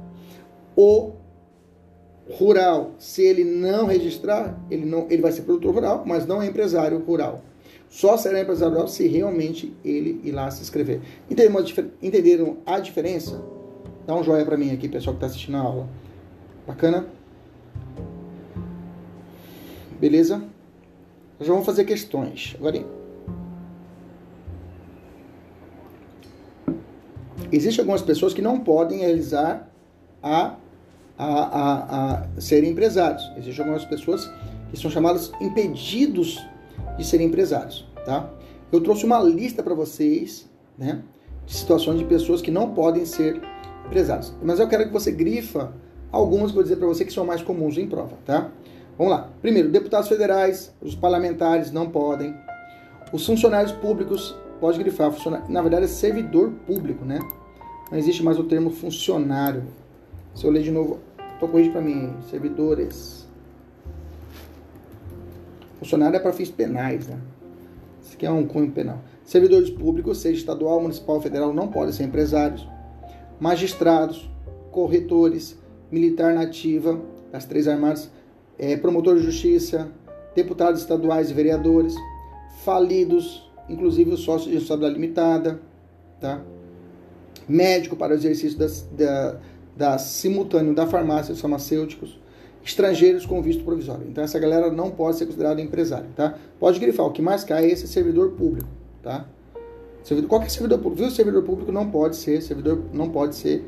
O 0.76 1.14
rural, 2.30 2.92
se 2.98 3.24
ele 3.24 3.44
não 3.44 3.86
registrar, 3.86 4.60
ele, 4.70 4.86
não, 4.86 5.08
ele 5.10 5.22
vai 5.22 5.32
ser 5.32 5.44
produtor 5.44 5.74
rural, 5.76 6.04
mas 6.06 6.26
não 6.26 6.42
é 6.42 6.48
empresário 6.48 7.00
rural. 7.00 7.42
Só 7.88 8.18
será 8.18 8.42
empresário 8.42 8.74
rural 8.74 8.88
se 8.88 9.08
realmente 9.08 9.74
ele 9.84 10.20
ir 10.24 10.32
lá 10.32 10.52
se 10.52 10.62
inscrever. 10.62 11.02
Entenderam 12.02 12.58
a 12.66 12.80
diferença? 12.80 13.42
Dá 14.06 14.16
um 14.16 14.24
joinha 14.24 14.46
para 14.46 14.58
mim 14.58 14.72
aqui, 14.72 14.90
pessoal 14.90 15.16
que 15.16 15.18
está 15.18 15.28
assistindo 15.28 15.56
a 15.56 15.62
aula. 15.62 15.88
Bacana? 16.68 17.08
Beleza? 20.00 20.44
Nós 21.40 21.48
vamos 21.48 21.66
fazer 21.66 21.86
questões. 21.86 22.56
Agora, 22.60 22.86
existem 27.56 27.82
algumas 27.82 28.02
pessoas 28.02 28.34
que 28.34 28.42
não 28.42 28.60
podem 28.60 29.00
realizar 29.00 29.70
a 30.22 30.56
a, 31.18 31.26
a, 31.26 32.14
a 32.14 32.42
serem 32.42 32.72
empresários. 32.72 33.32
Existem 33.38 33.64
algumas 33.64 33.86
pessoas 33.86 34.30
que 34.70 34.80
são 34.80 34.92
chamadas 34.92 35.32
impedidos 35.40 36.46
de 36.98 37.06
serem 37.06 37.28
empresários, 37.28 37.88
tá? 38.06 38.30
Eu 38.72 38.82
trouxe 38.82 39.06
uma 39.06 39.20
lista 39.20 39.64
para 39.64 39.74
vocês, 39.74 40.50
né, 40.78 41.02
de 41.46 41.54
situações 41.54 42.00
de 42.00 42.06
pessoas 42.06 42.42
que 42.42 42.52
não 42.52 42.74
podem 42.74 43.06
ser 43.06 43.42
empresários. 43.86 44.34
Mas 44.44 44.60
eu 44.60 44.68
quero 44.68 44.86
que 44.86 44.92
você 44.92 45.12
grifa 45.12 45.74
algumas, 46.12 46.52
vou 46.52 46.64
dizer 46.64 46.76
para 46.78 46.88
você 46.88 47.06
que 47.06 47.14
são 47.14 47.26
mais 47.26 47.42
comuns 47.42 47.78
em 47.78 47.88
prova, 47.88 48.18
tá? 48.26 48.50
Vamos 48.98 49.12
lá. 49.14 49.30
Primeiro, 49.42 49.70
deputados 49.70 50.08
federais, 50.08 50.74
os 50.82 50.96
parlamentares 50.96 51.72
não 51.72 51.90
podem. 51.90 52.34
Os 53.12 53.26
funcionários 53.26 53.72
públicos, 53.74 54.36
pode 54.60 54.80
grifar, 54.80 55.12
funcionário, 55.12 55.50
na 55.50 55.62
verdade 55.62 55.86
é 55.86 55.88
servidor 55.88 56.52
público, 56.66 57.06
né? 57.06 57.20
Não 57.92 57.98
existe 57.98 58.24
mais 58.24 58.40
o 58.40 58.44
termo 58.44 58.72
funcionário. 58.72 59.64
Se 60.34 60.46
eu 60.46 60.52
ler 60.52 60.64
de 60.64 60.72
novo, 60.72 61.00
tô 61.40 61.48
corrige 61.48 61.70
para 61.70 61.82
mim, 61.82 62.14
servidores. 62.30 63.28
Funcionário 65.80 66.18
é 66.18 66.20
para 66.20 66.34
fins 66.34 66.50
penais, 66.50 67.08
né? 67.08 67.20
Isso 68.02 68.16
aqui 68.16 68.26
é 68.26 68.32
um 68.32 68.46
cunho 68.48 68.72
penal. 68.72 69.00
Servidores 69.24 69.70
públicos, 69.70 70.20
seja 70.20 70.40
estadual, 70.40 70.82
municipal, 70.82 71.22
federal, 71.22 71.54
não 71.54 71.68
podem 71.68 71.94
ser 71.94 72.04
empresários. 72.04 72.68
magistrados, 73.40 74.30
corretores, 74.72 75.58
militar 75.92 76.34
nativa, 76.34 77.00
das 77.32 77.46
três 77.46 77.68
armadas, 77.68 78.10
é, 78.58 78.78
promotor 78.78 79.16
de 79.18 79.24
justiça, 79.24 79.92
deputados 80.34 80.80
estaduais 80.80 81.30
e 81.30 81.34
vereadores, 81.34 81.94
falidos, 82.64 83.52
inclusive 83.70 84.12
os 84.12 84.22
sócios 84.22 84.52
de 84.52 84.58
estado 84.58 84.88
limitada, 84.88 85.60
tá? 86.20 86.42
Médico 87.48 87.96
para 87.96 88.14
o 88.14 88.16
exercício 88.16 88.58
das, 88.58 88.82
da, 88.92 89.38
da 89.76 89.98
simultâneo 89.98 90.74
da 90.74 90.88
farmácia, 90.88 91.34
dos 91.34 91.42
farmacêuticos, 91.42 92.20
estrangeiros 92.64 93.26
com 93.26 93.42
visto 93.42 93.64
provisório. 93.64 94.08
Então 94.10 94.24
essa 94.24 94.40
galera 94.40 94.72
não 94.72 94.90
pode 94.90 95.18
ser 95.18 95.26
considerada 95.26 95.62
empresário, 95.62 96.08
tá? 96.16 96.36
Pode 96.60 96.80
grifar, 96.80 97.06
o 97.06 97.12
que 97.12 97.22
mais 97.22 97.44
cai 97.44 97.66
é 97.66 97.72
esse 97.72 97.88
servidor 97.88 98.32
público, 98.32 98.68
tá? 99.04 99.26
Servidor, 100.04 100.30
qualquer 100.30 100.50
servidor 100.50 100.80
público, 100.80 101.04
viu? 101.04 101.12
Servidor 101.12 101.44
público 101.44 101.72
não 101.72 101.90
pode 101.90 102.16
ser, 102.16 102.42
servidor 102.42 102.84
não 102.94 103.10
pode 103.10 103.36
ser 103.36 103.64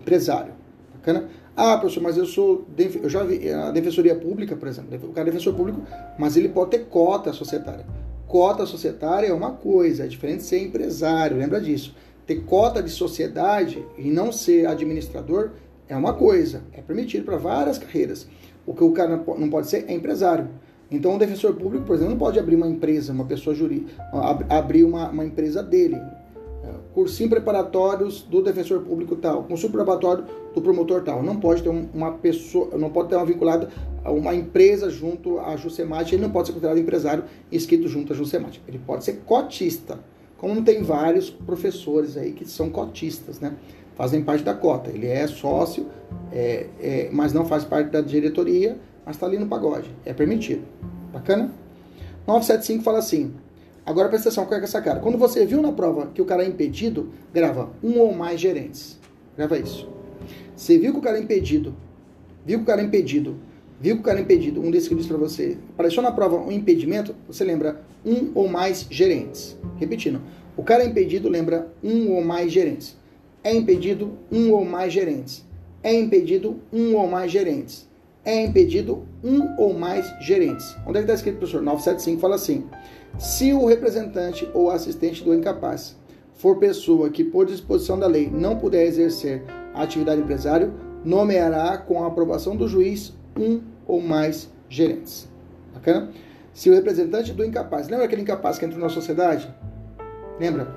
empresário. 0.00 0.52
Bacana? 0.94 1.28
Ah, 1.56 1.76
professor, 1.76 2.02
mas 2.02 2.16
eu 2.16 2.24
sou. 2.24 2.64
Eu 3.02 3.10
já 3.10 3.22
vi 3.24 3.50
a 3.50 3.70
defensoria 3.70 4.14
pública, 4.14 4.56
por 4.56 4.68
exemplo. 4.68 4.96
O 5.02 5.12
cara 5.12 5.28
é 5.28 5.30
defensor 5.30 5.54
público, 5.54 5.82
mas 6.18 6.36
ele 6.36 6.48
pode 6.48 6.70
ter 6.70 6.86
cota 6.86 7.32
societária. 7.32 7.84
Cota 8.26 8.64
societária 8.64 9.26
é 9.26 9.32
uma 9.32 9.52
coisa, 9.52 10.04
é 10.04 10.06
diferente 10.06 10.38
de 10.38 10.44
ser 10.44 10.62
empresário, 10.62 11.36
lembra 11.36 11.60
disso. 11.60 11.94
Ter 12.32 12.44
cota 12.44 12.82
de 12.82 12.88
sociedade 12.88 13.84
e 13.98 14.10
não 14.10 14.32
ser 14.32 14.66
administrador 14.66 15.50
é 15.86 15.94
uma 15.94 16.14
coisa, 16.14 16.62
é 16.72 16.80
permitido 16.80 17.26
para 17.26 17.36
várias 17.36 17.76
carreiras. 17.76 18.26
O 18.64 18.72
que 18.72 18.82
o 18.82 18.90
cara 18.92 19.22
não 19.36 19.50
pode 19.50 19.68
ser 19.68 19.84
é 19.86 19.92
empresário. 19.92 20.48
Então, 20.90 21.14
o 21.14 21.18
defensor 21.18 21.54
público, 21.56 21.84
por 21.84 21.94
exemplo, 21.94 22.12
não 22.12 22.18
pode 22.18 22.38
abrir 22.38 22.56
uma 22.56 22.66
empresa, 22.66 23.12
uma 23.12 23.26
pessoa 23.26 23.54
jurídica, 23.54 23.92
abrir 24.48 24.82
uma, 24.82 25.10
uma 25.10 25.26
empresa 25.26 25.62
dele. 25.62 25.96
É, 25.96 26.70
cursinho 26.94 27.28
preparatórios 27.28 28.22
do 28.22 28.40
defensor 28.40 28.80
público 28.80 29.14
tal, 29.16 29.44
cursinho 29.44 29.70
preparatório 29.70 30.24
do 30.54 30.62
promotor 30.62 31.02
tal. 31.02 31.22
Não 31.22 31.38
pode 31.38 31.62
ter 31.62 31.68
uma 31.68 32.12
pessoa, 32.12 32.78
não 32.78 32.88
pode 32.88 33.10
ter 33.10 33.16
uma 33.16 33.26
vinculada 33.26 33.68
a 34.02 34.10
uma 34.10 34.34
empresa 34.34 34.88
junto 34.88 35.38
à 35.38 35.54
Jusemate, 35.54 36.14
ele 36.14 36.22
não 36.22 36.30
pode 36.30 36.46
ser 36.46 36.54
considerado 36.54 36.78
empresário 36.78 37.24
inscrito 37.50 37.88
junto 37.88 38.14
à 38.14 38.16
Jusemate. 38.16 38.62
Ele 38.66 38.78
pode 38.78 39.04
ser 39.04 39.20
cotista, 39.26 40.00
como 40.42 40.60
tem 40.60 40.82
vários 40.82 41.30
professores 41.30 42.16
aí 42.16 42.32
que 42.32 42.44
são 42.44 42.68
cotistas, 42.68 43.38
né? 43.38 43.54
Fazem 43.94 44.24
parte 44.24 44.42
da 44.42 44.52
cota. 44.52 44.90
Ele 44.90 45.06
é 45.06 45.24
sócio, 45.28 45.86
é, 46.32 46.66
é, 46.80 47.08
mas 47.12 47.32
não 47.32 47.44
faz 47.44 47.62
parte 47.62 47.90
da 47.90 48.00
diretoria, 48.00 48.76
mas 49.06 49.14
está 49.14 49.24
ali 49.24 49.38
no 49.38 49.46
pagode. 49.46 49.88
É 50.04 50.12
permitido. 50.12 50.64
Bacana? 51.12 51.52
975 52.26 52.82
fala 52.82 52.98
assim. 52.98 53.32
Agora 53.86 54.08
presta 54.08 54.30
atenção, 54.30 54.44
qual 54.44 54.58
é 54.58 54.64
essa 54.64 54.82
cara? 54.82 54.98
Quando 54.98 55.16
você 55.16 55.46
viu 55.46 55.62
na 55.62 55.70
prova 55.70 56.08
que 56.08 56.20
o 56.20 56.24
cara 56.24 56.42
é 56.42 56.48
impedido, 56.48 57.10
grava 57.32 57.70
um 57.80 58.00
ou 58.00 58.12
mais 58.12 58.40
gerentes. 58.40 58.98
Grava 59.36 59.56
isso. 59.56 59.88
Você 60.56 60.76
viu 60.76 60.92
que 60.92 60.98
o 60.98 61.02
cara 61.02 61.18
é 61.18 61.20
impedido, 61.20 61.72
viu 62.44 62.58
que 62.58 62.64
o 62.64 62.66
cara 62.66 62.82
é 62.82 62.84
impedido, 62.84 63.36
viu 63.82 63.96
que 63.96 64.00
o 64.00 64.04
cara 64.04 64.20
é 64.20 64.22
impedido, 64.22 64.60
um 64.60 64.70
desses 64.70 65.06
para 65.06 65.16
você, 65.16 65.58
apareceu 65.70 66.00
na 66.00 66.12
prova 66.12 66.36
um 66.36 66.52
impedimento, 66.52 67.16
você 67.26 67.42
lembra 67.42 67.82
um 68.06 68.30
ou 68.32 68.46
mais 68.46 68.86
gerentes. 68.88 69.58
Repetindo, 69.76 70.20
o 70.56 70.62
cara 70.62 70.84
é 70.84 70.86
impedido, 70.86 71.28
lembra 71.28 71.66
um 71.82 72.12
ou 72.12 72.22
mais 72.22 72.52
gerentes. 72.52 72.96
É 73.42 73.52
impedido 73.52 74.12
um 74.30 74.52
ou 74.52 74.64
mais 74.64 74.92
gerentes. 74.92 75.44
É 75.82 75.92
impedido 75.92 76.60
um 76.72 76.94
ou 76.94 77.08
mais 77.08 77.32
gerentes. 77.32 77.88
É 78.24 78.44
impedido 78.44 79.02
um 79.24 79.60
ou 79.60 79.74
mais 79.74 80.06
gerentes. 80.20 80.76
Onde 80.86 80.98
é 80.98 81.00
que 81.00 81.10
está 81.10 81.14
escrito, 81.14 81.38
professor? 81.38 81.60
975 81.60 82.20
fala 82.20 82.36
assim: 82.36 82.64
se 83.18 83.52
o 83.52 83.66
representante 83.66 84.48
ou 84.54 84.70
assistente 84.70 85.24
do 85.24 85.34
incapaz 85.34 85.96
for 86.34 86.58
pessoa 86.58 87.10
que, 87.10 87.24
por 87.24 87.46
disposição 87.46 87.98
da 87.98 88.06
lei, 88.06 88.30
não 88.30 88.60
puder 88.60 88.86
exercer 88.86 89.42
a 89.74 89.82
atividade 89.82 90.20
empresário, 90.20 90.72
nomeará 91.04 91.76
com 91.78 92.04
a 92.04 92.06
aprovação 92.06 92.54
do 92.54 92.68
juiz 92.68 93.12
um 93.36 93.62
ou 93.86 94.00
mais 94.00 94.50
gerentes. 94.68 95.28
Bacana? 95.74 96.10
Se 96.52 96.68
o 96.70 96.74
representante 96.74 97.32
do 97.32 97.44
incapaz, 97.44 97.88
lembra 97.88 98.04
aquele 98.04 98.22
incapaz 98.22 98.58
que 98.58 98.64
entrou 98.64 98.80
na 98.80 98.88
sociedade? 98.88 99.52
Lembra? 100.38 100.74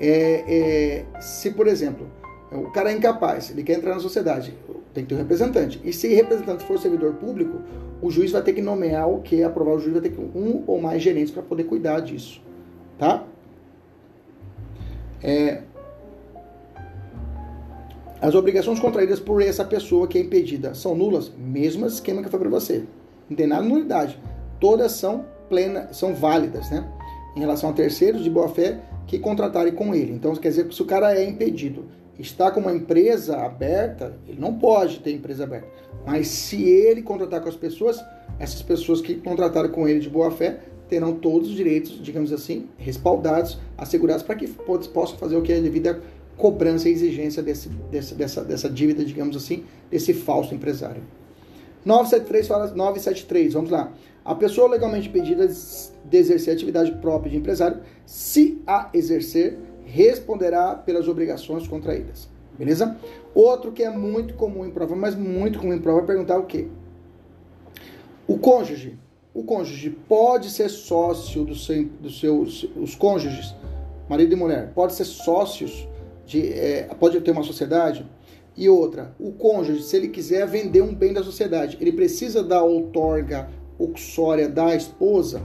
É, 0.00 1.04
é, 1.12 1.20
se, 1.20 1.50
por 1.50 1.66
exemplo, 1.66 2.10
o 2.50 2.70
cara 2.70 2.90
é 2.90 2.96
incapaz, 2.96 3.50
ele 3.50 3.62
quer 3.62 3.74
entrar 3.74 3.94
na 3.94 4.00
sociedade, 4.00 4.54
tem 4.94 5.04
que 5.04 5.10
ter 5.10 5.14
um 5.14 5.18
representante. 5.18 5.80
E 5.84 5.92
se 5.92 6.08
o 6.08 6.16
representante 6.16 6.64
for 6.64 6.78
servidor 6.78 7.14
público, 7.14 7.58
o 8.00 8.10
juiz 8.10 8.32
vai 8.32 8.42
ter 8.42 8.54
que 8.54 8.62
nomear 8.62 9.08
o 9.08 9.20
que? 9.20 9.42
Aprovar 9.42 9.74
o 9.74 9.78
juiz 9.78 9.92
vai 9.92 10.02
ter 10.02 10.10
que 10.10 10.20
um 10.20 10.64
ou 10.66 10.80
mais 10.80 11.02
gerentes 11.02 11.32
para 11.32 11.42
poder 11.42 11.64
cuidar 11.64 12.00
disso. 12.00 12.42
Tá? 12.98 13.24
É, 15.22 15.62
as 18.20 18.34
obrigações 18.34 18.78
contraídas 18.78 19.18
por 19.18 19.40
essa 19.42 19.64
pessoa 19.64 20.06
que 20.06 20.18
é 20.18 20.20
impedida 20.20 20.74
são 20.74 20.94
nulas? 20.94 21.32
Mesmo 21.38 21.86
esquema 21.86 22.22
que 22.22 22.28
foi 22.28 22.38
para 22.38 22.50
você. 22.50 22.84
Não 23.28 23.36
tem 23.36 23.46
nada 23.46 23.62
de 23.62 23.68
nulidade. 23.68 24.18
Todas 24.60 24.92
são 24.92 25.24
plenas, 25.48 25.96
são 25.96 26.14
válidas, 26.14 26.70
né? 26.70 26.86
Em 27.34 27.40
relação 27.40 27.70
a 27.70 27.72
terceiros 27.72 28.22
de 28.22 28.28
boa 28.28 28.48
fé 28.48 28.80
que 29.06 29.18
contratarem 29.18 29.72
com 29.72 29.94
ele. 29.94 30.12
Então, 30.12 30.34
quer 30.36 30.50
dizer 30.50 30.68
que 30.68 30.74
se 30.74 30.82
o 30.82 30.84
cara 30.84 31.16
é 31.16 31.24
impedido, 31.24 31.86
está 32.18 32.50
com 32.50 32.60
uma 32.60 32.72
empresa 32.72 33.38
aberta, 33.38 34.18
ele 34.28 34.38
não 34.38 34.54
pode 34.54 35.00
ter 35.00 35.12
empresa 35.12 35.44
aberta. 35.44 35.68
Mas 36.06 36.28
se 36.28 36.62
ele 36.62 37.02
contratar 37.02 37.40
com 37.40 37.48
as 37.48 37.56
pessoas, 37.56 38.04
essas 38.38 38.62
pessoas 38.62 39.00
que 39.00 39.14
contrataram 39.14 39.70
com 39.70 39.88
ele 39.88 40.00
de 40.00 40.10
boa 40.10 40.30
fé 40.30 40.60
terão 40.88 41.14
todos 41.14 41.48
os 41.48 41.54
direitos, 41.54 42.02
digamos 42.02 42.32
assim, 42.32 42.68
respaldados, 42.76 43.58
assegurados 43.78 44.22
para 44.22 44.34
que 44.34 44.48
possam 44.48 45.16
fazer 45.16 45.36
o 45.36 45.42
que 45.42 45.52
é 45.52 45.60
devido 45.60 45.88
à 45.88 45.96
cobrança 46.40 46.88
e 46.88 46.92
exigência 46.92 47.42
desse, 47.42 47.68
desse, 47.68 48.14
dessa, 48.14 48.42
dessa 48.42 48.68
dívida, 48.68 49.04
digamos 49.04 49.36
assim, 49.36 49.64
desse 49.90 50.14
falso 50.14 50.54
empresário. 50.54 51.02
973 51.84 52.48
fala 52.48 52.66
973, 52.68 53.52
vamos 53.52 53.70
lá. 53.70 53.92
A 54.24 54.34
pessoa 54.34 54.68
legalmente 54.68 55.08
impedida 55.08 55.46
de 55.46 56.16
exercer 56.16 56.54
atividade 56.54 56.92
própria 56.92 57.30
de 57.30 57.36
empresário, 57.36 57.80
se 58.06 58.60
a 58.66 58.88
exercer, 58.92 59.58
responderá 59.84 60.74
pelas 60.74 61.08
obrigações 61.08 61.68
contraídas. 61.68 62.28
Beleza? 62.58 62.96
Outro 63.34 63.72
que 63.72 63.82
é 63.82 63.90
muito 63.90 64.34
comum 64.34 64.64
em 64.64 64.70
prova, 64.70 64.96
mas 64.96 65.14
muito 65.14 65.58
comum 65.58 65.74
em 65.74 65.78
prova, 65.78 66.00
é 66.00 66.04
perguntar 66.04 66.38
o 66.38 66.44
quê? 66.44 66.68
O 68.26 68.38
cônjuge. 68.38 68.98
O 69.32 69.44
cônjuge 69.44 69.90
pode 69.90 70.50
ser 70.50 70.68
sócio 70.68 71.44
do 71.44 71.54
seu, 71.54 71.84
do 71.84 72.08
os 72.82 72.94
cônjuges, 72.94 73.54
marido 74.08 74.32
e 74.32 74.36
mulher, 74.36 74.72
pode 74.74 74.94
ser 74.94 75.04
sócios 75.04 75.88
de, 76.30 76.52
é, 76.52 76.82
pode 76.98 77.20
ter 77.20 77.32
uma 77.32 77.42
sociedade. 77.42 78.06
E 78.56 78.68
outra, 78.68 79.14
o 79.18 79.32
cônjuge, 79.32 79.82
se 79.82 79.96
ele 79.96 80.08
quiser 80.08 80.46
vender 80.46 80.80
um 80.80 80.94
bem 80.94 81.12
da 81.12 81.24
sociedade, 81.24 81.76
ele 81.80 81.92
precisa 81.92 82.42
da 82.42 82.62
outorga 82.62 83.48
uxória 83.78 84.48
da 84.48 84.74
esposa? 84.76 85.42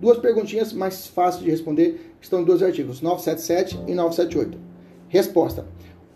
Duas 0.00 0.18
perguntinhas 0.18 0.72
mais 0.72 1.06
fáceis 1.06 1.44
de 1.44 1.50
responder, 1.50 2.12
estão 2.20 2.40
em 2.40 2.44
dois 2.44 2.62
artigos, 2.62 3.00
977 3.00 3.84
e 3.86 3.94
978. 3.94 4.58
Resposta: 5.08 5.66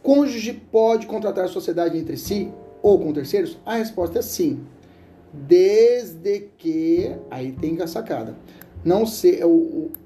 Cônjuge 0.02 0.54
pode 0.72 1.06
contratar 1.06 1.48
sociedade 1.48 1.96
entre 1.96 2.16
si 2.16 2.50
ou 2.82 2.98
com 2.98 3.12
terceiros? 3.12 3.58
A 3.64 3.76
resposta 3.76 4.18
é 4.18 4.22
sim. 4.22 4.60
Desde 5.32 6.48
que, 6.56 7.14
aí 7.30 7.52
tem 7.52 7.80
a 7.80 7.86
sacada, 7.86 8.34
não, 8.84 9.04
se, 9.06 9.40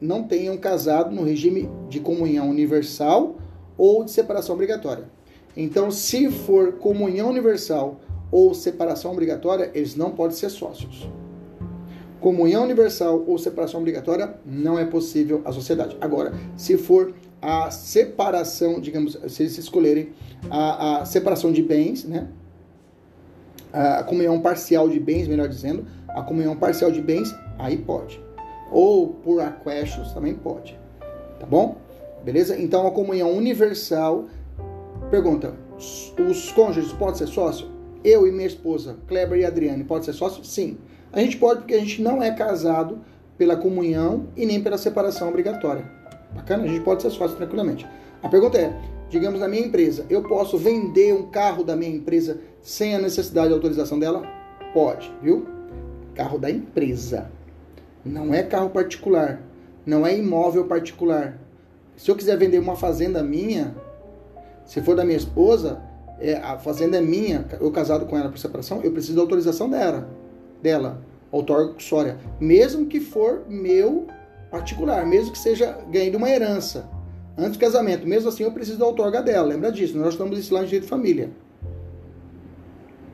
não 0.00 0.24
tenham 0.24 0.56
casado 0.58 1.14
no 1.14 1.22
regime 1.22 1.70
de 1.88 2.00
comunhão 2.00 2.50
universal 2.50 3.36
ou 3.76 4.04
de 4.04 4.10
separação 4.10 4.54
obrigatória. 4.54 5.04
Então, 5.56 5.90
se 5.90 6.30
for 6.30 6.72
comunhão 6.74 7.30
universal 7.30 8.00
ou 8.30 8.54
separação 8.54 9.12
obrigatória, 9.12 9.70
eles 9.74 9.94
não 9.94 10.10
podem 10.12 10.36
ser 10.36 10.48
sócios 10.50 11.06
comunhão 12.22 12.62
universal 12.62 13.24
ou 13.26 13.36
separação 13.36 13.80
obrigatória, 13.80 14.36
não 14.46 14.78
é 14.78 14.84
possível 14.86 15.42
a 15.44 15.52
sociedade. 15.52 15.96
Agora, 16.00 16.32
se 16.56 16.78
for 16.78 17.12
a 17.42 17.70
separação, 17.72 18.80
digamos, 18.80 19.18
se 19.26 19.42
eles 19.42 19.58
escolherem 19.58 20.10
a, 20.48 21.00
a 21.00 21.04
separação 21.04 21.52
de 21.52 21.60
bens, 21.60 22.04
né? 22.04 22.28
A 23.72 24.04
comunhão 24.04 24.40
parcial 24.40 24.88
de 24.88 25.00
bens, 25.00 25.26
melhor 25.26 25.48
dizendo, 25.48 25.84
a 26.08 26.22
comunhão 26.22 26.54
parcial 26.54 26.92
de 26.92 27.02
bens, 27.02 27.34
aí 27.58 27.76
pode. 27.76 28.22
Ou 28.70 29.08
por 29.08 29.40
aquestos 29.40 30.12
também 30.12 30.34
pode. 30.34 30.78
Tá 31.40 31.46
bom? 31.46 31.76
Beleza? 32.24 32.58
Então 32.58 32.86
a 32.86 32.90
comunhão 32.90 33.32
universal. 33.32 34.26
Pergunta: 35.10 35.54
os 35.76 36.52
cônjuges 36.52 36.92
podem 36.92 37.16
ser 37.16 37.26
sócio? 37.26 37.68
Eu 38.04 38.26
e 38.26 38.32
minha 38.32 38.46
esposa, 38.46 38.96
Kleber 39.06 39.38
e 39.38 39.44
Adriane, 39.44 39.84
pode 39.84 40.04
ser 40.04 40.12
sócio? 40.12 40.44
Sim. 40.44 40.78
A 41.12 41.20
gente 41.20 41.36
pode 41.36 41.60
porque 41.60 41.74
a 41.74 41.78
gente 41.78 42.02
não 42.02 42.22
é 42.22 42.30
casado 42.32 43.00
pela 43.36 43.56
comunhão 43.56 44.28
e 44.36 44.46
nem 44.46 44.62
pela 44.62 44.78
separação 44.78 45.28
obrigatória. 45.28 45.84
Bacana? 46.34 46.64
A 46.64 46.66
gente 46.66 46.80
pode 46.80 47.02
ser 47.02 47.10
sócio 47.10 47.36
tranquilamente. 47.36 47.86
A 48.22 48.28
pergunta 48.28 48.58
é: 48.58 48.74
digamos 49.10 49.40
na 49.40 49.48
minha 49.48 49.66
empresa, 49.66 50.06
eu 50.08 50.22
posso 50.22 50.56
vender 50.56 51.12
um 51.12 51.28
carro 51.28 51.62
da 51.62 51.76
minha 51.76 51.94
empresa 51.94 52.40
sem 52.60 52.94
a 52.94 52.98
necessidade 52.98 53.48
de 53.48 53.54
autorização 53.54 53.98
dela? 53.98 54.22
Pode, 54.72 55.12
viu? 55.22 55.46
Carro 56.14 56.38
da 56.38 56.50
empresa. 56.50 57.30
Não 58.04 58.32
é 58.32 58.42
carro 58.42 58.70
particular. 58.70 59.40
Não 59.84 60.06
é 60.06 60.16
imóvel 60.16 60.64
particular. 60.64 61.38
Se 62.03 62.11
eu 62.11 62.16
quiser 62.16 62.36
vender 62.36 62.59
uma 62.59 62.74
fazenda 62.74 63.22
minha, 63.22 63.76
Se 64.66 64.82
for 64.82 64.96
da 64.96 65.05
minha 65.05 65.16
esposa, 65.16 65.80
é, 66.18 66.34
a 66.34 66.59
fazenda 66.59 66.96
é 66.96 67.00
minha, 67.00 67.46
eu 67.61 67.70
casado 67.70 68.07
com 68.07 68.16
ela 68.16 68.28
por 68.28 68.38
separação, 68.38 68.80
eu 68.82 68.90
preciso 68.90 69.14
da 69.14 69.22
autorização 69.22 69.68
dela, 69.70 70.09
dela, 70.61 71.00
cursória, 71.30 72.18
mesmo 72.40 72.86
que 72.86 72.98
for 72.98 73.44
meu 73.48 74.09
particular, 74.50 75.07
mesmo 75.07 75.30
que 75.30 75.38
seja 75.38 75.78
ganhe 75.90 76.11
de 76.11 76.16
uma 76.16 76.28
herança, 76.28 76.88
antes 77.36 77.53
do 77.53 77.61
casamento, 77.61 78.07
mesmo 78.07 78.28
assim 78.28 78.42
eu 78.42 78.53
preciso 78.53 78.78
da 78.78 78.86
outorga 78.86 79.22
dela, 79.22 79.46
lembra 79.46 79.70
disso, 79.70 79.96
nós 79.96 80.14
estamos 80.14 80.36
ensinando 80.36 80.64
direito 80.64 80.84
de 80.84 80.88
família. 80.88 81.30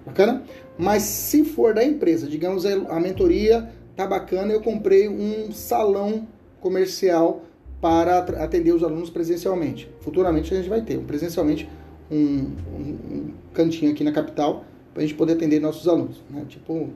Bacana? 0.07 0.45
Mas 0.79 1.03
se 1.03 1.45
for 1.45 1.75
da 1.75 1.85
empresa, 1.85 2.27
digamos 2.27 2.65
a 2.65 3.01
mentoria 3.01 3.71
tá 3.95 4.07
bacana, 4.07 4.53
eu 4.53 4.63
comprei 4.63 5.09
um 5.09 5.53
salão 5.53 6.27
comercial 6.61 7.43
para 7.81 8.19
atender 8.43 8.73
os 8.73 8.83
alunos 8.83 9.11
presencialmente. 9.11 9.89
Futuramente 10.01 10.53
a 10.53 10.57
gente 10.57 10.69
vai 10.69 10.83
ter 10.83 10.99
presencialmente 10.99 11.69
um, 12.11 12.17
um, 12.17 12.99
um 13.11 13.31
cantinho 13.53 13.93
aqui 13.93 14.03
na 14.03 14.13
capital 14.13 14.65
para 14.93 15.03
a 15.03 15.07
gente 15.07 15.17
poder 15.17 15.35
atender 15.35 15.61
nossos 15.61 15.87
alunos, 15.87 16.23
né? 16.29 16.45
Tipo, 16.49 16.89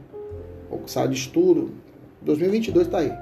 sala 0.87 1.09
de 1.09 1.17
estudo. 1.17 1.71
2022 2.23 2.87
está 2.87 2.99
aí. 2.99 3.13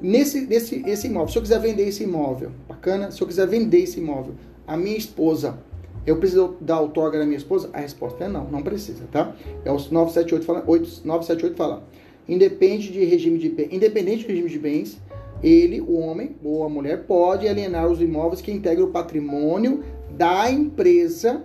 Nesse, 0.00 0.42
nesse 0.42 0.82
esse 0.86 1.06
imóvel, 1.06 1.28
se 1.28 1.38
eu 1.38 1.42
quiser 1.42 1.60
vender 1.60 1.86
esse 1.86 2.04
imóvel, 2.04 2.50
bacana. 2.68 3.10
Se 3.10 3.20
eu 3.20 3.26
quiser 3.26 3.46
vender 3.46 3.80
esse 3.80 4.00
imóvel, 4.00 4.34
a 4.66 4.76
minha 4.76 4.96
esposa, 4.96 5.58
eu 6.06 6.16
preciso 6.16 6.56
dar 6.60 6.80
outorga 6.80 7.18
da 7.18 7.24
minha 7.24 7.36
esposa? 7.36 7.68
A 7.72 7.80
resposta 7.80 8.24
é 8.24 8.28
não, 8.28 8.44
não 8.50 8.62
precisa, 8.62 9.04
tá? 9.12 9.34
É 9.64 9.70
os 9.70 9.90
978 9.90 10.44
fala, 10.44 10.64
8, 10.66 11.02
978 11.04 11.56
fala. 11.56 11.82
Independente 12.26 12.92
de 12.92 13.04
regime 13.04 13.38
de 13.38 13.68
independente 13.70 14.24
do 14.24 14.28
regime 14.28 14.48
de 14.48 14.58
bens, 14.58 14.98
ele, 15.42 15.80
o 15.80 15.98
homem 15.98 16.36
ou 16.42 16.64
a 16.64 16.68
mulher, 16.68 17.04
pode 17.04 17.48
alienar 17.48 17.88
os 17.88 18.00
imóveis 18.00 18.40
que 18.40 18.52
integram 18.52 18.86
o 18.86 18.90
patrimônio 18.90 19.82
da 20.10 20.50
empresa 20.50 21.42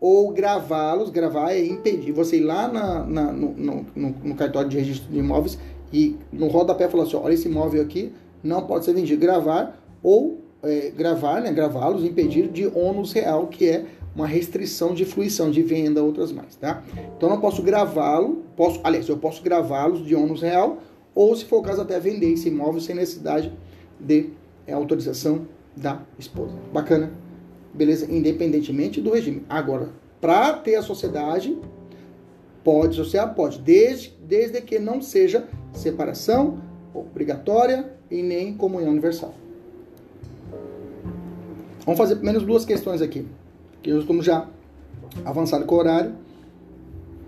ou 0.00 0.30
gravá-los, 0.32 1.10
gravar 1.10 1.52
é 1.52 1.64
impedir. 1.64 2.12
Você 2.12 2.36
ir 2.38 2.44
lá 2.44 2.68
na, 2.68 3.04
na 3.04 3.32
no, 3.32 3.52
no, 3.54 3.86
no, 4.24 4.34
cartório 4.34 4.68
de 4.68 4.76
registro 4.76 5.10
de 5.10 5.18
imóveis 5.18 5.58
e 5.92 6.16
no 6.32 6.48
rodapé 6.48 6.88
falar 6.88 7.04
assim, 7.04 7.16
olha 7.16 7.34
esse 7.34 7.48
imóvel 7.48 7.82
aqui 7.82 8.12
não 8.42 8.66
pode 8.66 8.84
ser 8.84 8.92
vendido. 8.92 9.20
Gravar 9.20 9.80
ou 10.02 10.40
é, 10.62 10.90
gravar, 10.90 11.40
né, 11.40 11.52
gravá-los, 11.52 12.04
impedir 12.04 12.48
de 12.48 12.66
ônus 12.66 13.12
real, 13.12 13.46
que 13.46 13.68
é 13.68 13.86
uma 14.14 14.26
restrição 14.26 14.94
de 14.94 15.04
fruição, 15.04 15.50
de 15.50 15.62
venda, 15.62 16.02
outras 16.02 16.32
mais, 16.32 16.56
tá? 16.56 16.82
Então 17.16 17.28
não 17.28 17.38
posso 17.38 17.62
gravá-lo, 17.62 18.42
posso, 18.56 18.80
aliás, 18.82 19.08
eu 19.08 19.18
posso 19.18 19.42
gravá-los 19.42 20.04
de 20.06 20.14
ônus 20.14 20.40
real 20.40 20.78
ou, 21.16 21.34
se 21.34 21.46
for 21.46 21.60
o 21.60 21.62
caso, 21.62 21.80
até 21.80 21.98
vender 21.98 22.30
esse 22.30 22.48
imóvel 22.48 22.78
sem 22.78 22.94
necessidade 22.94 23.50
de 23.98 24.28
é, 24.66 24.74
autorização 24.74 25.48
da 25.74 26.02
esposa. 26.18 26.54
Bacana? 26.70 27.10
Beleza? 27.72 28.06
Independentemente 28.12 29.00
do 29.00 29.10
regime. 29.10 29.42
Agora, 29.48 29.88
para 30.20 30.52
ter 30.52 30.76
a 30.76 30.82
sociedade, 30.82 31.56
pode 32.62 33.00
associar? 33.00 33.34
Pode, 33.34 33.60
desde, 33.60 34.12
desde 34.22 34.60
que 34.60 34.78
não 34.78 35.00
seja 35.00 35.48
separação 35.72 36.58
obrigatória 36.92 37.92
e 38.10 38.22
nem 38.22 38.54
comunhão 38.54 38.90
universal. 38.90 39.34
Vamos 41.86 41.96
fazer 41.96 42.16
pelo 42.16 42.26
menos 42.26 42.42
duas 42.42 42.66
questões 42.66 43.00
aqui, 43.00 43.26
que 43.82 43.88
eu 43.88 44.00
estamos 44.00 44.26
já 44.26 44.46
avançado 45.24 45.64
com 45.64 45.76
o 45.76 45.78
horário. 45.78 46.14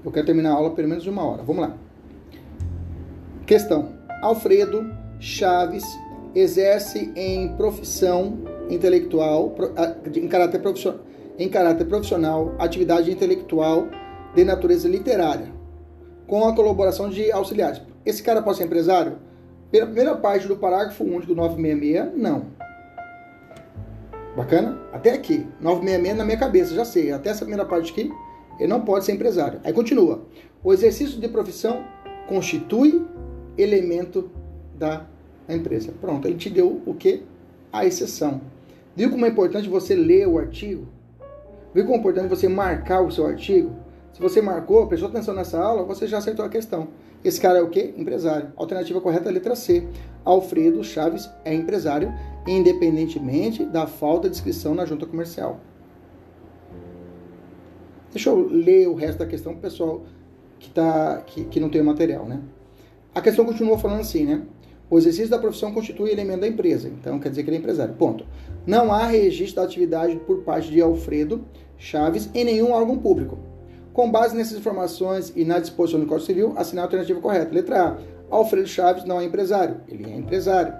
Eu 0.05 0.13
quero 0.13 0.27
terminar 0.27 0.51
a 0.51 0.55
aula 0.55 0.71
pelo 0.73 0.89
menos 0.89 1.05
de 1.05 1.09
uma 1.09 1.25
hora. 1.25 1.43
Vamos 1.43 1.63
lá. 1.63 1.88
Questão: 3.49 3.95
Alfredo 4.21 4.95
Chaves 5.19 5.83
exerce 6.35 7.11
em 7.17 7.57
profissão 7.57 8.41
intelectual, 8.69 9.55
em 10.15 10.29
caráter 10.29 10.61
profissional, 10.61 11.01
em 11.39 11.49
caráter 11.49 11.87
profissional, 11.87 12.55
atividade 12.59 13.11
intelectual 13.11 13.89
de 14.35 14.45
natureza 14.45 14.87
literária, 14.87 15.51
com 16.27 16.47
a 16.47 16.55
colaboração 16.55 17.09
de 17.09 17.33
auxiliares. 17.33 17.81
Esse 18.05 18.23
cara 18.23 18.43
pode 18.43 18.59
ser 18.59 18.65
empresário? 18.65 19.17
Pela 19.71 19.87
primeira 19.87 20.15
parte 20.15 20.47
do 20.47 20.59
parágrafo 20.59 21.03
único 21.03 21.29
do 21.29 21.35
966, 21.35 22.23
não. 22.23 22.49
Bacana? 24.37 24.79
Até 24.93 25.15
aqui. 25.15 25.47
966 25.59 26.19
na 26.19 26.25
minha 26.27 26.39
cabeça, 26.39 26.75
já 26.75 26.85
sei. 26.85 27.13
Até 27.13 27.31
essa 27.31 27.47
primeira 27.47 27.65
parte 27.65 27.93
aqui, 27.93 28.13
ele 28.59 28.69
não 28.69 28.83
pode 28.83 29.07
ser 29.07 29.13
empresário. 29.13 29.59
Aí 29.65 29.73
continua. 29.73 30.27
O 30.63 30.71
exercício 30.71 31.19
de 31.19 31.29
profissão 31.29 31.83
constitui 32.29 33.07
elemento 33.59 34.31
da 34.75 35.07
empresa. 35.49 35.93
Pronto, 36.01 36.27
ele 36.27 36.37
te 36.37 36.49
deu 36.49 36.81
o 36.87 36.95
que? 36.95 37.23
A 37.73 37.85
exceção. 37.85 38.41
Viu 38.95 39.11
como 39.11 39.27
é 39.27 39.29
importante 39.29 39.69
você 39.69 39.95
ler 39.95 40.27
o 40.27 40.39
artigo? 40.39 40.87
Viu 41.75 41.85
como 41.85 41.97
é 41.97 41.99
importante 41.99 42.29
você 42.29 42.49
marcar 42.49 43.01
o 43.03 43.11
seu 43.11 43.27
artigo? 43.27 43.71
Se 44.13 44.21
você 44.21 44.41
marcou, 44.41 44.87
prestou 44.87 45.09
atenção 45.09 45.35
nessa 45.35 45.61
aula, 45.61 45.85
você 45.85 46.07
já 46.07 46.19
acertou 46.19 46.45
a 46.45 46.49
questão. 46.49 46.89
Esse 47.23 47.41
cara 47.41 47.59
é 47.59 47.63
o 47.63 47.69
quê? 47.69 47.95
Empresário. 47.97 48.53
Alternativa 48.57 49.01
correta 49.01 49.29
é 49.29 49.31
a 49.31 49.33
letra 49.33 49.55
C. 49.55 49.87
Alfredo 50.25 50.83
Chaves 50.83 51.29
é 51.45 51.55
empresário, 51.55 52.13
independentemente 52.47 53.65
da 53.65 53.87
falta 53.87 54.29
de 54.29 54.37
inscrição 54.37 54.75
na 54.75 54.85
junta 54.85 55.07
comercial. 55.07 55.61
Deixa 58.13 58.31
eu 58.31 58.49
ler 58.49 58.89
o 58.89 58.95
resto 58.95 59.19
da 59.19 59.27
questão 59.27 59.53
para 59.53 59.59
o 59.59 59.63
pessoal 59.63 60.03
que, 60.59 60.71
tá, 60.71 61.23
que, 61.27 61.45
que 61.45 61.61
não 61.61 61.69
tem 61.69 61.81
o 61.81 61.85
material, 61.85 62.25
né? 62.27 62.41
A 63.19 63.21
questão 63.21 63.45
continua 63.45 63.77
falando 63.77 64.03
assim, 64.03 64.25
né? 64.25 64.43
O 64.89 64.97
exercício 64.97 65.29
da 65.29 65.41
profissão 65.41 65.73
constitui 65.73 66.13
elemento 66.13 66.43
da 66.43 66.47
empresa, 66.47 66.89
então 66.89 67.19
quer 67.19 67.31
dizer 67.31 67.43
que 67.43 67.51
ele 67.51 67.57
é 67.57 67.59
empresário. 67.59 67.93
Ponto. 67.95 68.25
Não 68.65 68.93
há 68.93 69.07
registro 69.07 69.57
da 69.57 69.65
atividade 69.65 70.15
por 70.25 70.45
parte 70.45 70.71
de 70.71 70.81
Alfredo 70.81 71.45
Chaves 71.77 72.31
em 72.33 72.45
nenhum 72.45 72.71
órgão 72.71 72.97
público. 72.97 73.37
Com 73.93 74.09
base 74.09 74.37
nessas 74.37 74.57
informações 74.57 75.33
e 75.35 75.45
na 75.45 75.59
disposição 75.59 75.99
do 75.99 76.07
Código 76.07 76.27
Civil, 76.27 76.53
assinar 76.55 76.85
a 76.85 76.87
alternativa 76.87 77.21
correta. 77.21 77.53
Letra 77.53 77.89
A. 77.89 78.37
Alfredo 78.37 78.69
Chaves 78.69 79.05
não 79.05 79.21
é 79.21 79.25
empresário. 79.25 79.81
Ele 79.89 80.09
é 80.09 80.17
empresário. 80.17 80.73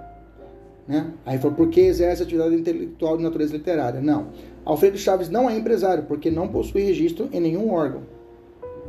Né? 0.87 1.11
Aí 1.25 1.37
falou, 1.39 1.57
por 1.57 1.67
que 1.67 1.81
exerce 1.81 2.23
atividade 2.23 2.55
intelectual 2.55 3.17
de 3.17 3.23
natureza 3.23 3.51
literária? 3.51 3.99
Não. 3.99 4.29
Alfredo 4.63 4.97
Chaves 4.97 5.27
não 5.27 5.49
é 5.49 5.57
empresário, 5.57 6.05
porque 6.05 6.31
não 6.31 6.47
possui 6.47 6.83
registro 6.83 7.27
em 7.33 7.41
nenhum 7.41 7.69
órgão. 7.73 8.03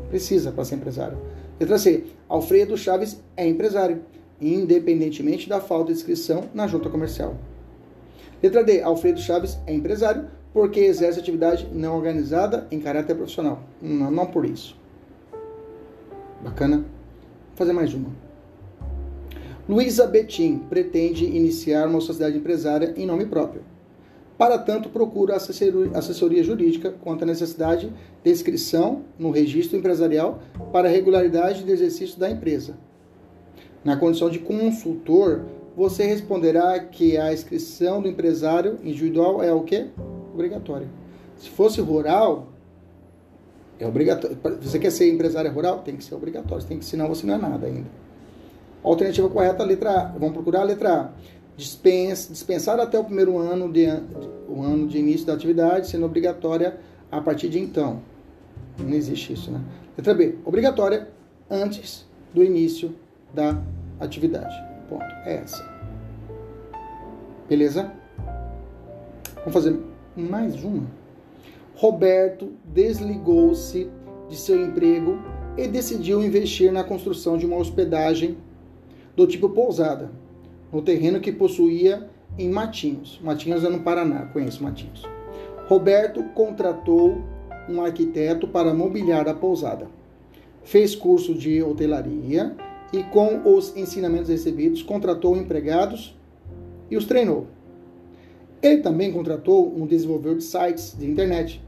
Precisa 0.08 0.52
para 0.52 0.64
ser 0.64 0.76
empresário. 0.76 1.18
Letra 1.58 1.76
C. 1.76 2.04
Alfredo 2.30 2.76
Chaves 2.76 3.20
é 3.36 3.44
empresário, 3.44 4.02
independentemente 4.40 5.48
da 5.48 5.60
falta 5.60 5.86
de 5.86 5.98
inscrição 5.98 6.44
na 6.54 6.68
junta 6.68 6.88
comercial. 6.88 7.36
Letra 8.40 8.62
D. 8.62 8.80
Alfredo 8.82 9.20
Chaves 9.20 9.58
é 9.66 9.74
empresário 9.74 10.28
porque 10.52 10.78
exerce 10.78 11.18
atividade 11.18 11.68
não 11.72 11.96
organizada 11.96 12.68
em 12.70 12.78
caráter 12.78 13.16
profissional. 13.16 13.60
Não, 13.82 14.12
não 14.12 14.26
por 14.26 14.44
isso. 14.44 14.76
Bacana? 16.40 16.76
Vou 16.76 17.56
fazer 17.56 17.72
mais 17.72 17.92
uma. 17.92 18.10
Luísa 19.68 20.06
Betim 20.06 20.58
pretende 20.70 21.24
iniciar 21.24 21.88
uma 21.88 22.00
sociedade 22.00 22.38
empresária 22.38 22.94
em 22.96 23.06
nome 23.06 23.26
próprio. 23.26 23.62
Para 24.40 24.56
tanto, 24.56 24.88
procura 24.88 25.36
assessoria 25.36 26.42
jurídica 26.42 26.94
quanto 27.02 27.24
à 27.24 27.26
necessidade 27.26 27.92
de 28.24 28.30
inscrição 28.30 29.02
no 29.18 29.30
registro 29.30 29.76
empresarial 29.76 30.40
para 30.72 30.88
regularidade 30.88 31.62
do 31.62 31.70
exercício 31.70 32.18
da 32.18 32.30
empresa. 32.30 32.78
Na 33.84 33.98
condição 33.98 34.30
de 34.30 34.38
consultor, 34.38 35.44
você 35.76 36.06
responderá 36.06 36.80
que 36.80 37.18
a 37.18 37.34
inscrição 37.34 38.00
do 38.00 38.08
empresário 38.08 38.78
individual 38.82 39.42
é 39.42 39.52
o 39.52 39.60
quê? 39.60 39.88
Obrigatória. 40.32 40.88
Se 41.36 41.50
fosse 41.50 41.82
rural, 41.82 42.48
é 43.78 43.86
obrigatório. 43.86 44.38
Você 44.62 44.78
quer 44.78 44.90
ser 44.90 45.12
empresário 45.12 45.52
rural? 45.52 45.80
Tem 45.80 45.96
que 45.96 46.02
ser 46.02 46.14
obrigatório. 46.14 46.64
Tem 46.64 46.78
que, 46.78 46.84
senão 46.86 47.08
você 47.08 47.26
não 47.26 47.34
é 47.34 47.38
nada 47.38 47.66
ainda. 47.66 47.90
Alternativa 48.82 49.28
correta, 49.28 49.62
letra 49.64 49.90
A. 49.90 50.04
Vamos 50.12 50.32
procurar 50.32 50.62
a 50.62 50.64
letra 50.64 50.94
A 50.94 51.39
dispensar 51.60 52.80
até 52.80 52.98
o 52.98 53.04
primeiro 53.04 53.38
ano 53.38 53.70
de, 53.70 53.86
o 54.48 54.62
ano 54.62 54.86
de 54.86 54.98
início 54.98 55.26
da 55.26 55.34
atividade, 55.34 55.88
sendo 55.88 56.06
obrigatória 56.06 56.78
a 57.10 57.20
partir 57.20 57.48
de 57.48 57.58
então. 57.58 58.02
Não 58.78 58.94
existe 58.94 59.32
isso, 59.32 59.50
né? 59.50 59.60
Letra 59.96 60.14
B, 60.14 60.36
obrigatória 60.44 61.08
antes 61.50 62.06
do 62.32 62.42
início 62.42 62.94
da 63.34 63.60
atividade. 63.98 64.54
Ponto. 64.88 65.04
É 65.24 65.36
essa. 65.36 65.68
Beleza? 67.48 67.92
Vamos 69.36 69.52
fazer 69.52 69.78
mais 70.16 70.62
uma. 70.64 70.86
Roberto 71.74 72.52
desligou-se 72.64 73.90
de 74.28 74.36
seu 74.36 74.64
emprego 74.64 75.18
e 75.56 75.66
decidiu 75.66 76.22
investir 76.22 76.72
na 76.72 76.84
construção 76.84 77.36
de 77.36 77.44
uma 77.44 77.56
hospedagem 77.56 78.38
do 79.16 79.26
tipo 79.26 79.48
pousada 79.50 80.10
no 80.72 80.82
terreno 80.82 81.20
que 81.20 81.32
possuía 81.32 82.08
em 82.38 82.48
Matinhos. 82.48 83.20
Matinhos 83.22 83.64
é 83.64 83.68
no 83.68 83.80
Paraná, 83.80 84.26
conheço 84.26 84.62
Matinhos. 84.62 85.06
Roberto 85.66 86.22
contratou 86.34 87.22
um 87.68 87.82
arquiteto 87.82 88.48
para 88.48 88.74
mobiliar 88.74 89.28
a 89.28 89.34
pousada. 89.34 89.88
Fez 90.64 90.94
curso 90.94 91.34
de 91.34 91.62
hotelaria 91.62 92.54
e, 92.92 93.02
com 93.04 93.54
os 93.56 93.76
ensinamentos 93.76 94.28
recebidos, 94.28 94.82
contratou 94.82 95.36
empregados 95.36 96.16
e 96.90 96.96
os 96.96 97.04
treinou. 97.04 97.46
Ele 98.62 98.82
também 98.82 99.12
contratou 99.12 99.74
um 99.74 99.86
desenvolvedor 99.86 100.36
de 100.36 100.44
sites 100.44 100.96
de 100.98 101.08
internet 101.08 101.62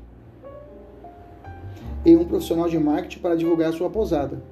e 2.05 2.17
um 2.17 2.25
profissional 2.25 2.69
de 2.69 2.79
marketing 2.79 3.21
para 3.21 3.37
divulgar 3.37 3.73
sua 3.73 3.89
pousada. 3.89 4.43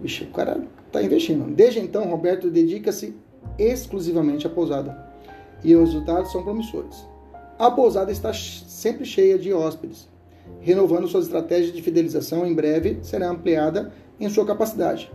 Vixe, 0.00 0.24
o 0.24 0.28
cara 0.28 0.62
está 0.86 1.02
investindo. 1.02 1.52
Desde 1.52 1.80
então, 1.80 2.08
Roberto 2.08 2.50
dedica-se 2.50 3.14
exclusivamente 3.58 4.46
à 4.46 4.50
pousada 4.50 5.14
e 5.62 5.74
os 5.74 5.90
resultados 5.90 6.30
são 6.30 6.42
promissores. 6.42 7.06
A 7.58 7.70
pousada 7.70 8.12
está 8.12 8.32
sempre 8.32 9.04
cheia 9.04 9.38
de 9.38 9.52
hóspedes, 9.52 10.08
renovando 10.60 11.08
suas 11.08 11.24
estratégias 11.24 11.72
de 11.72 11.80
fidelização. 11.80 12.46
Em 12.46 12.54
breve 12.54 12.98
será 13.02 13.30
ampliada 13.30 13.92
em 14.20 14.28
sua 14.28 14.44
capacidade. 14.44 15.10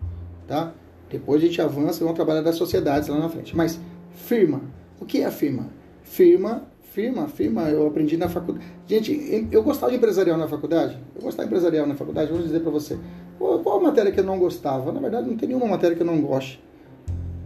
tá? 0.49 0.73
Depois 1.09 1.43
a 1.43 1.47
gente 1.47 1.63
avança 1.63 1.99
e 1.99 2.01
vamos 2.01 2.17
trabalhar 2.17 2.43
das 2.43 2.57
sociedades 2.57 3.09
lá 3.09 3.19
na 3.19 3.29
frente. 3.29 3.57
Mas 3.57 3.79
firma, 4.11 4.63
o 5.01 5.05
que 5.05 5.23
é 5.23 5.31
firma? 5.31 5.69
Firma, 6.03 6.65
firma, 6.83 7.29
firma, 7.29 7.69
eu 7.69 7.87
aprendi 7.87 8.17
na 8.17 8.29
faculdade. 8.29 8.67
Gente, 8.87 9.49
eu 9.53 9.63
gostava 9.63 9.93
de 9.93 9.99
empresarial 9.99 10.37
na 10.37 10.49
faculdade. 10.49 10.99
Eu 11.15 11.23
gostava 11.23 11.47
de 11.47 11.55
empresarial 11.55 11.87
na 11.87 11.95
faculdade, 11.95 12.33
vou 12.33 12.43
dizer 12.43 12.61
para 12.61 12.71
você. 12.71 12.99
Qual 13.39 13.79
a 13.79 13.81
matéria 13.81 14.11
que 14.11 14.19
eu 14.19 14.25
não 14.25 14.39
gostava? 14.39 14.91
Na 14.91 14.99
verdade, 14.99 15.29
não 15.29 15.37
tem 15.37 15.49
nenhuma 15.49 15.69
matéria 15.69 15.95
que 15.95 16.03
eu 16.03 16.07
não 16.07 16.21
goste. 16.21 16.61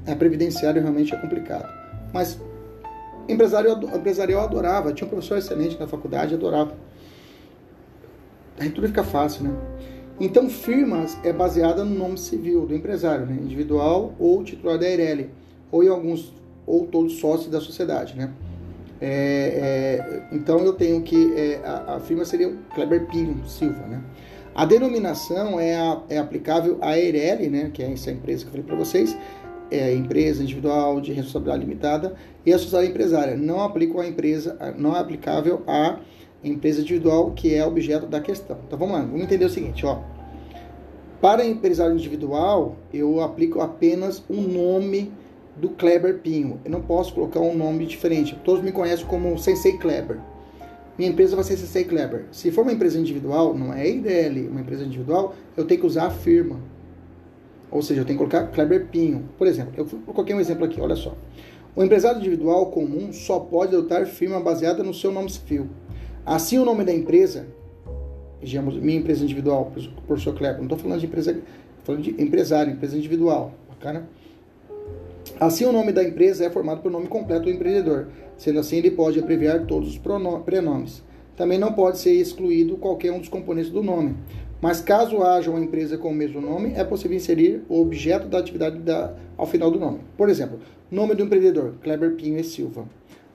A 0.07 0.17
previdenciário 0.17 0.81
realmente 0.81 1.15
é 1.15 1.19
complicado. 1.19 1.69
Mas 2.15 2.41
Empresário, 3.29 3.71
empresarial 3.95 4.41
eu 4.41 4.47
adorava, 4.47 4.93
tinha 4.93 5.07
um 5.07 5.11
professor 5.11 5.39
excelente 5.39 5.79
na 5.79 5.87
faculdade, 5.87 6.35
adorava. 6.35 6.75
Aí 8.59 8.71
tudo 8.71 8.89
fica 8.89 9.05
fácil, 9.05 9.45
né? 9.45 9.57
Então, 10.23 10.49
firmas 10.49 11.19
é 11.25 11.33
baseada 11.33 11.85
no 11.85 11.99
nome 11.99 12.17
civil 12.17 12.65
do 12.65 12.73
empresário, 12.77 13.27
né? 13.27 13.37
individual 13.43 14.15
ou 14.21 14.45
titular 14.45 14.79
da 14.79 14.89
Eireli, 14.89 15.29
ou 15.69 15.83
em 15.83 15.89
alguns, 15.89 16.33
ou 16.65 16.87
todos 16.87 17.15
sócios 17.15 17.51
da 17.51 17.61
sociedade, 17.61 18.17
né? 18.17 18.31
É, 19.01 19.09
é, 19.11 20.29
então, 20.31 20.61
eu 20.61 20.75
tenho 20.75 21.03
que, 21.03 21.35
é, 21.35 21.61
a, 21.65 21.97
a, 21.97 22.01
firma 22.01 22.25
seria 22.25 22.49
o 22.49 22.57
Kleber 22.73 23.09
Pinho 23.09 23.45
Silva, 23.49 23.85
né? 23.89 24.01
A 24.55 24.65
denominação 24.65 25.59
é, 25.59 25.75
a, 25.75 26.01
é 26.09 26.19
aplicável 26.19 26.79
à 26.81 26.97
Eireli, 26.97 27.49
né? 27.49 27.73
Que 27.75 27.83
é 27.83 27.91
essa 27.91 28.13
empresa 28.13 28.43
que 28.45 28.47
eu 28.47 28.53
falei 28.53 28.65
para 28.65 28.77
vocês, 28.77 29.19
é 29.73 29.93
empresa 29.93 30.41
individual 30.41 31.01
de 31.01 31.13
responsabilidade 31.13 31.65
limitada 31.65 32.15
e 32.47 32.53
a 32.53 32.59
sociedade 32.59 32.91
empresária. 32.91 33.37
Não 33.37 33.61
aplica 33.61 34.01
a 34.01 34.07
empresa, 34.07 34.57
não 34.79 34.95
é 34.95 35.01
aplicável 35.01 35.65
à 35.67 35.99
empresa 36.45 36.81
individual 36.81 37.31
que 37.33 37.55
é 37.55 37.65
objeto 37.65 38.07
da 38.07 38.21
questão. 38.21 38.59
Então 38.67 38.79
vamos 38.79 38.95
lá, 38.95 39.03
vamos 39.03 39.23
entender 39.23 39.45
o 39.45 39.51
seguinte, 39.51 39.87
ó. 39.87 40.01
Para 41.21 41.45
empresário 41.45 41.95
individual, 41.95 42.77
eu 42.93 43.21
aplico 43.21 43.61
apenas 43.61 44.25
o 44.29 44.35
nome 44.35 45.13
do 45.57 45.69
Kleber 45.69 46.19
Pinho. 46.19 46.61
Eu 46.65 46.71
não 46.71 46.81
posso 46.81 47.15
colocar 47.15 47.39
um 47.39 47.57
nome 47.57 47.87
diferente. 47.87 48.37
Todos 48.45 48.63
me 48.63 48.73
conhecem 48.73 49.07
como 49.07 49.39
Sensei 49.39 49.79
Kleber. 49.79 50.19
Minha 50.99 51.11
empresa 51.11 51.37
vai 51.37 51.45
ser 51.45 51.57
Sensei 51.57 51.85
Kleber. 51.85 52.25
Se 52.33 52.51
for 52.51 52.63
uma 52.63 52.73
empresa 52.73 52.99
individual, 52.99 53.55
não 53.55 53.73
é 53.73 53.89
IDL, 53.89 54.49
uma 54.49 54.61
empresa 54.61 54.85
individual, 54.85 55.35
eu 55.57 55.65
tenho 55.65 55.81
que 55.81 55.87
usar 55.87 56.07
a 56.07 56.11
firma. 56.11 56.59
Ou 57.71 57.81
seja, 57.81 58.01
eu 58.01 58.05
tenho 58.05 58.19
que 58.19 58.25
colocar 58.25 58.51
Kleber 58.53 58.89
Pinho. 58.89 59.29
Por 59.39 59.47
exemplo, 59.47 59.73
eu 59.77 59.87
coloquei 60.13 60.35
um 60.35 60.41
exemplo 60.41 60.65
aqui, 60.65 60.81
olha 60.81 60.97
só. 60.97 61.15
O 61.75 61.83
empresário 61.83 62.19
individual 62.19 62.67
comum 62.67 63.13
só 63.13 63.39
pode 63.39 63.75
adotar 63.75 64.05
firma 64.07 64.39
baseada 64.41 64.83
no 64.83 64.93
seu 64.93 65.11
nome 65.11 65.31
civil. 65.31 65.69
Assim, 66.25 66.59
o 66.59 66.65
nome 66.65 66.85
da 66.85 66.93
empresa, 66.93 67.47
digamos, 68.41 68.77
minha 68.77 68.99
empresa 68.99 69.25
individual, 69.25 69.73
professor 70.07 70.35
Kleber, 70.35 70.59
não 70.59 70.65
estou 70.65 70.79
falando 70.79 71.01
de 71.01 71.07
empresa, 71.07 71.41
falando 71.83 72.03
de 72.03 72.23
empresário, 72.23 72.73
empresa 72.73 72.97
individual, 72.97 73.53
bacana? 73.69 74.09
Assim, 75.41 75.65
o 75.65 75.73
nome 75.73 75.93
da 75.93 76.05
empresa 76.05 76.45
é 76.45 76.51
formado 76.51 76.81
pelo 76.83 76.93
nome 76.93 77.09
completo 77.09 77.45
do 77.45 77.51
empreendedor. 77.51 78.09
Sendo 78.37 78.61
assim, 78.61 78.77
ele 78.77 78.91
pode 78.91 79.19
abreviar 79.19 79.67
todos 79.67 79.89
os 79.89 80.01
prenomes. 80.45 81.03
Também 81.37 81.59
não 81.59 81.73
pode 81.73 81.99
ser 81.99 82.13
excluído 82.13 82.77
qualquer 82.77 83.11
um 83.11 83.19
dos 83.19 83.29
componentes 83.29 83.71
do 83.71 83.83
nome. 83.83 84.15
Mas 84.61 84.81
caso 84.81 85.23
haja 85.25 85.51
uma 85.51 85.59
empresa 85.59 85.99
com 85.99 86.11
o 86.11 86.15
mesmo 86.15 86.41
nome, 86.41 86.73
é 86.77 86.85
possível 86.85 87.17
inserir 87.17 87.65
o 87.69 87.81
objeto 87.81 88.29
da 88.29 88.39
atividade 88.39 88.79
da, 88.79 89.13
ao 89.37 89.47
final 89.47 89.69
do 89.73 89.81
nome. 89.81 90.01
Por 90.17 90.29
exemplo, 90.29 90.61
nome 90.89 91.17
do 91.17 91.25
empreendedor, 91.25 91.75
Kleber 91.83 92.15
Pinho 92.15 92.39
e 92.39 92.45
Silva. 92.45 92.85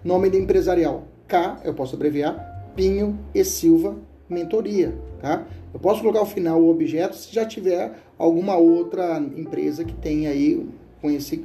Nome 0.02 0.30
do 0.30 0.38
empresarial, 0.38 1.04
K, 1.28 1.60
eu 1.66 1.74
posso 1.74 1.96
abreviar, 1.96 2.57
Pinho 2.78 3.18
e 3.34 3.44
Silva 3.44 3.98
Mentoria, 4.30 4.96
tá? 5.20 5.48
Eu 5.74 5.80
posso 5.80 6.00
colocar 6.02 6.20
ao 6.20 6.26
final 6.28 6.62
o 6.62 6.70
objeto 6.70 7.16
se 7.16 7.34
já 7.34 7.44
tiver 7.44 7.94
alguma 8.18 8.56
outra 8.56 9.18
empresa 9.36 9.84
que 9.84 9.94
tenha 9.94 10.30
aí 10.30 10.64
com 11.02 11.10
esse 11.10 11.44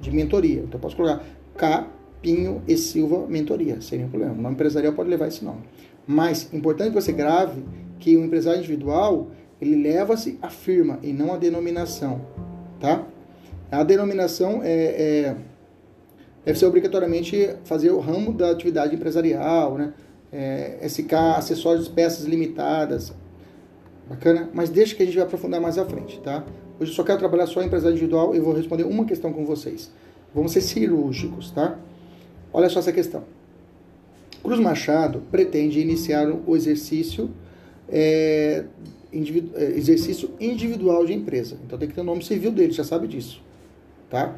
de 0.00 0.10
mentoria. 0.10 0.60
Então 0.60 0.74
eu 0.74 0.80
posso 0.80 0.96
colocar 0.96 1.22
K, 1.56 1.86
Pinho 2.22 2.62
e 2.66 2.76
Silva 2.76 3.26
Mentoria, 3.28 3.80
sem 3.82 3.98
nenhum 3.98 4.10
problema. 4.10 4.32
O 4.32 4.40
nome 4.40 4.54
empresarial 4.54 4.94
pode 4.94 5.10
levar 5.10 5.28
esse 5.28 5.44
nome. 5.44 5.60
Mas 6.06 6.52
importante 6.52 6.88
que 6.88 6.94
você 6.94 7.12
grave 7.12 7.62
que 7.98 8.16
o 8.16 8.24
empresário 8.24 8.58
individual 8.58 9.28
ele 9.60 9.76
leva-se 9.76 10.38
a 10.40 10.48
firma 10.48 10.98
e 11.02 11.12
não 11.12 11.32
a 11.32 11.36
denominação, 11.36 12.20
tá? 12.80 13.06
A 13.70 13.82
denominação 13.82 14.60
é, 14.62 14.72
é, 14.72 15.36
deve 16.44 16.58
ser 16.58 16.66
obrigatoriamente 16.66 17.50
fazer 17.64 17.90
o 17.90 17.98
ramo 17.98 18.32
da 18.32 18.50
atividade 18.50 18.94
empresarial, 18.94 19.76
né? 19.76 19.92
É, 20.36 20.88
SK, 20.88 21.14
acessórios, 21.36 21.86
peças 21.86 22.24
limitadas, 22.24 23.14
bacana? 24.08 24.50
Mas 24.52 24.68
deixa 24.68 24.92
que 24.96 25.02
a 25.04 25.06
gente 25.06 25.14
vai 25.14 25.24
aprofundar 25.24 25.60
mais 25.60 25.78
à 25.78 25.86
frente, 25.86 26.18
tá? 26.20 26.44
Hoje 26.80 26.90
eu 26.90 26.94
só 26.96 27.04
quero 27.04 27.20
trabalhar 27.20 27.46
só 27.46 27.62
em 27.62 27.66
empresário 27.66 27.94
individual 27.94 28.34
e 28.34 28.40
vou 28.40 28.52
responder 28.52 28.82
uma 28.82 29.04
questão 29.04 29.32
com 29.32 29.44
vocês. 29.44 29.92
Vamos 30.34 30.50
ser 30.50 30.60
cirúrgicos, 30.60 31.52
tá? 31.52 31.78
Olha 32.52 32.68
só 32.68 32.80
essa 32.80 32.92
questão. 32.92 33.22
Cruz 34.42 34.58
Machado 34.58 35.22
pretende 35.30 35.78
iniciar 35.78 36.28
o 36.28 36.56
exercício 36.56 37.30
é, 37.88 38.64
individu 39.12 39.52
é, 39.54 39.70
exercício 39.70 40.30
individual 40.40 41.06
de 41.06 41.12
empresa. 41.12 41.56
Então 41.64 41.78
tem 41.78 41.88
que 41.88 41.94
ter 41.94 42.00
o 42.00 42.04
nome 42.04 42.24
civil 42.24 42.50
dele, 42.50 42.72
já 42.72 42.82
sabe 42.82 43.06
disso. 43.06 43.40
Tá? 44.10 44.34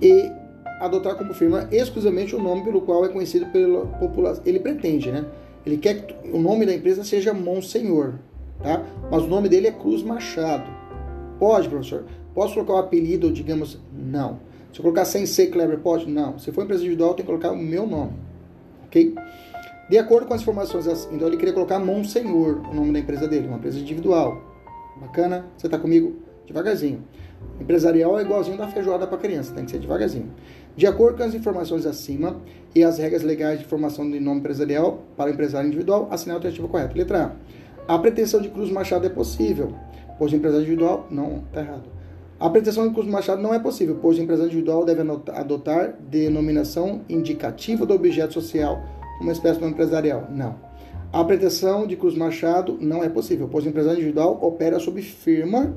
E 0.00 0.30
adotar 0.80 1.16
como 1.16 1.34
firma 1.34 1.68
exclusivamente 1.70 2.34
o 2.34 2.42
nome 2.42 2.64
pelo 2.64 2.80
qual 2.80 3.04
é 3.04 3.08
conhecido 3.08 3.46
pela 3.46 3.86
população. 3.86 4.42
Ele 4.46 4.60
pretende, 4.60 5.10
né? 5.10 5.24
Ele 5.66 5.76
quer 5.76 6.06
que 6.06 6.28
o 6.30 6.40
nome 6.40 6.64
da 6.64 6.74
empresa 6.74 7.04
seja 7.04 7.34
Monsenhor, 7.34 8.14
tá? 8.62 8.82
Mas 9.10 9.22
o 9.22 9.26
nome 9.26 9.48
dele 9.48 9.66
é 9.66 9.72
Cruz 9.72 10.02
Machado. 10.02 10.70
Pode, 11.38 11.68
professor? 11.68 12.04
Posso 12.34 12.54
colocar 12.54 12.72
o 12.74 12.76
um 12.76 12.80
apelido, 12.80 13.30
digamos, 13.32 13.78
não. 13.92 14.40
Se 14.72 14.80
eu 14.80 14.82
colocar 14.82 15.04
sem 15.04 15.26
ser 15.26 15.48
Kleber, 15.48 15.78
pode? 15.78 16.08
Não. 16.08 16.38
Se 16.38 16.52
for 16.52 16.64
empresa 16.64 16.82
individual, 16.82 17.14
tem 17.14 17.24
que 17.24 17.30
colocar 17.30 17.50
o 17.52 17.56
meu 17.56 17.86
nome, 17.86 18.12
ok? 18.86 19.14
De 19.88 19.96
acordo 19.96 20.26
com 20.26 20.34
as 20.34 20.42
informações, 20.42 21.08
então 21.10 21.26
ele 21.26 21.36
queria 21.36 21.54
colocar 21.54 21.78
Monsenhor, 21.78 22.60
o 22.70 22.74
nome 22.74 22.92
da 22.92 22.98
empresa 22.98 23.26
dele, 23.26 23.48
uma 23.48 23.56
empresa 23.56 23.78
individual. 23.78 24.40
Bacana? 25.00 25.46
Você 25.56 25.66
está 25.66 25.78
comigo? 25.78 26.16
Devagarzinho. 26.46 27.02
Empresarial 27.60 28.18
é 28.18 28.22
igualzinho 28.22 28.56
da 28.56 28.68
feijoada 28.68 29.06
para 29.06 29.16
criança, 29.18 29.54
tem 29.54 29.64
que 29.64 29.70
ser 29.70 29.78
devagarzinho. 29.78 30.30
De 30.78 30.86
acordo 30.86 31.16
com 31.18 31.24
as 31.24 31.34
informações 31.34 31.84
acima 31.84 32.36
e 32.72 32.84
as 32.84 32.98
regras 32.98 33.24
legais 33.24 33.58
de 33.58 33.64
formação 33.64 34.08
de 34.08 34.20
nome 34.20 34.38
empresarial 34.38 35.02
para 35.16 35.28
empresário 35.28 35.66
individual, 35.66 36.06
assinar 36.08 36.34
a 36.34 36.36
alternativa 36.36 36.68
correta. 36.68 36.96
Letra 36.96 37.34
A. 37.88 37.96
A 37.96 37.98
pretensão 37.98 38.40
de 38.40 38.48
Cruz 38.48 38.70
Machado 38.70 39.04
é 39.04 39.08
possível, 39.08 39.74
pois 40.16 40.32
o 40.32 40.36
empresário 40.36 40.64
individual. 40.64 41.08
Não, 41.10 41.38
está 41.48 41.62
errado. 41.62 41.82
A 42.38 42.48
pretensão 42.48 42.86
de 42.86 42.94
Cruz 42.94 43.08
Machado 43.08 43.42
não 43.42 43.52
é 43.52 43.58
possível, 43.58 43.98
pois 44.00 44.18
o 44.18 44.22
empresário 44.22 44.52
individual 44.52 44.84
deve 44.84 45.02
adotar 45.32 45.96
denominação 46.08 47.00
indicativa 47.08 47.84
do 47.84 47.92
objeto 47.92 48.34
social, 48.34 48.80
uma 49.20 49.32
espécie 49.32 49.58
de 49.58 49.66
empresarial. 49.66 50.28
Não. 50.30 50.54
A 51.12 51.24
pretensão 51.24 51.88
de 51.88 51.96
Cruz 51.96 52.14
Machado 52.14 52.78
não 52.80 53.02
é 53.02 53.08
possível, 53.08 53.48
pois 53.50 53.64
o 53.66 53.68
empresário 53.68 53.98
individual 53.98 54.38
opera 54.40 54.78
sob 54.78 55.02
firma 55.02 55.74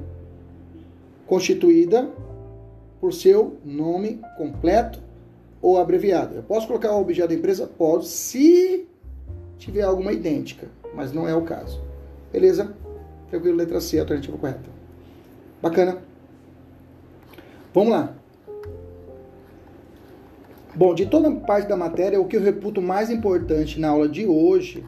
constituída 1.25 2.07
por 3.01 3.11
seu 3.11 3.57
nome 3.65 4.21
completo 4.37 5.01
ou 5.59 5.79
abreviado. 5.79 6.35
Eu 6.35 6.43
posso 6.43 6.67
colocar 6.67 6.93
o 6.93 7.01
objeto 7.01 7.29
da 7.29 7.35
empresa? 7.35 7.65
Pode, 7.65 8.07
se 8.07 8.87
tiver 9.57 9.81
alguma 9.81 10.13
idêntica, 10.13 10.67
mas 10.95 11.11
não 11.11 11.27
é 11.27 11.35
o 11.35 11.41
caso. 11.41 11.81
Beleza? 12.31 12.75
Tranquilo, 13.29 13.57
letra 13.57 13.81
C, 13.81 13.99
alternativa 13.99 14.37
correta. 14.37 14.69
Bacana. 15.61 15.97
Vamos 17.73 17.91
lá. 17.91 18.15
Bom, 20.75 20.93
de 20.93 21.05
toda 21.05 21.29
parte 21.31 21.67
da 21.67 21.75
matéria, 21.75 22.21
o 22.21 22.25
que 22.25 22.37
eu 22.37 22.41
reputo 22.41 22.81
mais 22.81 23.09
importante 23.09 23.79
na 23.79 23.89
aula 23.89 24.07
de 24.07 24.25
hoje 24.25 24.85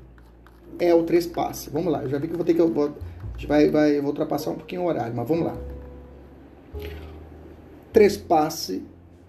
é 0.80 0.94
o 0.94 1.04
trespasse. 1.04 1.70
Vamos 1.70 1.92
lá, 1.92 2.04
eu 2.04 2.10
já 2.10 2.18
vi 2.18 2.28
que 2.28 2.34
eu 2.34 2.38
vou 2.38 2.46
ter 2.46 2.54
que. 2.54 2.62
Eu 2.62 2.72
vou, 2.72 2.86
a 2.86 3.38
gente 3.38 3.48
vai, 3.48 3.70
vai, 3.70 3.98
eu 3.98 4.02
vou 4.02 4.12
ultrapassar 4.12 4.52
um 4.52 4.56
pouquinho 4.56 4.84
o 4.84 4.86
horário, 4.86 5.14
mas 5.16 5.28
vamos 5.28 5.46
lá. 5.46 5.58
Trespasse. 7.94 8.78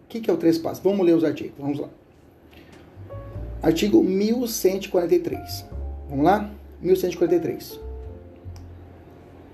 O 0.04 0.08
que, 0.08 0.20
que 0.20 0.30
é 0.30 0.32
o 0.32 0.36
trespasse? 0.36 0.80
Vamos 0.82 1.04
ler 1.04 1.14
os 1.14 1.22
artigos. 1.22 1.54
Vamos 1.58 1.78
lá. 1.78 1.90
Artigo 3.62 4.02
1143. 4.02 5.66
Vamos 6.08 6.24
lá? 6.24 6.50
1143. 6.80 7.80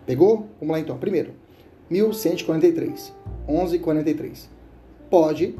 Pegou? 0.06 0.48
Vamos 0.58 0.72
lá 0.72 0.80
então. 0.80 0.98
Primeiro, 0.98 1.34
1143. 1.90 3.12
1143. 3.48 4.48
Pode 5.08 5.56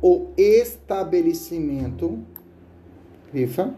o 0.00 0.28
estabelecimento, 0.36 2.18
grifa, 3.32 3.74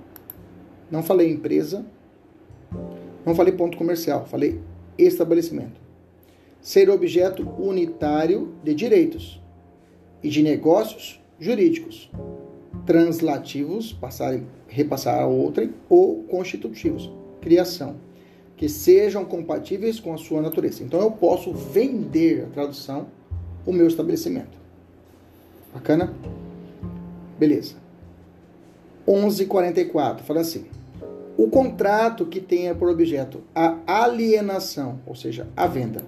não 0.91 1.03
falei 1.03 1.31
empresa, 1.31 1.85
não 3.25 3.35
falei 3.35 3.55
ponto 3.55 3.79
comercial, 3.79 4.27
falei 4.27 4.61
estabelecimento. 4.99 5.80
Ser 6.61 6.91
objeto 6.91 7.43
unitário 7.59 8.55
de 8.63 8.75
direitos 8.75 9.41
e 10.23 10.29
de 10.29 10.43
negócios 10.43 11.21
jurídicos, 11.39 12.11
translativos, 12.85 13.93
passarem, 13.93 14.47
repassar 14.69 15.21
a 15.21 15.27
outrem, 15.27 15.73
ou 15.89 16.23
constitutivos, 16.25 17.11
criação, 17.41 17.97
que 18.57 18.69
sejam 18.69 19.25
compatíveis 19.25 19.99
com 19.99 20.13
a 20.13 20.19
sua 20.19 20.43
natureza. 20.43 20.83
Então 20.83 21.01
eu 21.01 21.11
posso 21.11 21.53
vender 21.53 22.45
a 22.45 22.51
tradução 22.51 23.07
o 23.65 23.73
meu 23.73 23.87
estabelecimento. 23.87 24.59
Bacana? 25.73 26.13
Beleza. 27.39 27.77
1144, 29.07 30.25
fala 30.25 30.41
assim: 30.41 30.67
o 31.37 31.49
contrato 31.49 32.27
que 32.27 32.41
tenha 32.41 32.75
por 32.75 32.91
objeto 32.91 33.43
a 33.55 33.79
alienação, 33.87 35.01
ou 35.07 35.15
seja, 35.15 35.49
a 35.57 35.67
venda. 35.67 36.03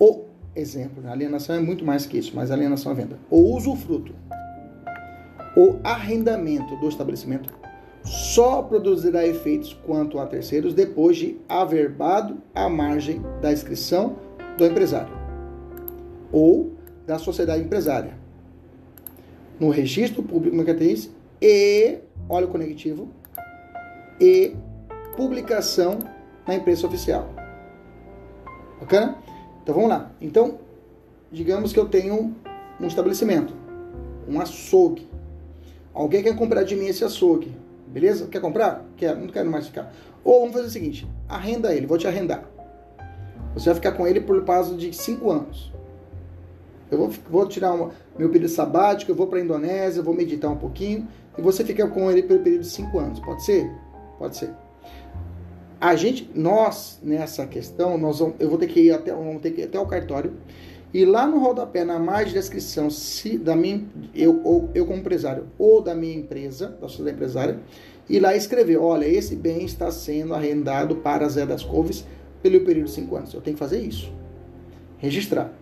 O 0.00 0.24
exemplo, 0.56 1.06
a 1.06 1.12
alienação 1.12 1.54
é 1.54 1.60
muito 1.60 1.84
mais 1.84 2.06
que 2.06 2.16
isso, 2.16 2.32
mas 2.34 2.50
a 2.50 2.54
alienação 2.54 2.90
é 2.90 2.94
a 2.94 2.98
venda. 2.98 3.18
O 3.30 3.54
usufruto, 3.54 4.14
o 5.54 5.78
arrendamento 5.84 6.74
do 6.76 6.88
estabelecimento 6.88 7.52
só 8.02 8.62
produzirá 8.62 9.26
efeitos 9.26 9.74
quanto 9.84 10.18
a 10.18 10.26
terceiros 10.26 10.72
depois 10.72 11.18
de 11.18 11.36
averbado 11.46 12.38
à 12.54 12.66
margem 12.66 13.22
da 13.42 13.52
inscrição 13.52 14.16
do 14.56 14.64
empresário 14.64 15.12
ou 16.32 16.72
da 17.06 17.18
sociedade 17.18 17.62
empresária 17.62 18.14
no 19.58 19.68
registro 19.68 20.22
público 20.22 20.56
mercantil 20.56 21.10
e, 21.42 21.98
olha 22.26 22.46
o 22.46 22.48
conectivo, 22.48 23.08
e 24.18 24.56
publicação 25.14 25.98
na 26.46 26.54
imprensa 26.54 26.86
oficial. 26.86 27.28
Bacana? 28.80 29.18
Então 29.70 29.82
vamos 29.82 29.96
lá. 29.96 30.10
Então, 30.20 30.58
digamos 31.30 31.72
que 31.72 31.78
eu 31.78 31.86
tenho 31.86 32.34
um 32.80 32.86
estabelecimento, 32.88 33.54
um 34.28 34.40
açougue. 34.40 35.08
Alguém 35.94 36.24
quer 36.24 36.34
comprar 36.34 36.64
de 36.64 36.74
mim 36.74 36.86
esse 36.86 37.04
açougue. 37.04 37.56
Beleza? 37.86 38.26
Quer 38.26 38.40
comprar? 38.40 38.84
Quer, 38.96 39.16
não 39.16 39.28
quero 39.28 39.48
mais 39.48 39.68
ficar. 39.68 39.92
Ou 40.24 40.40
vamos 40.40 40.54
fazer 40.54 40.66
o 40.66 40.70
seguinte: 40.70 41.08
arrenda 41.28 41.72
ele, 41.72 41.86
vou 41.86 41.96
te 41.96 42.08
arrendar. 42.08 42.44
Você 43.54 43.66
vai 43.66 43.76
ficar 43.76 43.92
com 43.92 44.08
ele 44.08 44.20
por 44.20 44.42
prazo 44.42 44.76
de 44.76 44.92
5 44.92 45.30
anos. 45.30 45.72
Eu 46.90 46.98
vou, 46.98 47.10
vou 47.30 47.46
tirar 47.46 47.72
uma, 47.72 47.92
meu 48.18 48.28
período 48.28 48.50
sabático, 48.50 49.12
eu 49.12 49.14
vou 49.14 49.28
para 49.28 49.38
a 49.38 49.42
Indonésia, 49.42 50.02
vou 50.02 50.14
meditar 50.14 50.50
um 50.50 50.56
pouquinho, 50.56 51.06
e 51.38 51.40
você 51.40 51.64
fica 51.64 51.86
com 51.86 52.10
ele 52.10 52.24
pelo 52.24 52.40
período 52.40 52.62
de 52.62 52.70
5 52.70 52.98
anos. 52.98 53.20
Pode 53.20 53.44
ser? 53.44 53.70
Pode 54.18 54.36
ser. 54.36 54.50
A 55.80 55.96
gente, 55.96 56.30
nós, 56.34 57.00
nessa 57.02 57.46
questão, 57.46 57.96
nós 57.96 58.18
vamos, 58.18 58.34
eu 58.38 58.48
vou 58.48 58.58
ter 58.58 58.66
que 58.66 58.80
ir 58.80 58.92
até, 58.92 59.12
vamos 59.12 59.40
ter 59.40 59.52
que 59.52 59.62
até 59.62 59.78
o 59.80 59.86
cartório 59.86 60.34
e 60.92 61.04
lá 61.04 61.24
no 61.26 61.38
rodapé, 61.38 61.84
na 61.84 62.00
margem 62.00 62.34
de 62.34 62.34
descrição, 62.34 62.90
se 62.90 63.38
da 63.38 63.54
minha, 63.54 63.84
eu, 64.12 64.40
ou, 64.42 64.68
eu 64.74 64.84
como 64.84 64.98
empresário, 64.98 65.46
ou 65.56 65.80
da 65.80 65.94
minha 65.94 66.16
empresa, 66.16 66.76
da 66.80 66.88
sociedade 66.88 67.16
empresária, 67.16 67.60
e 68.08 68.18
lá 68.18 68.34
escrever, 68.34 68.76
olha, 68.76 69.06
esse 69.06 69.36
bem 69.36 69.64
está 69.64 69.90
sendo 69.92 70.34
arrendado 70.34 70.96
para 70.96 71.28
Zé 71.28 71.46
das 71.46 71.62
Couves 71.62 72.04
pelo 72.42 72.60
período 72.64 72.86
de 72.86 72.92
5 72.92 73.16
anos. 73.16 73.32
Eu 73.32 73.40
tenho 73.40 73.54
que 73.54 73.60
fazer 73.60 73.80
isso. 73.80 74.12
Registrar. 74.98 75.52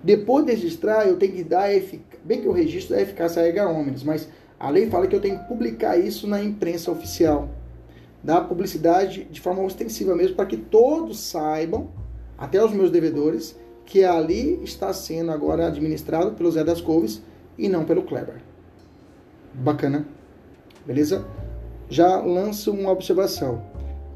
Depois 0.00 0.46
de 0.46 0.52
registrar, 0.52 1.08
eu 1.08 1.16
tenho 1.16 1.32
que 1.32 1.42
dar, 1.42 1.68
bem 2.24 2.40
que 2.40 2.46
o 2.46 2.52
registro 2.52 2.94
é 2.94 3.02
eficácia 3.02 3.40
erga 3.40 3.68
omnes, 3.68 4.04
mas 4.04 4.28
a 4.60 4.70
lei 4.70 4.88
fala 4.88 5.08
que 5.08 5.16
eu 5.16 5.20
tenho 5.20 5.40
que 5.40 5.48
publicar 5.48 5.98
isso 5.98 6.28
na 6.28 6.40
imprensa 6.40 6.92
oficial 6.92 7.48
da 8.22 8.40
publicidade 8.40 9.24
de 9.30 9.40
forma 9.40 9.62
ostensiva 9.62 10.14
mesmo, 10.14 10.36
para 10.36 10.46
que 10.46 10.56
todos 10.56 11.20
saibam, 11.20 11.88
até 12.36 12.62
os 12.64 12.72
meus 12.72 12.90
devedores, 12.90 13.58
que 13.84 14.04
ali 14.04 14.62
está 14.62 14.92
sendo 14.92 15.30
agora 15.30 15.66
administrado 15.66 16.32
pelo 16.32 16.50
Zé 16.50 16.62
das 16.62 16.80
Couves 16.80 17.22
e 17.56 17.68
não 17.68 17.84
pelo 17.84 18.02
Kleber. 18.02 18.42
Bacana? 19.54 20.06
Beleza? 20.84 21.24
Já 21.88 22.20
lanço 22.20 22.70
uma 22.70 22.90
observação. 22.90 23.62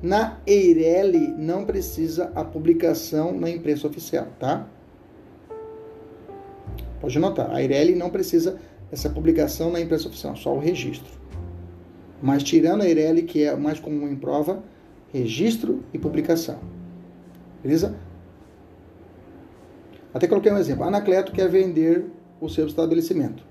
Na 0.02 0.38
Eireli 0.46 1.28
não 1.38 1.64
precisa 1.64 2.30
a 2.34 2.44
publicação 2.44 3.32
na 3.32 3.48
imprensa 3.48 3.86
oficial, 3.86 4.26
tá? 4.38 4.66
Pode 7.00 7.18
notar, 7.18 7.50
a 7.50 7.62
Eireli 7.62 7.94
não 7.94 8.10
precisa 8.10 8.58
essa 8.90 9.08
publicação 9.08 9.70
na 9.70 9.80
imprensa 9.80 10.08
oficial, 10.08 10.36
só 10.36 10.54
o 10.54 10.58
registro. 10.58 11.21
Mas 12.22 12.42
tirando 12.44 12.82
a 12.82 12.86
Eireli, 12.86 13.22
que 13.22 13.42
é 13.42 13.56
mais 13.56 13.80
comum 13.80 14.08
em 14.08 14.14
prova, 14.14 14.62
registro 15.12 15.82
e 15.92 15.98
publicação. 15.98 16.58
Beleza? 17.62 17.94
Até 20.14 20.28
coloquei 20.28 20.52
um 20.52 20.58
exemplo. 20.58 20.84
Anacleto 20.84 21.32
quer 21.32 21.48
vender 21.48 22.06
o 22.40 22.48
seu 22.48 22.66
estabelecimento 22.66 23.44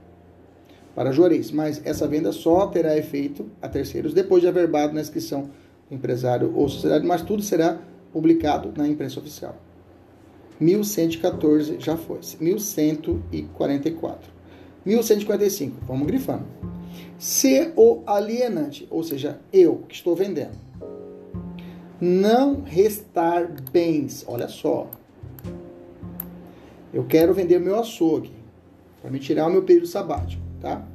para 0.95 1.11
Juarez, 1.11 1.51
mas 1.51 1.82
essa 1.86 2.07
venda 2.07 2.32
só 2.32 2.67
terá 2.67 2.97
efeito 2.97 3.49
a 3.61 3.67
terceiros 3.69 4.13
depois 4.13 4.41
de 4.41 4.47
averbado 4.47 4.93
na 4.93 5.01
inscrição 5.01 5.49
do 5.89 5.95
empresário 5.95 6.53
ou 6.55 6.67
sociedade, 6.69 7.05
mas 7.05 7.22
tudo 7.22 7.41
será 7.41 7.80
publicado 8.11 8.74
na 8.76 8.88
imprensa 8.88 9.19
oficial. 9.19 9.55
1114 10.59 11.78
já 11.80 11.97
foi. 11.97 12.19
1144. 12.39 14.32
1145, 14.86 15.78
vamos 15.88 16.07
grifando. 16.07 16.45
Se 17.18 17.72
o 17.76 18.02
alienante, 18.06 18.88
ou 18.89 19.04
seja, 19.04 19.39
eu 19.54 19.84
que 19.88 19.96
estou 19.96 20.16
vendendo, 20.16 20.58
não 22.00 22.62
restar 22.62 23.48
bens, 23.72 24.26
olha 24.28 24.48
só, 24.48 24.89
eu 26.94 27.06
quero 27.06 27.34
vender 27.34 27.60
meu 27.60 27.80
açougue 27.80 28.32
para 29.02 29.12
me 29.12 29.20
tirar 29.20 29.48
o 29.48 29.52
meu 29.52 29.64
período 29.64 29.88
sabático, 29.88 30.42
tá? 30.60 30.86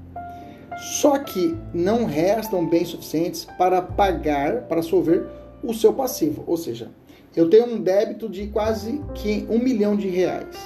Só 0.77 1.19
que 1.19 1.57
não 1.73 2.05
restam 2.05 2.67
bens 2.67 2.89
suficientes 2.89 3.47
para 3.57 3.81
pagar, 3.81 4.63
para 4.63 4.83
solver 4.83 5.27
o 5.63 5.73
seu 5.73 5.93
passivo. 5.93 6.45
Ou 6.47 6.57
seja, 6.57 6.91
eu 7.35 7.49
tenho 7.49 7.67
um 7.67 7.81
débito 7.81 8.29
de 8.29 8.49
quase 8.49 9.01
que 9.15 9.47
um 9.49 9.59
milhão 9.59 9.97
de 9.97 10.09
reais. 10.09 10.57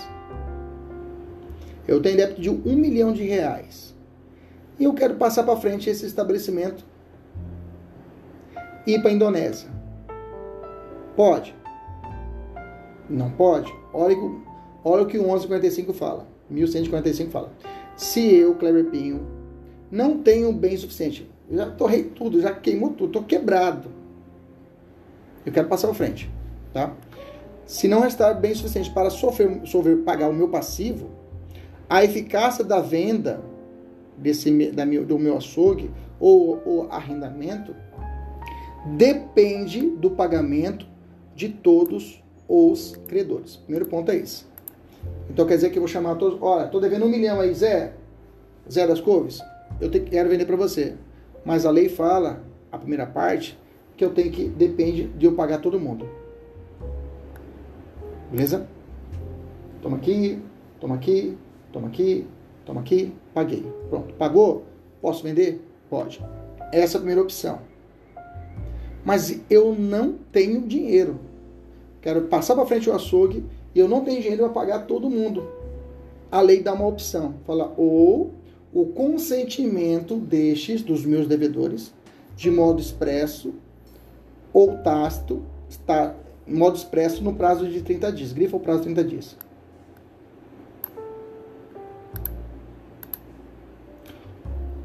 Eu 1.86 2.00
tenho 2.02 2.16
débito 2.16 2.40
de 2.40 2.50
um 2.50 2.76
milhão 2.76 3.12
de 3.12 3.22
reais 3.22 3.89
e 4.80 4.84
eu 4.84 4.94
quero 4.94 5.14
passar 5.16 5.42
para 5.42 5.54
frente 5.56 5.90
esse 5.90 6.06
estabelecimento 6.06 6.82
e 8.86 8.94
ir 8.94 9.02
para 9.02 9.10
a 9.10 9.12
Indonésia. 9.12 9.68
Pode? 11.14 11.54
Não 13.08 13.30
pode? 13.30 13.70
Olha, 13.92 14.16
olha 14.82 15.02
o 15.02 15.06
que 15.06 15.18
o 15.18 15.22
1145 15.22 15.92
fala. 15.92 16.26
1145 16.48 17.30
fala. 17.30 17.52
Se 17.94 18.34
eu, 18.34 18.54
Kleber 18.54 18.86
Pinho, 18.86 19.26
não 19.90 20.16
tenho 20.16 20.50
bem 20.50 20.74
suficiente, 20.78 21.30
já 21.50 21.70
torrei 21.70 22.04
tudo, 22.04 22.40
já 22.40 22.54
queimou 22.54 22.90
tudo, 22.90 23.08
estou 23.08 23.24
quebrado. 23.24 23.90
Eu 25.44 25.52
quero 25.52 25.68
passar 25.68 25.90
à 25.90 25.94
frente, 25.94 26.30
tá? 26.72 26.94
Se 27.66 27.86
não 27.86 28.00
restar 28.00 28.40
bem 28.40 28.54
suficiente 28.54 28.90
para 28.90 29.10
sofrer, 29.10 29.60
sofrer 29.66 29.98
pagar 29.98 30.30
o 30.30 30.32
meu 30.32 30.48
passivo, 30.48 31.10
a 31.88 32.02
eficácia 32.02 32.64
da 32.64 32.80
venda 32.80 33.49
desse, 34.20 34.72
da 34.72 34.84
meu, 34.84 35.04
do 35.04 35.18
meu 35.18 35.36
açougue 35.36 35.90
ou, 36.18 36.62
ou 36.64 36.92
arrendamento 36.92 37.74
depende 38.96 39.90
do 39.90 40.10
pagamento 40.10 40.86
de 41.34 41.48
todos 41.48 42.22
os 42.48 42.96
credores. 43.08 43.56
Primeiro 43.56 43.86
ponto 43.86 44.10
é 44.10 44.16
esse. 44.16 44.44
Então 45.28 45.46
quer 45.46 45.54
dizer 45.54 45.70
que 45.70 45.78
eu 45.78 45.82
vou 45.82 45.88
chamar 45.88 46.16
todos. 46.16 46.38
Olha, 46.40 46.66
estou 46.66 46.80
devendo 46.80 47.04
um 47.04 47.08
milhão 47.08 47.40
aí, 47.40 47.54
Zé. 47.54 47.94
Zé 48.70 48.86
das 48.86 49.00
Couves, 49.00 49.40
eu 49.80 49.90
te, 49.90 50.00
quero 50.00 50.28
vender 50.28 50.44
para 50.44 50.56
você. 50.56 50.94
Mas 51.44 51.64
a 51.64 51.70
lei 51.70 51.88
fala, 51.88 52.44
a 52.70 52.78
primeira 52.78 53.06
parte, 53.06 53.58
que 53.96 54.04
eu 54.04 54.10
tenho 54.10 54.30
que. 54.30 54.48
Depende 54.48 55.04
de 55.08 55.26
eu 55.26 55.32
pagar 55.32 55.58
todo 55.58 55.80
mundo. 55.80 56.08
Beleza? 58.30 58.68
Toma 59.82 59.96
aqui, 59.96 60.40
toma 60.78 60.94
aqui, 60.94 61.36
toma 61.72 61.88
aqui, 61.88 62.26
toma 62.70 62.80
aqui, 62.80 63.12
paguei. 63.34 63.66
Pronto. 63.88 64.14
Pagou? 64.14 64.64
Posso 65.02 65.22
vender? 65.24 65.60
Pode. 65.88 66.24
Essa 66.72 66.96
é 66.96 66.98
a 66.98 67.00
primeira 67.00 67.20
opção. 67.20 67.58
Mas 69.04 69.40
eu 69.50 69.74
não 69.74 70.14
tenho 70.30 70.62
dinheiro. 70.62 71.18
Quero 72.00 72.22
passar 72.22 72.54
para 72.54 72.66
frente 72.66 72.88
o 72.88 72.94
açougue 72.94 73.44
e 73.74 73.78
eu 73.78 73.88
não 73.88 74.04
tenho 74.04 74.20
dinheiro 74.20 74.44
para 74.44 74.52
pagar 74.52 74.86
todo 74.86 75.10
mundo. 75.10 75.48
A 76.30 76.40
lei 76.40 76.62
dá 76.62 76.72
uma 76.72 76.86
opção. 76.86 77.34
Fala, 77.44 77.74
ou 77.76 78.30
o 78.72 78.86
consentimento 78.86 80.16
destes, 80.16 80.80
dos 80.80 81.04
meus 81.04 81.26
devedores, 81.26 81.92
de 82.36 82.50
modo 82.50 82.80
expresso 82.80 83.52
ou 84.52 84.78
tácito, 84.78 85.42
está 85.68 86.14
modo 86.46 86.76
expresso 86.76 87.22
no 87.22 87.34
prazo 87.34 87.68
de 87.68 87.82
30 87.82 88.12
dias. 88.12 88.32
Grifa 88.32 88.56
o 88.56 88.60
prazo 88.60 88.80
de 88.80 88.94
30 88.94 89.04
dias. 89.04 89.36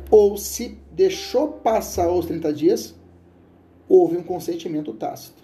Ou 0.09 0.37
se 0.37 0.77
deixou 0.91 1.49
passar 1.49 2.09
os 2.11 2.25
30 2.25 2.53
dias, 2.53 2.95
houve 3.87 4.17
um 4.17 4.23
consentimento 4.23 4.93
tácito. 4.93 5.43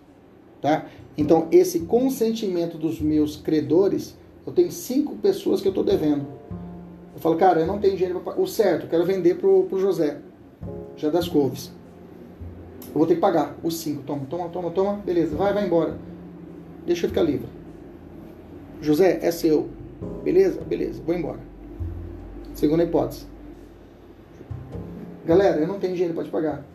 Tá? 0.62 0.86
Então, 1.18 1.48
esse 1.52 1.82
consentimento 1.82 2.78
dos 2.78 3.02
meus 3.02 3.36
credores, 3.36 4.16
eu 4.46 4.54
tenho 4.54 4.72
cinco 4.72 5.16
pessoas 5.16 5.60
que 5.60 5.68
eu 5.68 5.72
estou 5.72 5.84
devendo. 5.84 6.26
Eu 7.14 7.20
falo, 7.20 7.36
cara, 7.36 7.62
eu 7.62 7.68
não 7.68 7.80
tenho 7.80 7.96
dinheiro 7.96 8.20
para 8.20 8.32
pagar. 8.34 8.44
O 8.44 8.48
certo, 8.48 8.86
eu 8.86 8.90
quero 8.90 9.06
vender 9.06 9.36
pro, 9.36 9.64
pro 9.64 9.80
José, 9.80 10.20
já 10.96 11.10
das 11.10 11.28
couves. 11.28 11.72
Eu 12.88 12.98
vou 12.98 13.08
ter 13.08 13.16
que 13.16 13.22
pagar 13.22 13.58
os 13.64 13.78
cinco. 13.78 14.04
Toma, 14.04 14.26
toma, 14.30 14.50
toma, 14.50 14.72
toma. 14.72 14.94
Beleza, 14.98 15.36
vai, 15.36 15.54
vai 15.54 15.66
embora. 15.66 15.98
Deixa 16.86 17.06
eu 17.06 17.10
ficar 17.10 17.24
livre. 17.24 17.48
José, 18.82 19.20
é 19.22 19.32
seu. 19.32 19.70
Beleza? 20.24 20.62
Beleza, 20.62 21.02
vou 21.06 21.16
embora. 21.16 21.40
Segunda 22.54 22.84
hipótese. 22.84 23.31
Galera, 25.26 25.60
eu 25.60 25.68
não 25.68 25.80
tenho 25.80 25.94
dinheiro 25.94 26.14
para 26.14 26.24
te 26.24 26.30
pagar. 26.30 26.66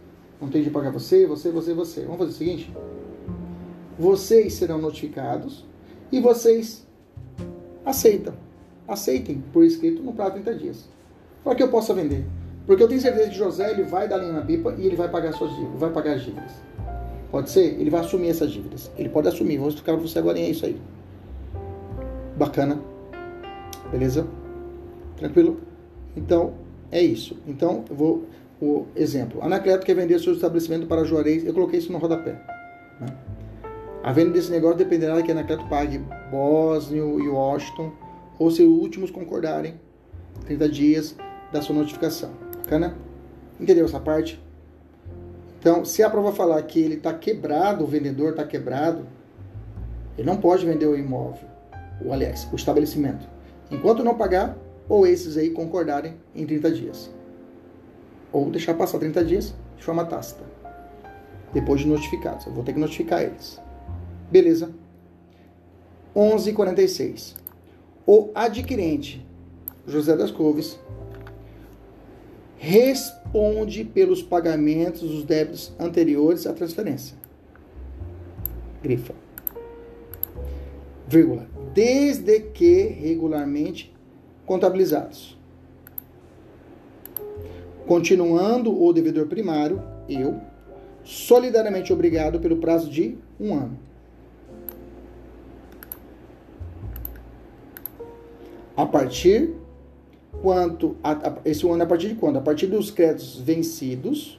Não 0.41 0.49
tenho 0.49 0.65
dinheiro 0.65 0.71
para 0.71 0.83
pagar 0.83 0.93
você, 0.93 1.27
você, 1.27 1.51
você, 1.51 1.75
você. 1.75 2.03
Vamos 2.03 2.19
fazer 2.19 2.31
o 2.31 2.35
seguinte? 2.35 2.73
Vocês 3.99 4.55
serão 4.55 4.79
notificados 4.79 5.65
e 6.13 6.21
vocês 6.21 6.87
aceitam. 7.85 8.35
Aceitem 8.87 9.43
por 9.53 9.65
escrito 9.65 10.03
no 10.03 10.13
prazo 10.13 10.37
de 10.37 10.43
30 10.43 10.59
dias. 10.59 10.89
Para 11.43 11.55
que 11.55 11.63
eu 11.63 11.69
possa 11.69 11.93
vender. 11.93 12.25
Porque 12.67 12.83
eu 12.83 12.89
tenho 12.89 13.01
certeza 13.01 13.29
que 13.29 13.35
José 13.37 13.71
ele 13.71 13.85
vai 13.85 14.09
dar 14.09 14.19
linha 14.19 14.33
na 14.33 14.43
pipa 14.43 14.75
e 14.77 14.87
ele 14.87 14.97
vai 14.97 15.09
pagar 15.09 15.33
suas 15.33 15.51
dívidas, 15.51 15.79
vai 15.79 15.91
pagar 15.91 16.15
as 16.15 16.23
dívidas. 16.23 16.53
Pode 17.31 17.51
ser? 17.51 17.81
Ele 17.81 17.91
vai 17.91 18.01
assumir 18.01 18.29
essas 18.29 18.51
dívidas. 18.51 18.91
Ele 18.97 19.09
pode 19.09 19.29
assumir. 19.29 19.59
Vou 19.59 19.69
explicar 19.69 19.93
para 19.93 20.03
você 20.03 20.19
agora 20.19 20.39
é 20.39 20.49
isso 20.49 20.67
aí. 20.67 20.81
Bacana. 22.37 22.81
Beleza? 23.91 24.27
Tranquilo? 25.17 25.61
Então, 26.17 26.55
é 26.91 27.03
isso. 27.03 27.37
Então, 27.47 27.85
eu 27.89 27.97
vou. 27.97 28.25
O 28.59 28.87
exemplo. 28.97 29.43
Anacleto 29.43 29.85
quer 29.85 29.95
vender 29.95 30.19
seu 30.19 30.33
estabelecimento 30.33 30.87
para 30.87 31.05
Juarez. 31.05 31.45
Eu 31.45 31.53
coloquei 31.53 31.79
isso 31.79 31.93
no 31.93 31.99
rodapé. 31.99 32.41
Né? 32.99 33.07
A 34.03 34.13
venda 34.13 34.31
desse 34.31 34.51
negócio 34.51 34.79
dependerá 34.79 35.17
de 35.17 35.25
que 35.25 35.31
Anacleto 35.31 35.69
pague 35.69 35.99
Bosnia 36.31 37.03
e 37.03 37.29
Washington 37.29 37.93
ou 38.39 38.51
se 38.51 38.63
os 38.63 38.81
últimos 38.81 39.11
concordarem 39.11 39.75
30 40.47 40.69
dias 40.71 41.17
da 41.53 41.61
sua 41.61 41.77
notificação. 41.77 42.31
Bacana? 42.63 42.97
Entendeu 43.61 43.85
essa 43.85 44.01
parte? 44.01 44.43
Então, 45.59 45.85
se 45.85 46.03
a 46.03 46.09
prova 46.09 46.33
falar 46.33 46.63
que 46.63 46.81
ele 46.81 46.95
está 46.95 47.13
quebrado, 47.13 47.85
o 47.85 47.87
vendedor 47.87 48.31
está 48.31 48.45
quebrado, 48.45 49.07
ele 50.17 50.27
não 50.27 50.37
pode 50.37 50.65
vender 50.65 50.87
o 50.87 50.97
imóvel, 50.97 51.49
ou 52.05 52.13
aliás, 52.13 52.49
o 52.53 52.57
estabelecimento, 52.57 53.27
enquanto 53.71 54.05
não 54.05 54.15
pagar, 54.15 54.57
ou 54.89 55.07
esses 55.07 55.37
aí 55.37 55.51
concordarem 55.51 56.15
em 56.35 56.47
30 56.47 56.71
dias. 56.71 57.11
Ou 58.33 58.51
deixar 58.51 58.75
passar 58.75 58.99
30 58.99 59.25
dias 59.25 59.55
de 59.77 59.85
forma 59.85 60.05
tácita. 60.05 60.45
Depois 61.53 61.81
de 61.81 61.87
notificados. 61.87 62.47
Eu 62.47 62.53
vou 62.53 62.65
ter 62.65 62.73
que 62.73 62.79
notificar 62.79 63.23
eles. 63.23 63.61
Beleza. 64.31 64.71
11:46. 66.15 67.35
O 68.07 68.31
adquirente 68.35 69.27
José 69.87 70.17
das 70.17 70.31
Couves 70.31 70.79
responde 72.59 73.85
pelos 73.85 74.23
pagamentos 74.23 75.03
dos 75.03 75.25
débitos 75.25 75.73
anteriores 75.79 76.47
à 76.47 76.53
transferência. 76.53 77.17
Grifa. 78.83 79.15
Vírgula. 81.07 81.47
Desde 81.75 82.41
que 82.41 82.83
regularmente 82.83 83.96
contabilizados. 84.47 85.37
Continuando 87.87 88.83
o 88.83 88.93
devedor 88.93 89.27
primário, 89.27 89.83
eu, 90.09 90.41
solidariamente 91.05 91.93
obrigado 91.93 92.41
pelo 92.41 92.57
prazo 92.57 92.89
de 92.89 93.19
um 93.39 93.55
ano. 93.55 93.79
A 98.77 98.85
partir 98.85 99.55
quanto 100.43 100.97
a, 101.03 101.13
a, 101.13 101.37
esse 101.45 101.67
ano 101.67 101.81
é 101.81 101.85
a 101.85 101.89
partir 101.89 102.09
de 102.09 102.15
quando? 102.15 102.39
A 102.39 102.41
partir 102.41 102.67
dos 102.67 102.91
créditos 102.91 103.39
vencidos 103.41 104.39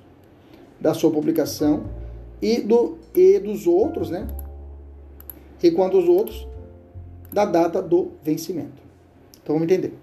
da 0.79 0.93
sua 0.93 1.09
publicação 1.09 1.85
e 2.41 2.61
do 2.61 2.97
e 3.15 3.39
dos 3.39 3.65
outros, 3.65 4.09
né? 4.09 4.27
E 5.61 5.71
quanto 5.71 5.97
os 5.97 6.07
outros 6.07 6.47
da 7.33 7.45
data 7.45 7.81
do 7.81 8.11
vencimento. 8.23 8.86
Então 9.47 9.55
vamos 9.55 9.71
entender. 9.71 9.93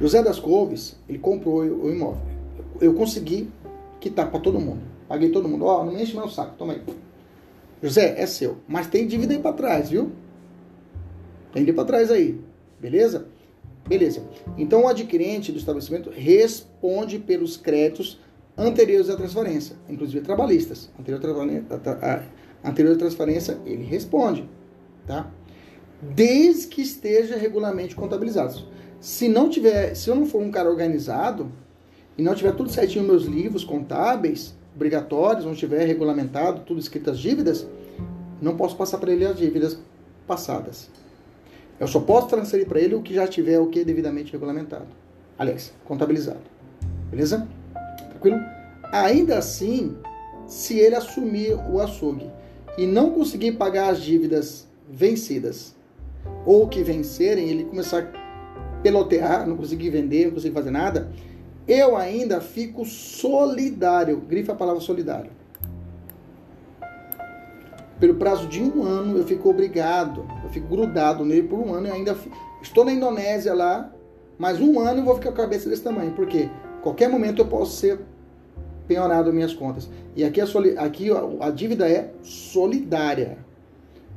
José 0.00 0.22
das 0.22 0.38
Couves, 0.38 0.96
ele 1.08 1.18
comprou 1.18 1.62
o 1.62 1.90
imóvel. 1.90 2.22
Eu 2.80 2.94
consegui 2.94 3.50
quitar 3.98 4.30
para 4.30 4.38
todo 4.38 4.60
mundo. 4.60 4.82
Paguei 5.08 5.30
todo 5.30 5.48
mundo. 5.48 5.64
Ó, 5.64 5.80
oh, 5.80 5.84
não 5.84 5.92
me 5.92 6.00
enche 6.00 6.14
meu 6.14 6.28
saco, 6.28 6.54
toma 6.56 6.74
aí. 6.74 6.82
José, 7.82 8.14
é 8.16 8.24
seu. 8.24 8.58
Mas 8.68 8.86
tem 8.86 9.04
dívida 9.04 9.34
aí 9.34 9.40
para 9.40 9.52
trás, 9.52 9.90
viu? 9.90 10.12
Tem 11.52 11.64
dívida 11.64 11.74
para 11.74 11.86
trás 11.86 12.12
aí. 12.12 12.40
Beleza? 12.78 13.26
Beleza. 13.88 14.22
Então 14.56 14.84
o 14.84 14.88
adquirente 14.88 15.50
do 15.50 15.58
estabelecimento 15.58 16.08
responde 16.08 17.18
pelos 17.18 17.56
créditos 17.56 18.20
anteriores 18.56 19.10
à 19.10 19.16
transferência, 19.16 19.74
inclusive 19.88 20.24
trabalhistas. 20.24 20.88
Anterior 21.00 21.20
à 22.62 22.68
anterior 22.68 22.96
transferência, 22.96 23.58
ele 23.66 23.82
responde, 23.82 24.48
tá? 25.04 25.28
Desde 26.00 26.68
que 26.68 26.82
esteja 26.82 27.36
regularmente 27.36 27.94
contabilizado. 27.94 28.62
Se 29.00 29.28
não 29.28 29.48
tiver, 29.48 29.94
se 29.94 30.08
eu 30.08 30.14
não 30.14 30.26
for 30.26 30.42
um 30.42 30.50
cara 30.50 30.68
organizado 30.68 31.50
e 32.16 32.22
não 32.22 32.34
tiver 32.34 32.52
tudo 32.52 32.70
certinho 32.70 33.04
meus 33.04 33.24
livros 33.24 33.64
contábeis 33.64 34.56
obrigatórios, 34.74 35.44
não 35.44 35.54
tiver 35.54 35.84
regulamentado, 35.84 36.62
tudo 36.62 36.78
escrito 36.78 37.10
as 37.10 37.18
dívidas, 37.18 37.66
não 38.40 38.56
posso 38.56 38.76
passar 38.76 38.98
para 38.98 39.12
ele 39.12 39.24
as 39.24 39.36
dívidas 39.36 39.78
passadas. 40.26 40.88
Eu 41.80 41.88
só 41.88 42.00
posso 42.00 42.28
transferir 42.28 42.66
para 42.66 42.80
ele 42.80 42.94
o 42.94 43.02
que 43.02 43.14
já 43.14 43.26
tiver 43.26 43.58
o 43.58 43.68
que 43.68 43.84
devidamente 43.84 44.32
regulamentado. 44.32 44.86
Aliás, 45.38 45.72
contabilizado. 45.84 46.40
Beleza? 47.10 47.46
Tranquilo? 48.10 48.38
Ainda 48.92 49.38
assim, 49.38 49.96
se 50.46 50.78
ele 50.78 50.94
assumir 50.94 51.54
o 51.70 51.80
açougue 51.80 52.30
e 52.76 52.86
não 52.86 53.10
conseguir 53.10 53.52
pagar 53.52 53.90
as 53.90 54.00
dívidas 54.00 54.66
vencidas, 54.88 55.74
ou 56.48 56.66
que 56.66 56.82
vencerem, 56.82 57.48
ele 57.48 57.64
começar 57.64 57.98
a 57.98 58.80
pelotear, 58.82 59.46
não 59.46 59.56
conseguir 59.56 59.90
vender, 59.90 60.26
não 60.26 60.32
conseguir 60.32 60.54
fazer 60.54 60.70
nada, 60.70 61.10
eu 61.66 61.94
ainda 61.94 62.40
fico 62.40 62.86
solidário. 62.86 64.16
Grifa 64.26 64.52
a 64.52 64.54
palavra 64.54 64.80
solidário 64.80 65.30
pelo 68.00 68.14
prazo 68.14 68.46
de 68.46 68.62
um 68.62 68.84
ano, 68.84 69.18
eu 69.18 69.24
fico 69.24 69.50
obrigado, 69.50 70.24
eu 70.44 70.50
fico 70.50 70.68
grudado 70.68 71.24
nele 71.24 71.48
por 71.48 71.58
um 71.58 71.74
ano 71.74 71.88
e 71.88 71.90
ainda 71.90 72.14
fico, 72.14 72.36
estou 72.62 72.84
na 72.84 72.92
Indonésia 72.92 73.52
lá, 73.52 73.92
mas 74.38 74.60
um 74.60 74.78
ano 74.78 75.00
eu 75.00 75.04
vou 75.04 75.16
ficar 75.16 75.32
com 75.32 75.40
a 75.40 75.44
cabeça 75.44 75.68
desse 75.68 75.82
tamanho, 75.82 76.12
porque 76.12 76.48
qualquer 76.80 77.08
momento 77.08 77.42
eu 77.42 77.46
posso 77.46 77.76
ser 77.76 77.98
penhorado 78.86 79.32
minhas 79.32 79.52
contas. 79.52 79.90
E 80.14 80.24
aqui, 80.24 80.40
a, 80.40 80.44
aqui 80.78 81.08
a 81.40 81.50
dívida 81.50 81.88
é 81.88 82.12
solidária, 82.22 83.38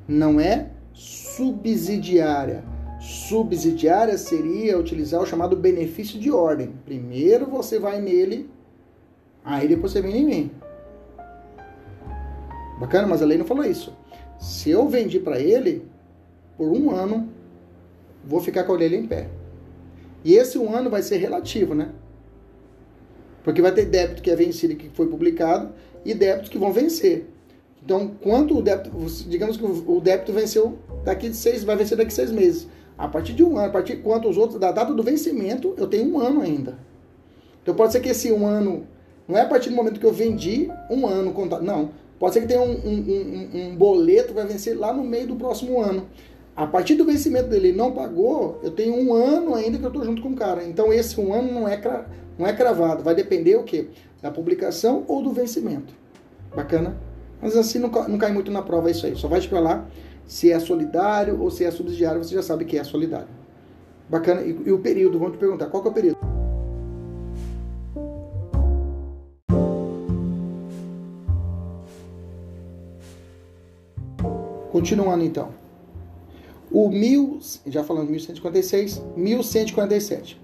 não 0.07 0.39
é 0.39 0.69
subsidiária. 0.93 2.63
Subsidiária 2.99 4.17
seria 4.17 4.77
utilizar 4.77 5.21
o 5.21 5.25
chamado 5.25 5.55
benefício 5.55 6.19
de 6.19 6.31
ordem. 6.31 6.73
Primeiro 6.85 7.47
você 7.47 7.79
vai 7.79 7.99
nele, 7.99 8.49
aí 9.43 9.67
depois 9.67 9.91
você 9.91 10.01
vem 10.01 10.17
em 10.17 10.25
mim. 10.25 10.51
Bacana, 12.79 13.07
mas 13.07 13.21
a 13.21 13.25
lei 13.25 13.37
não 13.37 13.45
falou 13.45 13.65
isso. 13.65 13.95
Se 14.39 14.69
eu 14.69 14.87
vendi 14.87 15.19
para 15.19 15.39
ele, 15.39 15.85
por 16.57 16.67
um 16.67 16.91
ano, 16.91 17.29
vou 18.23 18.39
ficar 18.39 18.63
com 18.63 18.71
a 18.71 18.75
orelha 18.75 18.95
em 18.95 19.05
pé. 19.05 19.29
E 20.23 20.33
esse 20.33 20.57
um 20.57 20.73
ano 20.75 20.89
vai 20.89 21.01
ser 21.01 21.17
relativo, 21.17 21.73
né? 21.73 21.89
Porque 23.43 23.61
vai 23.61 23.71
ter 23.71 23.85
débito 23.85 24.21
que 24.21 24.29
é 24.29 24.35
vencido 24.35 24.75
que 24.75 24.89
foi 24.89 25.07
publicado 25.07 25.71
e 26.05 26.13
débitos 26.13 26.49
que 26.49 26.57
vão 26.57 26.71
vencer. 26.71 27.27
Então, 27.83 28.11
quanto 28.21 28.57
o 28.57 28.61
débito, 28.61 28.91
digamos 29.27 29.57
que 29.57 29.63
o 29.63 29.99
débito 29.99 30.31
venceu 30.31 30.77
daqui 31.03 31.29
de 31.29 31.35
seis, 31.35 31.63
vai 31.63 31.75
vencer 31.75 31.97
daqui 31.97 32.09
de 32.09 32.15
seis 32.15 32.31
meses. 32.31 32.67
A 32.97 33.07
partir 33.07 33.33
de 33.33 33.43
um 33.43 33.57
ano, 33.57 33.67
a 33.67 33.71
partir 33.71 33.95
de 33.95 34.03
quanto 34.03 34.29
os 34.29 34.37
outros, 34.37 34.59
da 34.59 34.71
data 34.71 34.93
do 34.93 35.01
vencimento, 35.01 35.73
eu 35.77 35.87
tenho 35.87 36.13
um 36.13 36.19
ano 36.19 36.41
ainda. 36.41 36.77
Então 37.63 37.73
pode 37.73 37.91
ser 37.91 37.99
que 37.99 38.09
esse 38.09 38.31
um 38.31 38.45
ano, 38.45 38.85
não 39.27 39.37
é 39.37 39.41
a 39.41 39.47
partir 39.47 39.69
do 39.69 39.75
momento 39.75 39.99
que 39.99 40.05
eu 40.05 40.13
vendi 40.13 40.69
um 40.89 41.07
ano 41.07 41.33
não. 41.61 41.89
Pode 42.19 42.35
ser 42.35 42.41
que 42.41 42.47
tenha 42.47 42.61
um, 42.61 42.71
um, 42.71 43.49
um, 43.55 43.71
um 43.71 43.75
boleto 43.75 44.29
que 44.29 44.33
vai 44.35 44.45
vencer 44.45 44.77
lá 44.77 44.93
no 44.93 45.03
meio 45.03 45.27
do 45.27 45.35
próximo 45.35 45.81
ano. 45.81 46.07
A 46.55 46.67
partir 46.67 46.95
do 46.95 47.05
vencimento 47.05 47.49
dele 47.49 47.71
não 47.71 47.91
pagou, 47.91 48.59
eu 48.61 48.69
tenho 48.71 48.93
um 48.93 49.13
ano 49.13 49.55
ainda 49.55 49.79
que 49.79 49.83
eu 49.83 49.87
estou 49.87 50.05
junto 50.05 50.21
com 50.21 50.29
o 50.29 50.35
cara. 50.35 50.63
Então 50.63 50.93
esse 50.93 51.19
um 51.19 51.33
ano 51.33 51.51
não 51.51 51.67
é, 51.67 51.77
cra, 51.77 52.05
não 52.37 52.45
é 52.45 52.53
cravado. 52.53 53.03
Vai 53.03 53.15
depender 53.15 53.55
o 53.55 53.63
quê? 53.63 53.87
Da 54.21 54.29
publicação 54.29 55.03
ou 55.07 55.23
do 55.23 55.31
vencimento. 55.31 55.93
Bacana? 56.55 56.95
Mas 57.41 57.57
assim 57.57 57.79
não, 57.79 57.89
não 57.89 58.17
cai 58.17 58.31
muito 58.31 58.51
na 58.51 58.61
prova 58.61 58.91
isso 58.91 59.05
aí. 59.05 59.15
Só 59.15 59.27
vai 59.27 59.39
te 59.39 59.49
falar 59.49 59.89
se 60.25 60.51
é 60.51 60.59
solidário 60.59 61.41
ou 61.41 61.49
se 61.49 61.65
é 61.65 61.71
subsidiário, 61.71 62.23
você 62.23 62.35
já 62.35 62.41
sabe 62.41 62.65
que 62.65 62.77
é 62.77 62.83
solidário. 62.83 63.27
Bacana? 64.07 64.41
E, 64.41 64.49
e 64.65 64.71
o 64.71 64.79
período, 64.79 65.17
vamos 65.17 65.33
te 65.33 65.39
perguntar, 65.39 65.65
qual 65.67 65.81
que 65.81 65.89
é 65.89 65.91
o 65.91 65.93
período? 65.93 66.17
Continuando 74.71 75.23
então. 75.23 75.49
O 76.71 76.89
mil, 76.89 77.39
já 77.67 77.83
falando 77.83 78.09
1156, 78.09 79.01
1147. 79.17 80.41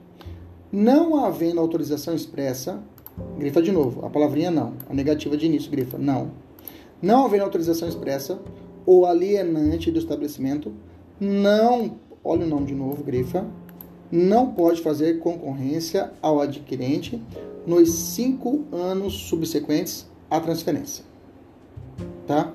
Não 0.70 1.24
havendo 1.24 1.62
autorização 1.62 2.14
expressa, 2.14 2.84
grifa 3.38 3.62
de 3.62 3.72
novo, 3.72 4.06
a 4.06 4.10
palavrinha 4.10 4.52
não, 4.52 4.74
a 4.90 4.94
negativa 4.94 5.38
de 5.38 5.46
início, 5.46 5.72
grifa 5.72 5.98
não. 5.98 6.32
Não 7.02 7.26
havendo 7.26 7.44
autorização 7.44 7.88
expressa, 7.88 8.40
o 8.86 9.06
alienante 9.06 9.92
do 9.92 10.00
estabelecimento 10.00 10.74
não, 11.20 12.00
olha 12.24 12.46
o 12.46 12.50
nome 12.50 12.68
de 12.68 12.76
novo, 12.76 13.04
grifa, 13.04 13.46
não 14.12 14.54
pode 14.54 14.82
fazer 14.82 15.20
concorrência 15.20 16.12
ao 16.22 16.40
adquirente 16.40 17.22
nos 17.66 17.90
cinco 17.90 18.64
anos 18.72 19.14
subsequentes 19.14 20.08
à 20.30 20.40
transferência. 20.40 21.04
Tá? 22.26 22.54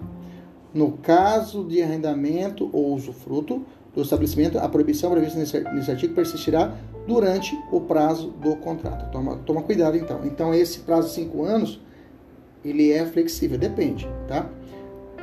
No 0.72 0.92
caso 0.92 1.64
de 1.64 1.82
arrendamento 1.82 2.70
ou 2.72 2.94
usufruto 2.94 3.62
do 3.94 4.00
estabelecimento, 4.00 4.58
a 4.58 4.68
proibição 4.68 5.10
prevista 5.10 5.38
nesse 5.38 5.90
artigo 5.90 6.14
persistirá 6.14 6.74
durante 7.06 7.58
o 7.70 7.80
prazo 7.80 8.28
do 8.30 8.56
contrato. 8.56 9.10
Toma, 9.10 9.36
toma 9.44 9.62
cuidado 9.62 9.96
então. 9.96 10.24
Então 10.24 10.54
esse 10.54 10.80
prazo 10.80 11.08
de 11.08 11.14
5 11.14 11.44
anos, 11.44 11.80
ele 12.64 12.92
é 12.92 13.04
flexível, 13.06 13.58
depende, 13.58 14.08
tá? 14.28 14.48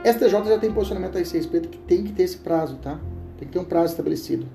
STJ 0.03 0.45
já 0.45 0.57
tem 0.57 0.71
posicionamento 0.71 1.17
a 1.17 1.21
esse 1.21 1.35
respeito 1.35 1.67
que 1.67 1.77
tem 1.77 2.03
que 2.03 2.13
ter 2.13 2.23
esse 2.23 2.37
prazo, 2.37 2.77
tá? 2.77 2.99
Tem 3.37 3.47
que 3.47 3.53
ter 3.53 3.59
um 3.59 3.65
prazo 3.65 3.91
estabelecido. 3.91 4.47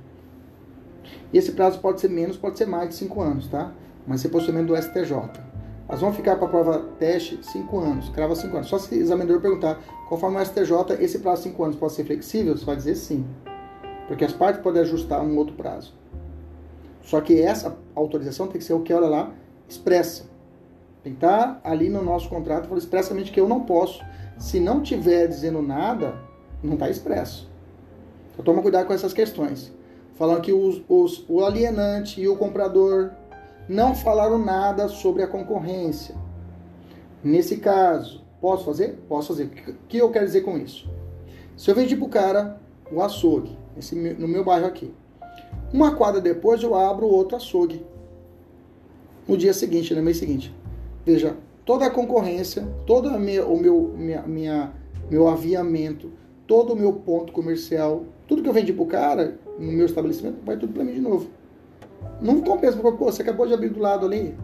E 1.33 1.39
esse 1.39 1.53
prazo 1.53 1.81
pode 1.81 2.01
ser 2.01 2.09
menos, 2.09 2.37
pode 2.37 2.57
ser 2.57 2.67
mais 2.67 2.89
de 2.89 2.95
5 2.95 3.21
anos, 3.21 3.49
tá? 3.49 3.73
Mas 4.07 4.21
esse 4.21 4.29
é 4.29 4.31
posicionamento 4.31 4.69
do 4.69 4.77
STJ. 4.77 5.13
Elas 5.87 6.01
vão 6.01 6.13
ficar 6.13 6.37
para 6.37 6.47
a 6.47 6.51
prova 6.51 6.79
teste 6.99 7.39
5 7.43 7.79
anos, 7.79 8.09
crava 8.09 8.35
5 8.35 8.57
anos. 8.57 8.69
Só 8.69 8.79
se 8.79 8.95
o 8.95 8.99
examinador 8.99 9.41
perguntar, 9.41 9.79
conforme 10.09 10.39
o 10.39 10.45
STJ, 10.45 10.95
esse 11.01 11.19
prazo 11.19 11.43
de 11.43 11.49
5 11.51 11.65
anos 11.65 11.77
pode 11.77 11.93
ser 11.93 12.05
flexível? 12.05 12.57
Você 12.57 12.65
vai 12.65 12.77
dizer 12.77 12.95
sim. 12.95 13.27
Porque 14.09 14.25
as 14.25 14.33
partes 14.33 14.63
podem 14.63 14.81
ajustar 14.83 15.23
um 15.23 15.37
outro 15.37 15.55
prazo. 15.55 15.95
Só 17.03 17.21
que 17.21 17.41
essa 17.41 17.77
autorização 17.95 18.47
tem 18.47 18.59
que 18.59 18.65
ser 18.65 18.73
o 18.73 18.81
que, 18.81 18.95
olha 18.95 19.09
lá, 19.09 19.31
expressa. 19.69 20.25
Tem 21.05 21.13
que 21.13 21.19
estar 21.19 21.61
ali 21.63 21.91
no 21.91 22.03
nosso 22.03 22.31
contrato, 22.31 22.65
falando 22.65 22.83
expressamente 22.83 23.31
que 23.31 23.39
eu 23.39 23.47
não 23.47 23.61
posso. 23.61 24.03
Se 24.39 24.59
não 24.59 24.81
tiver 24.81 25.29
dizendo 25.29 25.61
nada, 25.61 26.19
não 26.63 26.75
está 26.75 26.89
expresso. 26.89 27.49
Então 28.33 28.43
toma 28.43 28.63
cuidado 28.63 28.87
com 28.87 28.95
essas 28.95 29.13
questões. 29.13 29.71
Falando 30.15 30.41
que 30.41 30.53
os, 30.53 30.83
os, 30.89 31.23
o 31.29 31.45
alienante 31.45 32.23
e 32.23 32.27
o 32.27 32.37
comprador 32.37 33.11
não 33.69 33.95
falaram 33.95 34.39
nada 34.39 34.89
sobre 34.89 35.23
a 35.23 35.29
concorrência. 35.29 36.15
Nesse 37.23 37.59
caso, 37.59 38.25
posso 38.41 38.65
fazer? 38.65 38.99
Posso 39.07 39.29
fazer. 39.29 39.45
O 39.69 39.87
que 39.87 39.99
eu 39.99 40.11
quero 40.11 40.25
dizer 40.25 40.41
com 40.41 40.57
isso? 40.57 40.89
Se 41.55 41.71
eu 41.71 41.75
vendi 41.75 41.95
para 41.95 42.07
o 42.07 42.09
cara 42.09 42.61
o 42.91 43.03
açougue, 43.03 43.59
esse, 43.77 43.95
no 43.95 44.27
meu 44.27 44.43
bairro 44.43 44.67
aqui, 44.67 44.93
uma 45.71 45.95
quadra 45.95 46.21
depois 46.21 46.63
eu 46.63 46.75
abro 46.75 47.07
outro 47.07 47.37
açougue. 47.37 47.85
No 49.29 49.37
dia 49.37 49.53
seguinte, 49.53 49.95
no 49.95 50.03
mês 50.03 50.17
seguinte. 50.17 50.55
Veja, 51.05 51.37
toda 51.65 51.87
a 51.87 51.91
concorrência, 51.91 52.67
todo 52.87 53.09
o 53.09 53.19
meu, 53.19 53.95
minha, 53.97 54.23
minha, 54.23 54.73
meu 55.11 55.29
aviamento, 55.29 56.11
todo 56.47 56.73
o 56.73 56.77
meu 56.77 56.93
ponto 56.93 57.33
comercial, 57.33 58.05
tudo 58.27 58.43
que 58.43 58.49
eu 58.49 58.53
vendi 58.53 58.73
para 58.73 58.83
o 58.83 58.87
cara 58.87 59.39
no 59.59 59.73
meu 59.73 59.87
estabelecimento, 59.87 60.39
vai 60.45 60.57
tudo 60.57 60.73
para 60.73 60.85
mim 60.85 60.95
de 60.95 61.01
novo. 61.01 61.29
Não 62.21 62.41
compensa, 62.41 62.77
porque 62.77 62.97
pô, 62.97 63.11
você 63.11 63.23
acabou 63.23 63.47
de 63.47 63.55
abrir 63.55 63.71
do 63.71 63.81
lado 63.81 64.07
ali. 64.07 64.35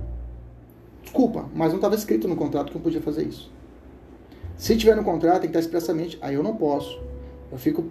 Desculpa, 1.03 1.49
mas 1.55 1.69
não 1.69 1.77
estava 1.77 1.95
escrito 1.95 2.29
no 2.29 2.37
contrato 2.37 2.71
que 2.71 2.77
eu 2.77 2.81
podia 2.81 3.01
fazer 3.01 3.27
isso. 3.27 3.51
Se 4.57 4.77
tiver 4.77 4.95
no 4.95 5.03
contrato, 5.03 5.41
tem 5.41 5.51
que 5.51 5.57
estar 5.57 5.61
expressamente, 5.61 6.19
aí 6.21 6.35
eu 6.35 6.43
não 6.43 6.55
posso. 6.57 7.01
Eu 7.51 7.57
fico, 7.57 7.85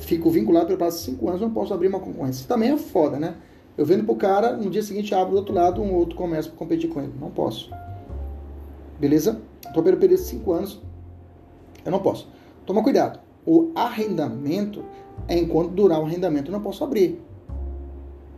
fico 0.00 0.28
vinculado 0.30 0.66
pelo 0.66 0.78
prazo 0.78 0.98
de 0.98 1.04
5 1.04 1.28
anos, 1.28 1.40
não 1.40 1.50
posso 1.50 1.72
abrir 1.72 1.86
uma 1.86 2.00
concorrência. 2.00 2.40
Isso 2.40 2.48
também 2.48 2.72
é 2.72 2.76
foda, 2.76 3.18
né? 3.18 3.36
Eu 3.78 3.86
vendo 3.86 4.04
pro 4.04 4.16
cara, 4.16 4.56
no 4.56 4.68
dia 4.70 4.82
seguinte 4.82 5.14
abro 5.14 5.32
do 5.32 5.36
outro 5.38 5.54
lado 5.54 5.82
um 5.82 5.94
outro 5.94 6.16
comércio 6.16 6.50
para 6.50 6.58
competir 6.58 6.90
com 6.90 7.00
ele. 7.00 7.12
Não 7.20 7.30
posso. 7.30 7.70
Beleza? 8.98 9.40
Então, 9.68 9.82
pelo 9.82 9.96
período 9.96 10.20
de 10.20 10.26
5 10.26 10.52
anos, 10.52 10.82
eu 11.84 11.92
não 11.92 12.00
posso. 12.00 12.28
Toma 12.64 12.82
cuidado. 12.82 13.20
O 13.44 13.70
arrendamento 13.74 14.84
é 15.28 15.38
enquanto 15.38 15.70
durar 15.70 16.00
o 16.00 16.04
arrendamento, 16.04 16.50
eu 16.50 16.52
não 16.52 16.62
posso 16.62 16.82
abrir. 16.82 17.20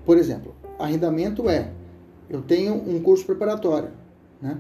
Por 0.05 0.17
exemplo, 0.17 0.55
arrendamento 0.79 1.49
é, 1.49 1.71
eu 2.29 2.43
tenho 2.43 2.75
um 2.75 3.01
curso 3.01 3.25
preparatório, 3.25 3.91
né? 4.41 4.59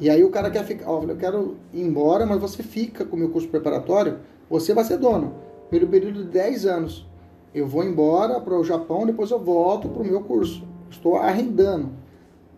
E 0.00 0.10
aí 0.10 0.24
o 0.24 0.30
cara 0.30 0.50
quer 0.50 0.64
ficar, 0.64 0.90
ó, 0.90 1.02
eu 1.04 1.16
quero 1.16 1.56
ir 1.72 1.82
embora, 1.82 2.26
mas 2.26 2.40
você 2.40 2.62
fica 2.62 3.04
com 3.04 3.14
o 3.14 3.18
meu 3.18 3.30
curso 3.30 3.48
preparatório, 3.48 4.18
você 4.50 4.74
vai 4.74 4.84
ser 4.84 4.98
dono. 4.98 5.34
Pelo 5.70 5.86
período 5.86 6.24
de 6.24 6.30
10 6.30 6.66
anos. 6.66 7.06
Eu 7.54 7.68
vou 7.68 7.84
embora 7.84 8.40
para 8.40 8.58
o 8.58 8.64
Japão, 8.64 9.06
depois 9.06 9.30
eu 9.30 9.38
volto 9.38 9.88
para 9.88 10.02
o 10.02 10.04
meu 10.04 10.20
curso. 10.22 10.64
Estou 10.90 11.16
arrendando. 11.16 11.90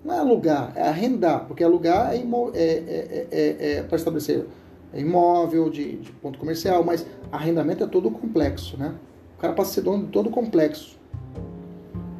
Não 0.06 0.14
é 0.14 0.18
alugar, 0.20 0.72
é 0.76 0.82
arrendar, 0.82 1.46
porque 1.46 1.64
alugar 1.64 2.14
é, 2.14 2.18
é, 2.18 2.26
é, 2.54 3.26
é, 3.28 3.72
é 3.78 3.82
para 3.82 3.96
estabelecer 3.96 4.46
imóvel, 4.94 5.68
de, 5.68 5.96
de, 5.96 6.12
ponto 6.12 6.38
comercial, 6.38 6.84
mas 6.84 7.04
arrendamento 7.32 7.82
é 7.82 7.88
todo 7.88 8.08
complexo, 8.08 8.76
né? 8.76 8.94
O 9.36 9.40
cara 9.40 9.52
passa 9.52 9.72
a 9.72 9.74
ser 9.74 9.80
dono 9.80 10.04
de 10.04 10.12
todo 10.12 10.30
complexo. 10.30 10.96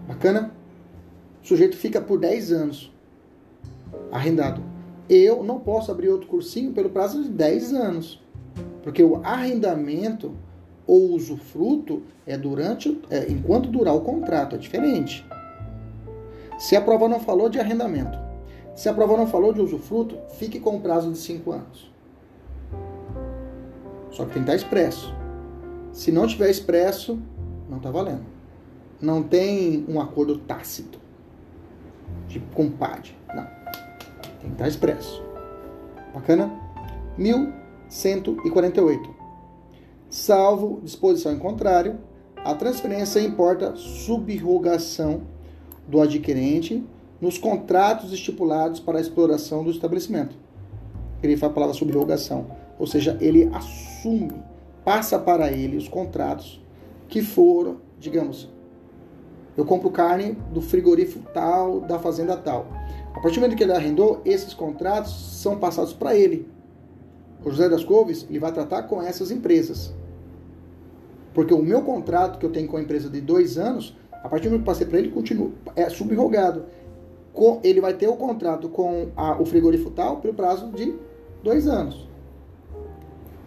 Bacana? 0.08 0.50
O 1.44 1.46
sujeito 1.46 1.76
fica 1.76 2.00
por 2.00 2.18
10 2.18 2.50
anos 2.50 2.92
arrendado. 4.10 4.60
Eu 5.08 5.44
não 5.44 5.60
posso 5.60 5.92
abrir 5.92 6.08
outro 6.08 6.26
cursinho 6.26 6.72
pelo 6.72 6.90
prazo 6.90 7.22
de 7.22 7.28
10 7.28 7.72
anos. 7.72 8.20
Porque 8.82 9.02
o 9.02 9.20
arrendamento 9.22 10.34
ou 10.88 11.12
usufruto 11.12 12.02
é 12.26 12.36
durante 12.36 13.00
é, 13.10 13.30
enquanto 13.30 13.68
durar 13.68 13.94
o 13.94 14.00
contrato, 14.00 14.56
é 14.56 14.58
diferente. 14.58 15.24
Se 16.58 16.74
a 16.76 16.80
prova 16.80 17.08
não 17.08 17.20
falou 17.20 17.48
de 17.48 17.58
arrendamento, 17.58 18.18
se 18.74 18.88
a 18.88 18.94
prova 18.94 19.16
não 19.16 19.26
falou 19.26 19.52
de 19.52 19.60
usufruto, 19.60 20.18
fique 20.38 20.60
com 20.60 20.76
o 20.76 20.80
prazo 20.80 21.10
de 21.10 21.18
5 21.18 21.52
anos. 21.52 21.92
Só 24.10 24.24
que 24.24 24.32
tem 24.32 24.44
que 24.44 24.50
estar 24.50 24.54
expresso. 24.54 25.14
Se 25.92 26.10
não 26.10 26.26
tiver 26.26 26.50
expresso, 26.50 27.18
não 27.68 27.78
está 27.78 27.90
valendo 27.90 28.36
não 29.00 29.22
tem 29.22 29.84
um 29.88 30.00
acordo 30.00 30.38
tácito, 30.38 30.98
tipo 32.28 32.54
compadre. 32.54 33.14
Não. 33.34 33.44
Tem 34.40 34.50
que 34.50 34.52
estar 34.52 34.68
expresso. 34.68 35.22
Bacana? 36.14 36.50
1148. 37.18 39.14
Salvo 40.08 40.80
disposição 40.82 41.32
em 41.32 41.38
contrário, 41.38 41.98
a 42.36 42.54
transferência 42.54 43.20
importa 43.20 43.74
subrogação 43.76 45.22
do 45.86 46.00
adquirente 46.00 46.84
nos 47.20 47.38
contratos 47.38 48.12
estipulados 48.12 48.80
para 48.80 48.98
a 48.98 49.00
exploração 49.00 49.64
do 49.64 49.70
estabelecimento. 49.70 50.36
Ele 51.22 51.36
fala 51.36 51.52
a 51.52 51.54
palavra 51.54 51.74
subrogação, 51.74 52.46
ou 52.78 52.86
seja, 52.86 53.16
ele 53.20 53.48
assume, 53.52 54.32
passa 54.84 55.18
para 55.18 55.50
ele 55.50 55.76
os 55.76 55.88
contratos 55.88 56.60
que 57.08 57.22
foram, 57.22 57.78
digamos, 57.98 58.48
eu 59.56 59.64
compro 59.64 59.90
carne 59.90 60.36
do 60.52 60.60
frigorífico 60.60 61.26
tal, 61.32 61.80
da 61.80 61.98
fazenda 61.98 62.36
tal. 62.36 62.66
A 63.14 63.20
partir 63.20 63.36
do 63.36 63.40
momento 63.40 63.56
que 63.56 63.62
ele 63.62 63.72
arrendou, 63.72 64.20
esses 64.24 64.52
contratos 64.52 65.40
são 65.40 65.58
passados 65.58 65.94
para 65.94 66.14
ele. 66.14 66.46
O 67.42 67.50
José 67.50 67.68
das 67.68 67.82
Couves, 67.82 68.26
ele 68.28 68.38
vai 68.38 68.52
tratar 68.52 68.82
com 68.82 69.00
essas 69.00 69.30
empresas. 69.30 69.94
Porque 71.32 71.54
o 71.54 71.62
meu 71.62 71.82
contrato 71.82 72.38
que 72.38 72.44
eu 72.44 72.52
tenho 72.52 72.68
com 72.68 72.76
a 72.76 72.82
empresa 72.82 73.08
de 73.08 73.20
dois 73.20 73.56
anos, 73.56 73.96
a 74.26 74.28
partir 74.28 74.48
do 74.48 74.50
momento 74.50 74.62
que 74.62 74.66
passei 74.66 74.86
para 74.86 74.98
ele, 74.98 75.10
continua, 75.10 75.52
é 75.76 75.88
subrogado. 75.88 76.64
Ele 77.62 77.80
vai 77.80 77.94
ter 77.94 78.08
o 78.08 78.16
contrato 78.16 78.68
com 78.68 79.08
a, 79.14 79.40
o 79.40 79.46
frigorífico 79.46 79.90
tal 79.90 80.16
pelo 80.16 80.34
prazo 80.34 80.68
de 80.72 80.94
dois 81.44 81.68
anos. 81.68 82.08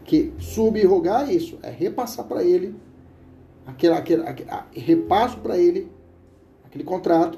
Que 0.05 0.31
subrogar 0.39 1.29
é 1.29 1.33
isso, 1.33 1.59
é 1.61 1.69
repassar 1.69 2.25
para 2.25 2.43
ele, 2.43 2.75
aquele, 3.65 3.93
aquele, 3.93 4.21
aquele, 4.21 4.49
repasso 4.73 5.39
para 5.39 5.57
ele 5.57 5.91
aquele 6.63 6.83
contrato, 6.83 7.37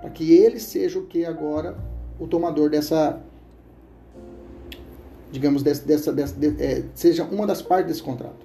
para 0.00 0.10
que 0.10 0.32
ele 0.32 0.58
seja 0.58 0.98
o 0.98 1.06
que 1.06 1.24
agora 1.24 1.78
o 2.18 2.26
tomador 2.26 2.70
dessa, 2.70 3.20
digamos, 5.30 5.62
dessa, 5.62 5.86
dessa, 5.86 6.12
dessa 6.12 6.34
de, 6.34 6.62
é, 6.62 6.84
seja 6.94 7.22
uma 7.24 7.46
das 7.46 7.62
partes 7.62 7.86
desse 7.88 8.02
contrato. 8.02 8.43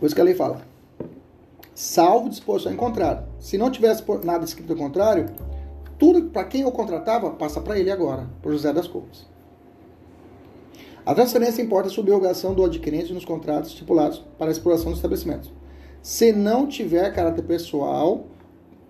Isso 0.00 0.14
que 0.14 0.20
a 0.20 0.24
lei 0.24 0.34
fala, 0.34 0.62
salvo 1.74 2.28
disposição 2.28 2.72
em 2.72 2.76
contrário. 2.76 3.24
Se 3.40 3.58
não 3.58 3.70
tivesse 3.70 4.04
nada 4.24 4.44
escrito 4.44 4.72
ao 4.72 4.78
contrário, 4.78 5.26
tudo 5.98 6.22
para 6.30 6.44
quem 6.44 6.62
eu 6.62 6.70
contratava 6.70 7.30
passa 7.30 7.60
para 7.60 7.78
ele 7.78 7.90
agora, 7.90 8.26
por 8.40 8.52
José 8.52 8.72
das 8.72 8.86
Couves. 8.86 9.26
A 11.04 11.14
transferência 11.14 11.62
importa 11.62 11.88
a 11.88 11.90
subrogação 11.90 12.54
do 12.54 12.64
adquirente 12.64 13.12
nos 13.12 13.24
contratos 13.24 13.70
estipulados 13.70 14.22
para 14.38 14.48
a 14.48 14.52
exploração 14.52 14.92
do 14.92 14.96
estabelecimento. 14.96 15.50
Se 16.02 16.32
não 16.32 16.66
tiver 16.66 17.12
caráter 17.14 17.42
pessoal, 17.42 18.26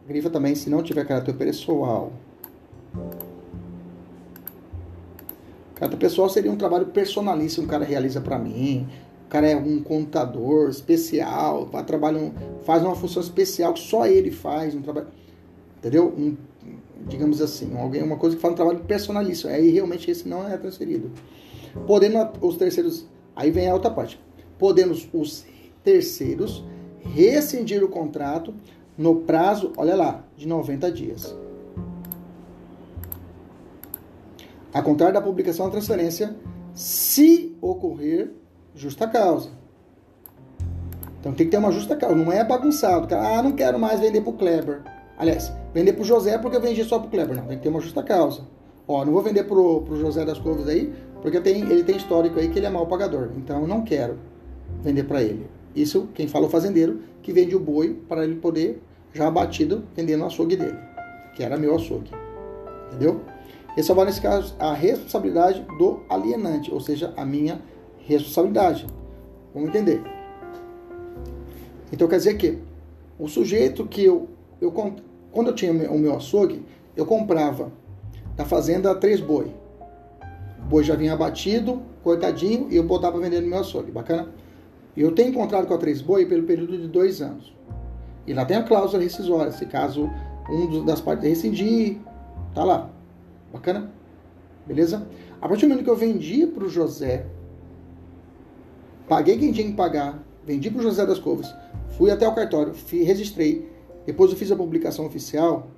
grifa 0.06 0.28
também 0.28 0.54
se 0.54 0.68
não 0.68 0.82
tiver 0.82 1.06
caráter 1.06 1.34
pessoal. 1.34 2.12
Caráter 5.76 5.96
pessoal 5.96 6.28
seria 6.28 6.50
um 6.50 6.56
trabalho 6.56 6.86
personalíssimo 6.86 7.62
que 7.62 7.68
o 7.68 7.70
cara 7.70 7.84
realiza 7.84 8.20
para 8.20 8.38
mim. 8.38 8.88
O 9.28 9.30
cara 9.30 9.46
é 9.46 9.54
um 9.54 9.82
contador 9.82 10.70
especial, 10.70 11.66
vai 11.66 11.84
trabalhar, 11.84 12.32
faz 12.64 12.82
uma 12.82 12.94
função 12.94 13.22
especial 13.22 13.74
que 13.74 13.80
só 13.80 14.06
ele 14.06 14.30
faz, 14.30 14.74
um 14.74 14.80
trabalho, 14.80 15.08
entendeu? 15.76 16.08
Um, 16.16 16.34
digamos 17.06 17.42
assim, 17.42 17.76
alguém, 17.76 18.02
uma 18.02 18.16
coisa 18.16 18.36
que 18.36 18.40
faz 18.40 18.54
um 18.54 18.56
trabalho 18.56 18.78
personalíssimo. 18.84 19.50
Aí 19.50 19.68
realmente 19.68 20.10
esse 20.10 20.26
não 20.26 20.48
é 20.48 20.56
transferido. 20.56 21.10
Podendo 21.86 22.26
os 22.40 22.56
terceiros, 22.56 23.06
aí 23.36 23.50
vem 23.50 23.68
a 23.68 23.74
outra 23.74 23.90
parte. 23.90 24.18
Podendo 24.58 24.96
os 25.12 25.44
terceiros 25.84 26.64
rescindir 27.02 27.84
o 27.84 27.88
contrato 27.88 28.54
no 28.96 29.16
prazo, 29.16 29.74
olha 29.76 29.94
lá, 29.94 30.24
de 30.38 30.48
90 30.48 30.90
dias. 30.90 31.36
A 34.72 34.80
contrário 34.80 35.12
da 35.12 35.20
publicação 35.20 35.66
da 35.66 35.72
transferência, 35.72 36.34
se 36.72 37.54
ocorrer 37.60 38.32
justa 38.78 39.08
causa. 39.08 39.50
Então 41.20 41.32
tem 41.32 41.46
que 41.46 41.50
ter 41.50 41.58
uma 41.58 41.72
justa 41.72 41.96
causa, 41.96 42.14
não 42.14 42.32
é 42.32 42.44
bagunçado. 42.44 43.12
Ah, 43.14 43.42
não 43.42 43.52
quero 43.52 43.78
mais 43.78 43.98
vender 43.98 44.20
para 44.20 44.30
o 44.30 44.34
Kleber. 44.34 44.82
Aliás, 45.18 45.52
vender 45.74 45.92
para 45.92 46.02
o 46.02 46.04
José 46.04 46.38
porque 46.38 46.56
eu 46.56 46.60
vendi 46.60 46.84
só 46.84 46.98
para 46.98 47.08
o 47.08 47.10
Kleber. 47.10 47.36
Não, 47.36 47.46
tem 47.46 47.56
que 47.56 47.64
ter 47.64 47.68
uma 47.68 47.80
justa 47.80 48.02
causa. 48.02 48.42
Ó, 48.86 49.04
não 49.04 49.12
vou 49.12 49.22
vender 49.22 49.44
para 49.44 49.56
o 49.56 49.96
José 49.96 50.24
das 50.24 50.38
Couves 50.38 50.68
aí, 50.68 50.94
porque 51.20 51.40
tem, 51.40 51.60
ele 51.62 51.82
tem 51.82 51.96
histórico 51.96 52.38
aí 52.38 52.48
que 52.48 52.58
ele 52.58 52.66
é 52.66 52.70
mau 52.70 52.86
pagador. 52.86 53.30
Então 53.36 53.62
eu 53.62 53.66
não 53.66 53.82
quero 53.82 54.16
vender 54.82 55.02
para 55.04 55.22
ele. 55.22 55.46
Isso 55.74 56.08
quem 56.14 56.28
fala 56.28 56.46
o 56.46 56.48
fazendeiro 56.48 57.00
que 57.20 57.32
vende 57.32 57.54
o 57.54 57.60
boi 57.60 58.00
para 58.08 58.24
ele 58.24 58.36
poder 58.36 58.82
já 59.12 59.26
abatido 59.26 59.84
vender 59.94 60.16
no 60.16 60.26
açougue 60.26 60.56
dele, 60.56 60.78
que 61.34 61.42
era 61.42 61.56
meu 61.56 61.74
açougue. 61.74 62.10
Entendeu? 62.88 63.20
Essa 63.76 63.92
vai 63.92 64.06
nesse 64.06 64.20
caso 64.20 64.54
a 64.58 64.72
responsabilidade 64.72 65.64
do 65.78 66.00
alienante, 66.08 66.72
ou 66.72 66.80
seja, 66.80 67.12
a 67.16 67.24
minha 67.24 67.54
responsabilidade. 67.54 67.77
Vamos 69.54 69.68
entender. 69.68 70.02
Então 71.92 72.08
quer 72.08 72.16
dizer 72.16 72.36
que 72.36 72.58
o 73.18 73.28
sujeito 73.28 73.86
que 73.86 74.04
eu, 74.04 74.28
eu 74.60 74.70
quando 74.70 75.48
eu 75.48 75.54
tinha 75.54 75.72
o 75.72 75.98
meu 75.98 76.16
açougue, 76.16 76.64
eu 76.96 77.04
comprava 77.04 77.72
da 78.36 78.44
fazenda 78.44 78.94
três 78.94 79.20
boi. 79.20 79.52
O 80.60 80.68
boi 80.68 80.84
já 80.84 80.94
vinha 80.94 81.12
abatido, 81.12 81.82
cortadinho, 82.02 82.68
e 82.70 82.76
eu 82.76 82.84
botava 82.84 83.12
para 83.12 83.22
vender 83.22 83.40
no 83.40 83.48
meu 83.48 83.58
açougue. 83.58 83.90
Bacana? 83.90 84.28
Eu 84.96 85.12
tenho 85.12 85.32
contrato 85.32 85.68
com 85.68 85.74
a 85.74 85.78
Três 85.78 86.02
Boi 86.02 86.26
pelo 86.26 86.42
período 86.42 86.76
de 86.76 86.88
dois 86.88 87.22
anos. 87.22 87.54
E 88.26 88.34
lá 88.34 88.44
tem 88.44 88.56
a 88.56 88.64
cláusula 88.64 89.00
rescisória, 89.00 89.52
se 89.52 89.64
caso 89.64 90.10
um 90.50 90.84
das 90.84 91.00
partes 91.00 91.28
rescindir, 91.28 91.98
tá 92.52 92.64
lá. 92.64 92.90
Bacana? 93.52 93.92
Beleza? 94.66 95.06
A 95.40 95.48
partir 95.48 95.66
do 95.66 95.68
momento 95.68 95.84
que 95.84 95.90
eu 95.90 95.96
vendi 95.96 96.46
para 96.48 96.64
o 96.64 96.68
José, 96.68 97.26
paguei 99.08 99.38
quem 99.38 99.52
tinha 99.52 99.66
que 99.66 99.74
pagar, 99.74 100.22
vendi 100.44 100.70
para 100.70 100.80
o 100.80 100.82
José 100.82 101.04
das 101.06 101.18
Covas, 101.18 101.54
fui 101.96 102.10
até 102.10 102.28
o 102.28 102.34
cartório, 102.34 102.72
registrei, 102.90 103.70
depois 104.06 104.30
eu 104.30 104.36
fiz 104.36 104.50
a 104.52 104.56
publicação 104.56 105.06
oficial, 105.06 105.68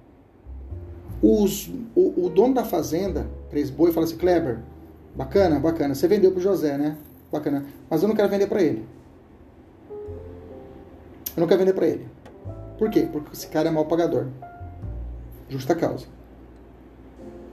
os, 1.22 1.68
o, 1.94 2.26
o 2.26 2.30
dono 2.30 2.54
da 2.54 2.64
fazenda, 2.64 3.28
Três 3.50 3.70
Boi, 3.70 3.92
fala 3.92 4.06
assim, 4.06 4.16
Kleber, 4.16 4.60
bacana, 5.14 5.58
bacana, 5.58 5.94
você 5.94 6.08
vendeu 6.08 6.30
para 6.30 6.40
o 6.40 6.42
José, 6.42 6.78
né? 6.78 6.96
Bacana, 7.30 7.66
mas 7.88 8.02
eu 8.02 8.08
não 8.08 8.16
quero 8.16 8.28
vender 8.28 8.46
para 8.46 8.62
ele. 8.62 8.84
Eu 11.36 11.40
não 11.40 11.46
quero 11.46 11.60
vender 11.60 11.74
para 11.74 11.86
ele. 11.86 12.08
Por 12.78 12.90
quê? 12.90 13.08
Porque 13.10 13.32
esse 13.32 13.46
cara 13.46 13.68
é 13.68 13.72
mau 13.72 13.84
pagador. 13.84 14.28
Justa 15.48 15.74
causa. 15.74 16.06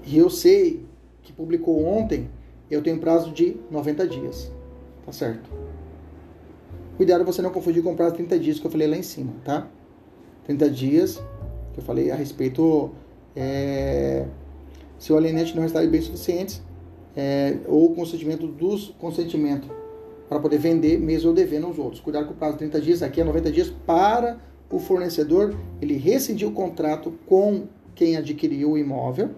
E 0.05 0.17
eu 0.17 0.29
sei 0.29 0.85
que 1.21 1.33
publicou 1.33 1.85
ontem, 1.85 2.29
eu 2.71 2.81
tenho 2.81 2.99
prazo 2.99 3.31
de 3.31 3.57
90 3.69 4.07
dias. 4.07 4.51
Tá 5.05 5.11
certo? 5.11 5.49
Cuidado 6.97 7.23
você 7.23 7.43
não 7.43 7.51
confundir 7.51 7.83
com 7.83 7.93
o 7.93 7.95
prazo 7.95 8.13
de 8.13 8.17
30 8.17 8.39
dias 8.39 8.59
que 8.59 8.65
eu 8.65 8.71
falei 8.71 8.87
lá 8.87 8.97
em 8.97 9.03
cima, 9.03 9.31
tá? 9.45 9.67
30 10.45 10.69
dias 10.71 11.21
que 11.71 11.79
eu 11.79 11.83
falei 11.83 12.09
a 12.09 12.15
respeito 12.15 12.89
é, 13.35 14.25
se 14.97 15.13
o 15.13 15.17
alienante 15.17 15.55
não 15.55 15.63
estar 15.63 15.85
bem 15.85 16.01
suficientes 16.01 16.59
é, 17.15 17.57
ou 17.67 17.93
consentimento 17.93 18.47
dos 18.47 18.95
consentimento 18.97 19.69
para 20.27 20.39
poder 20.39 20.57
vender 20.57 20.99
mesmo 20.99 21.29
eu 21.29 21.33
devendo 21.35 21.67
aos 21.67 21.77
outros. 21.77 22.01
Cuidado 22.01 22.25
com 22.25 22.33
o 22.33 22.35
prazo 22.35 22.53
de 22.53 22.59
30 22.59 22.81
dias, 22.81 23.03
aqui 23.03 23.21
é 23.21 23.23
90 23.23 23.51
dias 23.51 23.71
para 23.85 24.39
o 24.71 24.79
fornecedor 24.79 25.55
ele 25.79 25.97
rescindir 25.97 26.47
o 26.47 26.51
contrato 26.51 27.13
com 27.27 27.67
quem 27.93 28.17
adquiriu 28.17 28.71
o 28.71 28.77
imóvel, 28.77 29.29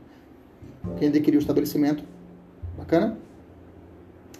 quem 0.97 1.09
adquiriu 1.09 1.39
o 1.39 1.41
estabelecimento. 1.41 2.05
Bacana? 2.77 3.17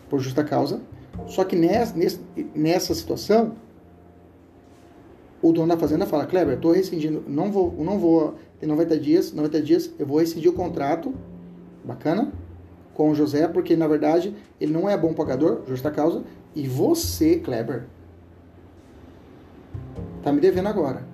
Por 0.10 0.22
justa 0.22 0.42
causa. 0.42 0.82
Só 1.28 1.44
que 1.44 1.56
nessa, 1.56 1.96
nessa 2.56 2.94
situação, 2.94 3.54
o 5.42 5.52
dono 5.52 5.68
da 5.68 5.78
fazenda 5.78 6.06
fala, 6.06 6.26
Kleber, 6.26 6.56
estou 6.56 6.72
rescindindo, 6.72 7.24
não 7.28 7.52
vou, 7.52 7.74
não 7.78 7.98
vou, 7.98 8.36
tem 8.60 8.68
90 8.68 9.00
dias, 9.00 9.32
90 9.32 9.62
dias, 9.62 9.92
eu 9.98 10.06
vou 10.06 10.20
rescindir 10.20 10.52
o 10.52 10.54
contrato, 10.54 11.14
bacana, 11.84 12.32
com 12.94 13.12
o 13.12 13.16
José, 13.16 13.48
porque 13.48 13.76
na 13.76 13.88
verdade 13.88 14.36
ele 14.60 14.74
não 14.74 14.90
é 14.90 14.98
bom 14.98 15.14
pagador, 15.14 15.62
justa 15.68 15.90
causa, 15.90 16.24
e 16.54 16.68
você, 16.68 17.38
Kleber, 17.38 17.86
tá 20.22 20.34
me 20.34 20.42
devendo 20.42 20.68
agora. 20.68 21.08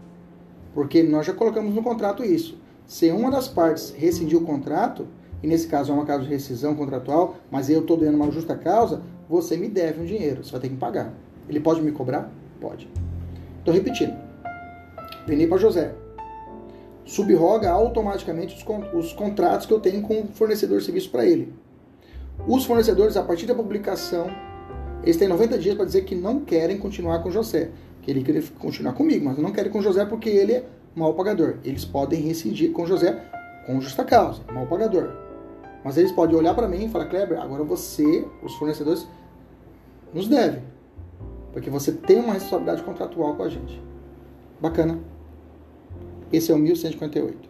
Porque 0.74 1.04
nós 1.04 1.26
já 1.26 1.34
colocamos 1.34 1.74
no 1.74 1.84
contrato 1.84 2.24
isso. 2.24 2.58
Se 2.86 3.10
uma 3.12 3.30
das 3.30 3.48
partes 3.48 3.92
rescindir 3.92 4.38
o 4.38 4.46
contrato, 4.46 5.08
e 5.44 5.48
nesse 5.48 5.68
caso 5.68 5.92
é 5.92 5.96
uma 5.96 6.06
causa 6.06 6.24
de 6.24 6.30
rescisão 6.30 6.76
contratual, 6.76 7.36
mas 7.52 7.70
eu 7.70 7.82
estou 7.82 7.98
dando 7.98 8.16
uma 8.16 8.32
justa 8.32 8.56
causa, 8.56 9.02
você 9.30 9.58
me 9.58 9.68
deve 9.68 10.02
um 10.02 10.06
dinheiro, 10.06 10.44
você 10.44 10.52
vai 10.52 10.62
ter 10.62 10.70
que 10.70 10.76
pagar. 10.76 11.14
Ele 11.48 11.60
pode 11.60 11.82
me 11.82 11.92
cobrar? 11.92 12.32
Pode. 12.60 12.90
Estou 13.60 13.74
repetindo. 13.74 14.16
Vendi 15.28 15.48
para 15.48 15.58
José. 15.58 15.94
Subroga 17.04 17.70
automaticamente 17.70 18.56
os, 18.56 18.94
os 18.94 19.14
contratos 19.14 19.66
que 19.66 19.74
eu 19.74 19.80
tenho 19.80 20.02
com 20.02 20.22
o 20.22 20.28
fornecedor 20.28 20.80
de 20.80 20.86
serviço 20.86 21.10
para 21.10 21.26
ele. 21.26 21.54
Os 22.48 22.66
fornecedores, 22.66 23.16
a 23.16 23.24
partir 23.24 23.46
da 23.46 23.56
publicação 23.56 24.30
eles 25.06 25.18
têm 25.18 25.28
90 25.28 25.60
dias 25.60 25.76
para 25.76 25.86
dizer 25.86 26.02
que 26.04 26.16
não 26.16 26.40
querem 26.40 26.80
continuar 26.80 27.20
com 27.20 27.30
José. 27.30 27.70
Que 28.02 28.10
ele 28.10 28.24
queria 28.24 28.44
continuar 28.58 28.94
comigo, 28.94 29.24
mas 29.26 29.38
não 29.38 29.52
querem 29.52 29.72
com 29.72 29.82
José 29.82 30.04
porque 30.04 30.30
ele 30.30 30.54
é 30.54 30.64
mau 30.96 31.14
pagador. 31.14 31.58
Eles 31.64 31.86
podem 31.86 32.22
rescindir 32.22 32.72
com 32.72 32.88
José 32.88 33.24
com 33.68 33.80
justa 33.82 34.04
causa, 34.04 34.42
mau 34.52 34.66
pagador. 34.66 35.25
Mas 35.86 35.98
eles 35.98 36.12
podem 36.12 36.36
olhar 36.36 36.56
para 36.56 36.68
mim 36.68 36.86
e 36.86 36.90
falar, 36.90 37.06
Kleber, 37.06 37.40
agora 37.40 37.64
você, 37.64 38.28
os 38.42 38.56
fornecedores, 38.56 39.08
nos 40.12 40.28
deve. 40.28 40.62
Porque 41.54 41.70
você 41.70 41.92
tem 41.92 42.20
uma 42.20 42.34
responsabilidade 42.34 42.82
contratual 42.82 43.36
com 43.36 43.44
a 43.44 43.50
gente. 43.50 43.80
Bacana. 44.60 44.98
Esse 46.34 46.52
é 46.52 46.56
o 46.56 46.58
1158. 46.58 47.48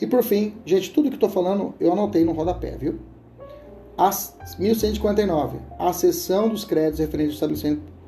E 0.00 0.06
por 0.06 0.22
fim, 0.22 0.54
gente, 0.64 0.94
tudo 0.94 1.10
que 1.10 1.16
estou 1.16 1.28
falando 1.28 1.74
eu 1.78 1.92
anotei 1.92 2.24
no 2.24 2.32
rodapé, 2.32 2.74
viu? 2.74 2.98
As 3.98 4.34
1159. 4.58 5.58
A 5.78 5.92
cessão 5.92 6.48
dos 6.48 6.64
créditos 6.64 7.00
referentes 7.00 7.32
ao 7.32 7.34
estabelecimento 7.34 7.98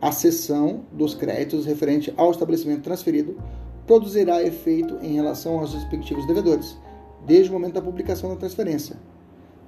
a 0.00 0.12
cessão 0.12 0.84
dos 0.92 1.12
créditos 1.12 1.66
referente 1.66 2.14
ao 2.16 2.30
estabelecimento 2.30 2.82
transferido 2.82 3.36
produzirá 3.84 4.40
efeito 4.44 4.96
em 5.02 5.14
relação 5.14 5.58
aos 5.58 5.74
respectivos 5.74 6.24
devedores, 6.24 6.78
desde 7.28 7.50
o 7.50 7.52
momento 7.52 7.74
da 7.74 7.82
publicação 7.82 8.30
da 8.30 8.36
transferência. 8.36 8.96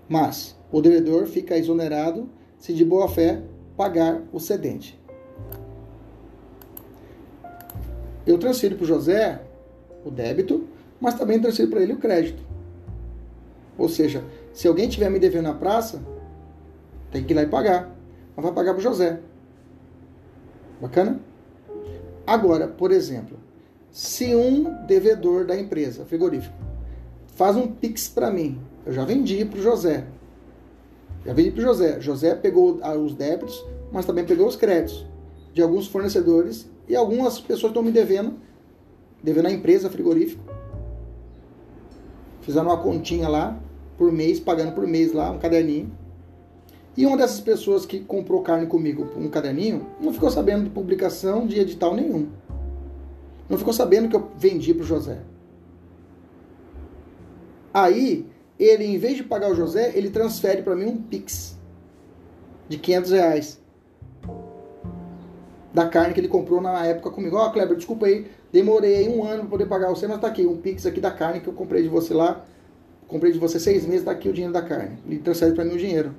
Mas 0.09 0.57
o 0.73 0.81
devedor 0.81 1.27
fica 1.27 1.59
exonerado 1.59 2.29
se 2.59 2.73
de 2.73 2.85
boa 2.85 3.07
fé 3.07 3.43
pagar 3.77 4.23
o 4.33 4.41
cedente. 4.41 4.99
Eu 8.27 8.39
transfiro 8.39 8.77
para 8.77 8.85
o 8.85 8.87
José 8.87 9.43
o 10.05 10.11
débito, 10.11 10.67
mas 10.99 11.15
também 11.15 11.39
transfiro 11.39 11.69
para 11.69 11.83
ele 11.83 11.93
o 11.93 11.99
crédito. 11.99 12.43
Ou 13.77 13.89
seja, 13.89 14.25
se 14.53 14.67
alguém 14.67 14.89
tiver 14.89 15.11
me 15.11 15.19
devendo 15.19 15.45
na 15.45 15.55
praça, 15.55 16.03
tem 17.11 17.23
que 17.23 17.33
ir 17.33 17.37
lá 17.37 17.43
e 17.43 17.47
pagar. 17.47 17.95
Mas 18.35 18.45
vai 18.45 18.55
pagar 18.55 18.73
para 18.73 18.81
o 18.81 18.83
José. 18.83 19.21
Bacana? 20.81 21.21
Agora, 22.27 22.67
por 22.67 22.91
exemplo, 22.91 23.39
se 23.91 24.35
um 24.35 24.87
devedor 24.87 25.45
da 25.45 25.59
empresa, 25.59 26.05
frigorífico, 26.05 26.70
faz 27.35 27.57
um 27.57 27.67
Pix 27.67 28.09
para 28.09 28.31
mim, 28.31 28.61
eu 28.85 28.93
já 28.93 29.05
vendi 29.05 29.45
para 29.45 29.59
o 29.59 29.63
José. 29.63 30.07
Já 31.25 31.33
vendi 31.33 31.51
para 31.51 31.61
o 31.61 31.65
José. 31.65 32.01
José 32.01 32.35
pegou 32.35 32.81
os 33.05 33.15
débitos, 33.15 33.65
mas 33.93 34.07
também 34.07 34.25
pegou 34.25 34.47
os 34.47 34.57
créditos 34.57 35.07
de 35.53 35.63
alguns 35.63 35.87
fornecedores 35.87 36.71
e 36.89 36.97
algumas 36.97 37.39
pessoas 37.41 37.71
estão 37.71 37.83
me 37.83 37.91
devendo, 37.91 38.35
devendo 39.23 39.47
a 39.47 39.51
empresa 39.51 39.91
frigorífico. 39.91 40.43
Fizeram 42.41 42.69
uma 42.69 42.79
continha 42.79 43.29
lá 43.29 43.61
por 43.99 44.11
mês, 44.11 44.41
pagando 44.41 44.73
por 44.73 44.87
mês 44.87 45.13
lá, 45.13 45.31
um 45.31 45.39
caderninho. 45.39 45.93
E 46.97 47.07
uma 47.07 47.17
dessas 47.17 47.41
pessoas 47.41 47.87
que 47.87 48.01
comprou 48.01 48.43
carne 48.43 48.67
comigo 48.67 49.07
um 49.17 49.29
caderninho 49.29 49.87
não 50.01 50.13
ficou 50.13 50.31
sabendo 50.31 50.65
de 50.65 50.71
publicação 50.71 51.47
de 51.47 51.61
edital 51.61 51.95
nenhum. 51.95 52.29
Não 53.49 53.59
ficou 53.59 53.73
sabendo 53.73 54.09
que 54.09 54.17
eu 54.17 54.31
vendi 54.37 54.73
para 54.73 54.83
o 54.83 54.87
José. 54.87 55.19
Aí, 57.73 58.27
ele, 58.59 58.85
em 58.85 58.99
vez 58.99 59.17
de 59.17 59.25
pagar 59.25 59.51
o 59.51 59.55
José, 59.55 59.93
ele 59.95 60.11
transfere 60.11 60.63
para 60.63 60.77
mim 60.77 60.87
um 60.87 60.97
Pix 60.97 61.59
de 62.69 62.79
500 62.79 63.11
reais. 63.11 63.61
Da 65.73 65.89
carne 65.89 66.13
que 66.13 66.21
ele 66.21 66.29
comprou 66.29 66.61
na 66.61 66.85
época 66.85 67.11
comigo. 67.11 67.37
Ó, 67.37 67.47
oh, 67.47 67.53
Kleber, 67.53 67.77
desculpa 67.77 68.07
aí, 68.07 68.27
demorei 68.53 69.09
um 69.09 69.25
ano 69.25 69.43
para 69.43 69.51
poder 69.51 69.67
pagar 69.67 69.89
você, 69.89 70.07
mas 70.07 70.21
tá 70.21 70.27
aqui, 70.27 70.45
um 70.45 70.57
Pix 70.57 70.85
aqui 70.85 71.01
da 71.01 71.11
carne 71.11 71.41
que 71.41 71.49
eu 71.49 71.53
comprei 71.53 71.83
de 71.83 71.89
você 71.89 72.13
lá. 72.13 72.45
Comprei 73.07 73.33
de 73.33 73.39
você 73.39 73.59
seis 73.59 73.87
meses, 73.87 74.05
tá 74.05 74.13
aqui 74.13 74.29
o 74.29 74.33
dinheiro 74.33 74.53
da 74.53 74.63
carne. 74.63 74.99
Ele 75.07 75.19
transfere 75.19 75.53
para 75.53 75.65
mim 75.65 75.75
o 75.75 75.79
dinheiro. 75.79 76.15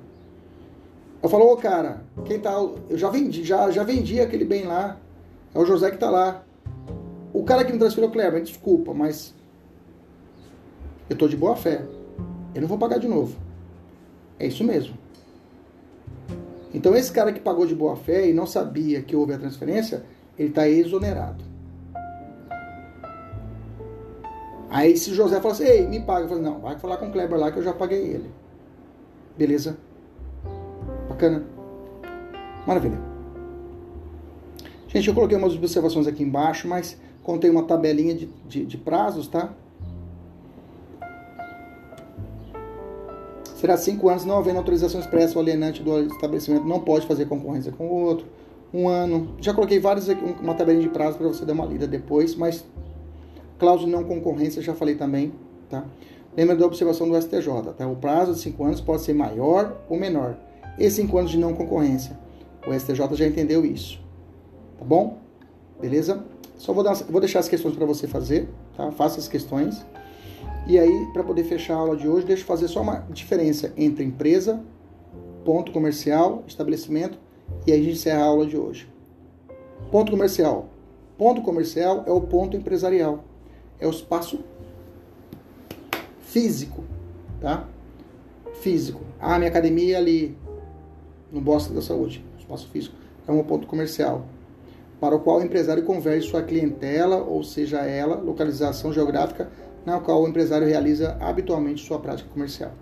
Eu 1.22 1.28
falo, 1.28 1.50
ô 1.52 1.56
cara, 1.56 2.02
quem 2.24 2.40
tá. 2.40 2.52
Eu 2.52 2.98
já 2.98 3.08
vendi, 3.08 3.44
já, 3.44 3.70
já 3.70 3.84
vendi 3.84 4.20
aquele 4.20 4.44
bem 4.44 4.64
lá. 4.64 4.98
É 5.54 5.58
o 5.58 5.64
José 5.64 5.90
que 5.90 5.96
tá 5.96 6.10
lá. 6.10 6.44
O 7.32 7.44
cara 7.44 7.64
que 7.64 7.72
me 7.72 7.78
transferiu, 7.78 8.10
Kleber, 8.10 8.42
desculpa, 8.42 8.92
mas. 8.92 9.34
Eu 11.12 11.18
tô 11.18 11.28
de 11.28 11.36
boa 11.36 11.54
fé. 11.54 11.84
Eu 12.54 12.62
não 12.62 12.68
vou 12.68 12.78
pagar 12.78 12.96
de 12.96 13.06
novo. 13.06 13.36
É 14.38 14.46
isso 14.46 14.64
mesmo. 14.64 14.96
Então 16.72 16.96
esse 16.96 17.12
cara 17.12 17.34
que 17.34 17.38
pagou 17.38 17.66
de 17.66 17.74
boa 17.74 17.96
fé 17.96 18.30
e 18.30 18.32
não 18.32 18.46
sabia 18.46 19.02
que 19.02 19.14
houve 19.14 19.34
a 19.34 19.38
transferência, 19.38 20.06
ele 20.38 20.48
está 20.48 20.66
exonerado. 20.66 21.44
Aí 24.70 24.96
se 24.96 25.12
José 25.12 25.38
fala 25.38 25.52
assim, 25.52 25.64
ei, 25.64 25.86
me 25.86 26.00
paga, 26.00 26.24
eu 26.24 26.28
falo, 26.30 26.40
não, 26.40 26.60
vai 26.60 26.78
falar 26.78 26.96
com 26.96 27.08
o 27.08 27.12
Kleber 27.12 27.38
lá 27.38 27.52
que 27.52 27.58
eu 27.58 27.62
já 27.62 27.74
paguei 27.74 28.04
ele. 28.04 28.30
Beleza? 29.36 29.76
Bacana. 31.10 31.44
Maravilha. 32.66 32.98
Gente, 34.88 35.08
eu 35.08 35.14
coloquei 35.14 35.36
umas 35.36 35.54
observações 35.54 36.06
aqui 36.06 36.22
embaixo, 36.22 36.66
mas 36.66 36.98
contei 37.22 37.50
uma 37.50 37.64
tabelinha 37.64 38.14
de, 38.14 38.30
de, 38.48 38.64
de 38.64 38.78
prazos, 38.78 39.28
tá? 39.28 39.52
Será 43.62 43.76
cinco 43.76 44.08
anos, 44.08 44.24
não 44.24 44.38
havendo 44.38 44.56
autorização 44.58 45.00
expressa, 45.00 45.38
o 45.38 45.40
alienante 45.40 45.84
do 45.84 46.00
estabelecimento 46.00 46.66
não 46.66 46.80
pode 46.80 47.06
fazer 47.06 47.26
concorrência 47.26 47.70
com 47.70 47.86
o 47.86 47.94
outro. 47.94 48.26
Um 48.74 48.88
ano. 48.88 49.36
Já 49.40 49.54
coloquei 49.54 49.78
vários 49.78 50.08
uma 50.40 50.52
tabelinha 50.52 50.82
de 50.82 50.88
prazo 50.88 51.16
para 51.16 51.28
você 51.28 51.44
dar 51.44 51.52
uma 51.52 51.64
lida 51.64 51.86
depois, 51.86 52.34
mas 52.34 52.64
cláusula 53.60 53.88
de 53.88 53.96
não 53.96 54.02
concorrência 54.02 54.60
já 54.60 54.74
falei 54.74 54.96
também, 54.96 55.32
tá? 55.70 55.84
Lembra 56.36 56.56
da 56.56 56.66
observação 56.66 57.08
do 57.08 57.16
STJ, 57.16 57.72
tá? 57.78 57.86
O 57.86 57.94
prazo 57.94 58.32
de 58.32 58.40
cinco 58.40 58.64
anos 58.64 58.80
pode 58.80 59.02
ser 59.02 59.12
maior 59.12 59.76
ou 59.88 59.96
menor 59.96 60.36
e 60.76 60.90
5 60.90 61.16
anos 61.16 61.30
de 61.30 61.38
não 61.38 61.54
concorrência. 61.54 62.18
O 62.66 62.74
STJ 62.76 63.14
já 63.14 63.28
entendeu 63.28 63.64
isso. 63.64 64.00
Tá 64.76 64.84
bom? 64.84 65.18
Beleza? 65.80 66.24
Só 66.58 66.72
vou, 66.72 66.82
dar, 66.82 66.94
vou 66.94 67.20
deixar 67.20 67.38
as 67.38 67.48
questões 67.48 67.76
para 67.76 67.86
você 67.86 68.08
fazer, 68.08 68.48
tá? 68.76 68.90
Faça 68.90 69.20
as 69.20 69.28
questões. 69.28 69.86
E 70.66 70.78
aí, 70.78 71.06
para 71.12 71.24
poder 71.24 71.42
fechar 71.44 71.74
a 71.74 71.78
aula 71.78 71.96
de 71.96 72.06
hoje, 72.06 72.24
deixa 72.24 72.42
eu 72.42 72.46
fazer 72.46 72.68
só 72.68 72.82
uma 72.82 73.04
diferença 73.10 73.72
entre 73.76 74.04
empresa, 74.04 74.62
ponto 75.44 75.72
comercial, 75.72 76.44
estabelecimento, 76.46 77.18
e 77.66 77.72
aí 77.72 77.80
a 77.80 77.82
gente 77.82 77.96
encerra 77.96 78.22
a 78.22 78.26
aula 78.26 78.46
de 78.46 78.56
hoje. 78.56 78.88
Ponto 79.90 80.12
comercial. 80.12 80.68
Ponto 81.18 81.42
comercial 81.42 82.04
é 82.06 82.12
o 82.12 82.20
ponto 82.20 82.56
empresarial. 82.56 83.24
É 83.80 83.86
o 83.86 83.90
espaço 83.90 84.38
físico, 86.20 86.84
tá? 87.40 87.68
Físico. 88.60 89.00
Ah, 89.20 89.38
minha 89.38 89.50
academia 89.50 89.96
é 89.96 89.98
ali, 89.98 90.38
no 91.32 91.40
Bosque 91.40 91.74
da 91.74 91.82
Saúde, 91.82 92.24
espaço 92.38 92.68
físico, 92.68 92.94
é 93.26 93.32
um 93.32 93.42
ponto 93.42 93.66
comercial, 93.66 94.24
para 95.00 95.16
o 95.16 95.20
qual 95.20 95.38
o 95.38 95.42
empresário 95.42 95.82
converge 95.82 96.28
sua 96.28 96.42
clientela, 96.42 97.16
ou 97.16 97.42
seja, 97.42 97.78
ela, 97.78 98.16
localização 98.16 98.92
geográfica 98.92 99.50
na 99.84 100.00
qual 100.00 100.22
o 100.22 100.28
empresário 100.28 100.66
realiza 100.66 101.16
habitualmente 101.20 101.84
sua 101.84 101.98
prática 101.98 102.28
comercial. 102.30 102.72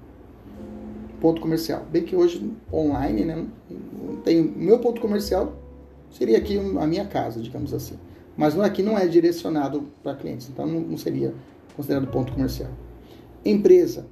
Ponto 1.20 1.40
comercial. 1.40 1.84
Bem 1.90 2.04
que 2.04 2.16
hoje, 2.16 2.52
online, 2.72 3.24
né, 3.24 3.46
tem 4.24 4.42
meu 4.42 4.78
ponto 4.78 5.00
comercial 5.00 5.54
seria 6.10 6.38
aqui 6.38 6.58
a 6.58 6.86
minha 6.86 7.06
casa, 7.06 7.40
digamos 7.40 7.72
assim. 7.72 7.98
Mas 8.36 8.58
aqui 8.58 8.82
não 8.82 8.98
é 8.98 9.06
direcionado 9.06 9.88
para 10.02 10.14
clientes, 10.14 10.48
então 10.48 10.66
não 10.66 10.96
seria 10.96 11.34
considerado 11.76 12.06
ponto 12.08 12.32
comercial. 12.32 12.70
Empresa. 13.44 14.06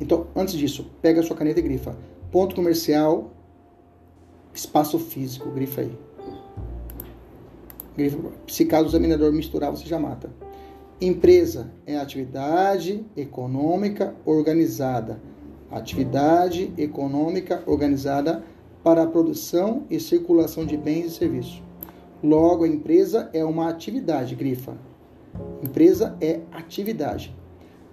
Então, 0.00 0.26
antes 0.34 0.54
disso, 0.54 0.90
pega 1.02 1.20
a 1.20 1.22
sua 1.22 1.36
caneta 1.36 1.60
e 1.60 1.62
grifa 1.62 1.94
Ponto 2.30 2.54
comercial, 2.54 3.32
espaço 4.54 4.98
físico, 5.00 5.50
grifa 5.50 5.80
aí. 5.80 5.98
Grifa, 7.96 8.18
se 8.46 8.64
caso 8.66 8.84
o 8.84 8.88
examinador 8.88 9.32
misturar, 9.32 9.70
você 9.72 9.84
já 9.84 9.98
mata. 9.98 10.30
Empresa 11.00 11.72
é 11.86 11.96
atividade 11.96 13.04
econômica 13.16 14.14
organizada. 14.24 15.20
Atividade 15.70 16.72
econômica 16.76 17.62
organizada 17.66 18.44
para 18.82 19.04
a 19.04 19.06
produção 19.06 19.84
e 19.88 19.98
circulação 19.98 20.66
de 20.66 20.76
bens 20.76 21.06
e 21.06 21.10
serviços. 21.10 21.62
Logo, 22.22 22.64
a 22.64 22.68
empresa 22.68 23.30
é 23.32 23.44
uma 23.44 23.68
atividade, 23.68 24.34
grifa. 24.34 24.76
Empresa 25.62 26.16
é 26.20 26.40
atividade 26.52 27.34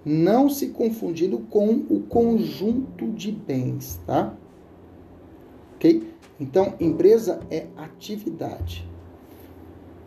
não 0.08 0.48
se 0.48 0.68
confundindo 0.68 1.38
com 1.38 1.84
o 1.90 2.00
conjunto 2.00 3.10
de 3.10 3.30
bens, 3.30 4.00
tá? 4.06 4.34
Ok? 5.74 6.14
Então, 6.40 6.74
empresa 6.80 7.40
é 7.50 7.66
atividade. 7.76 8.88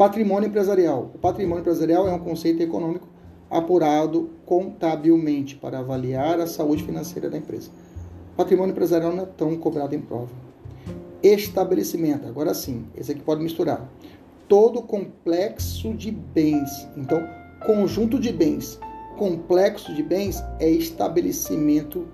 Patrimônio 0.02 0.49
empresarial. 0.49 1.11
O 1.14 1.19
patrimônio 1.19 1.61
empresarial 1.61 2.07
é 2.07 2.11
um 2.11 2.18
conceito 2.18 2.60
econômico 2.64 3.07
apurado 3.48 4.32
contabilmente 4.48 5.56
para 5.56 5.78
avaliar 5.78 6.40
a 6.40 6.48
saúde 6.48 6.84
financeira 6.84 7.30
da 7.30 7.38
empresa. 7.38 7.69
Patrimônio 8.36 8.72
empresarial 8.72 9.15
não 9.15 9.22
é 9.22 9.28
tão 9.28 9.56
cobrado 9.57 9.94
em 9.94 10.02
prova. 10.02 10.32
Estabelecimento, 11.22 12.28
agora 12.28 12.52
sim, 12.56 12.88
esse 12.98 13.11
aqui 13.11 13.22
pode 13.22 13.44
misturar. 13.44 13.88
Todo 14.48 14.82
complexo 14.82 15.94
de 15.94 16.10
bens. 16.10 16.88
Então, 16.98 17.22
conjunto 17.64 18.19
de 18.19 18.34
bens 18.34 18.80
complexo 19.19 19.94
de 19.94 20.02
bens 20.02 20.44
é 20.60 20.68
estabelecimento 20.68 22.07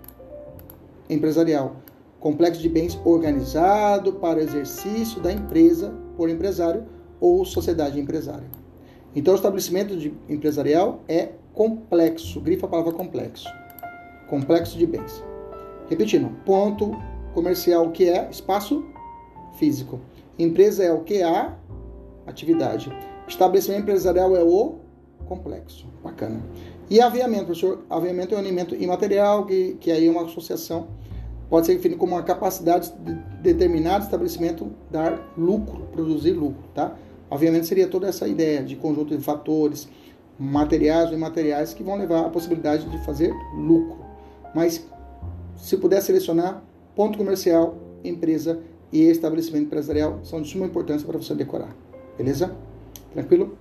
empresarial. 1.10 1.78
Complexo 2.20 2.62
de 2.62 2.68
bens 2.68 3.00
organizado 3.06 4.12
para 4.16 4.44
exercício 4.44 5.22
da 5.22 5.32
empresa 5.32 5.94
por 6.18 6.30
empresário 6.30 6.97
ou 7.20 7.46
sociedade 7.46 8.00
empresária. 8.00 8.48
Então, 9.16 9.34
o 9.34 9.38
estabelecimento 9.38 9.94
empresarial 10.30 11.02
é 11.08 11.30
complexo. 11.54 12.40
Grifa 12.40 12.68
a 12.68 12.70
palavra 12.70 12.92
complexo. 12.94 13.48
Complexo 14.28 14.78
de 14.78 14.86
bens. 14.86 15.24
Repetindo, 15.90 16.30
ponto 16.46 16.92
comercial, 17.34 17.88
o 17.88 17.92
que 17.92 18.10
é? 18.10 18.30
Espaço 18.30 18.86
físico. 19.58 20.00
Empresa 20.38 20.84
é 20.84 20.92
o 20.92 21.02
que? 21.02 21.24
A 21.24 21.58
atividade. 22.28 22.92
Estabelecimento 23.28 23.82
empresarial 23.82 24.36
é 24.36 24.44
o 24.44 24.76
complexo. 25.26 25.88
Bacana. 26.04 26.42
E 26.90 27.02
aviamento, 27.02 27.46
professor? 27.46 27.84
Aviamento 27.90 28.34
é 28.34 28.38
um 28.38 28.42
alimento 28.42 28.76
imaterial, 28.76 29.46
que, 29.46 29.78
que 29.80 29.92
aí 29.92 30.08
é 30.08 30.12
uma 30.12 30.24
associação, 30.24 30.88
pode 31.50 31.66
ser 31.66 31.76
definido 31.76 32.00
como 32.00 32.16
uma 32.16 32.24
capacidade 32.24 32.94
de 33.00 33.14
determinado 33.42 34.06
estabelecimento 34.06 34.72
dar 34.90 35.34
lucro, 35.38 35.88
produzir 35.92 36.32
lucro, 36.32 36.64
tá? 36.74 36.96
Aviamento 37.30 37.66
seria 37.66 37.88
toda 37.88 38.08
essa 38.08 38.28
ideia 38.28 38.64
de 38.64 38.76
conjunto 38.76 39.16
de 39.16 39.24
fatores, 39.24 39.88
materiais 40.40 41.10
ou 41.10 41.16
imateriais 41.16 41.74
que 41.74 41.84
vão 41.84 41.98
levar 41.98 42.26
à 42.26 42.30
possibilidade 42.30 42.90
de 42.90 42.98
fazer 43.06 43.34
lucro. 43.56 43.98
Mas 44.54 44.88
se 45.58 45.78
puder 45.78 46.02
selecionar, 46.02 46.64
ponto 46.96 47.18
comercial, 47.18 47.76
empresa 48.04 48.60
e 48.92 49.02
estabelecimento 49.04 49.66
empresarial 49.66 50.20
são 50.24 50.42
de 50.42 50.50
suma 50.50 50.66
importância 50.66 51.06
para 51.06 51.18
você 51.18 51.36
decorar. 51.36 51.76
Beleza? 52.18 52.56
Tranquilo? 53.12 53.58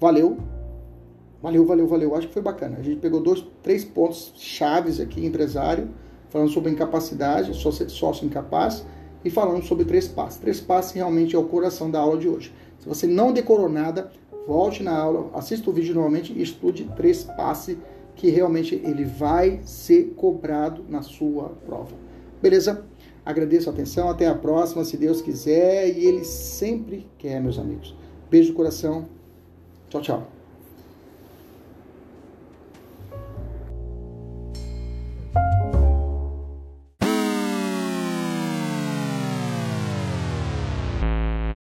Valeu. 0.00 0.36
Valeu, 1.42 1.64
valeu, 1.64 1.86
valeu. 1.86 2.14
Acho 2.16 2.26
que 2.26 2.32
foi 2.32 2.42
bacana. 2.42 2.78
A 2.78 2.82
gente 2.82 2.98
pegou 2.98 3.20
dois, 3.20 3.44
três 3.62 3.84
pontos 3.84 4.32
chaves 4.36 4.98
aqui, 4.98 5.24
empresário, 5.24 5.90
falando 6.28 6.50
sobre 6.50 6.72
incapacidade, 6.72 7.54
sócio, 7.54 7.88
sócio 7.88 8.26
incapaz, 8.26 8.84
e 9.24 9.30
falando 9.30 9.64
sobre 9.64 9.84
três 9.84 10.06
passos. 10.06 10.38
Três 10.38 10.60
passos 10.60 10.92
realmente 10.92 11.34
é 11.34 11.38
o 11.38 11.44
coração 11.44 11.90
da 11.90 11.98
aula 11.98 12.18
de 12.18 12.28
hoje. 12.28 12.52
Se 12.86 12.88
você 12.88 13.06
não 13.08 13.32
decorou 13.32 13.68
nada, 13.68 14.12
volte 14.46 14.80
na 14.80 14.96
aula, 14.96 15.28
assista 15.34 15.68
o 15.68 15.72
vídeo 15.72 15.92
novamente 15.92 16.32
e 16.32 16.40
estude 16.40 16.88
três 16.94 17.24
passos 17.24 17.76
que 18.14 18.30
realmente 18.30 18.76
ele 18.76 19.04
vai 19.04 19.60
ser 19.64 20.14
cobrado 20.16 20.84
na 20.88 21.02
sua 21.02 21.48
prova. 21.66 21.96
Beleza? 22.40 22.86
Agradeço 23.24 23.68
a 23.68 23.72
atenção, 23.72 24.08
até 24.08 24.28
a 24.28 24.36
próxima, 24.36 24.84
se 24.84 24.96
Deus 24.96 25.20
quiser, 25.20 25.98
e 25.98 26.06
Ele 26.06 26.24
sempre 26.24 27.08
quer, 27.18 27.40
meus 27.40 27.58
amigos. 27.58 27.92
Beijo 28.30 28.50
no 28.50 28.54
coração. 28.54 29.06
Tchau, 29.88 30.00
tchau. 30.00 30.35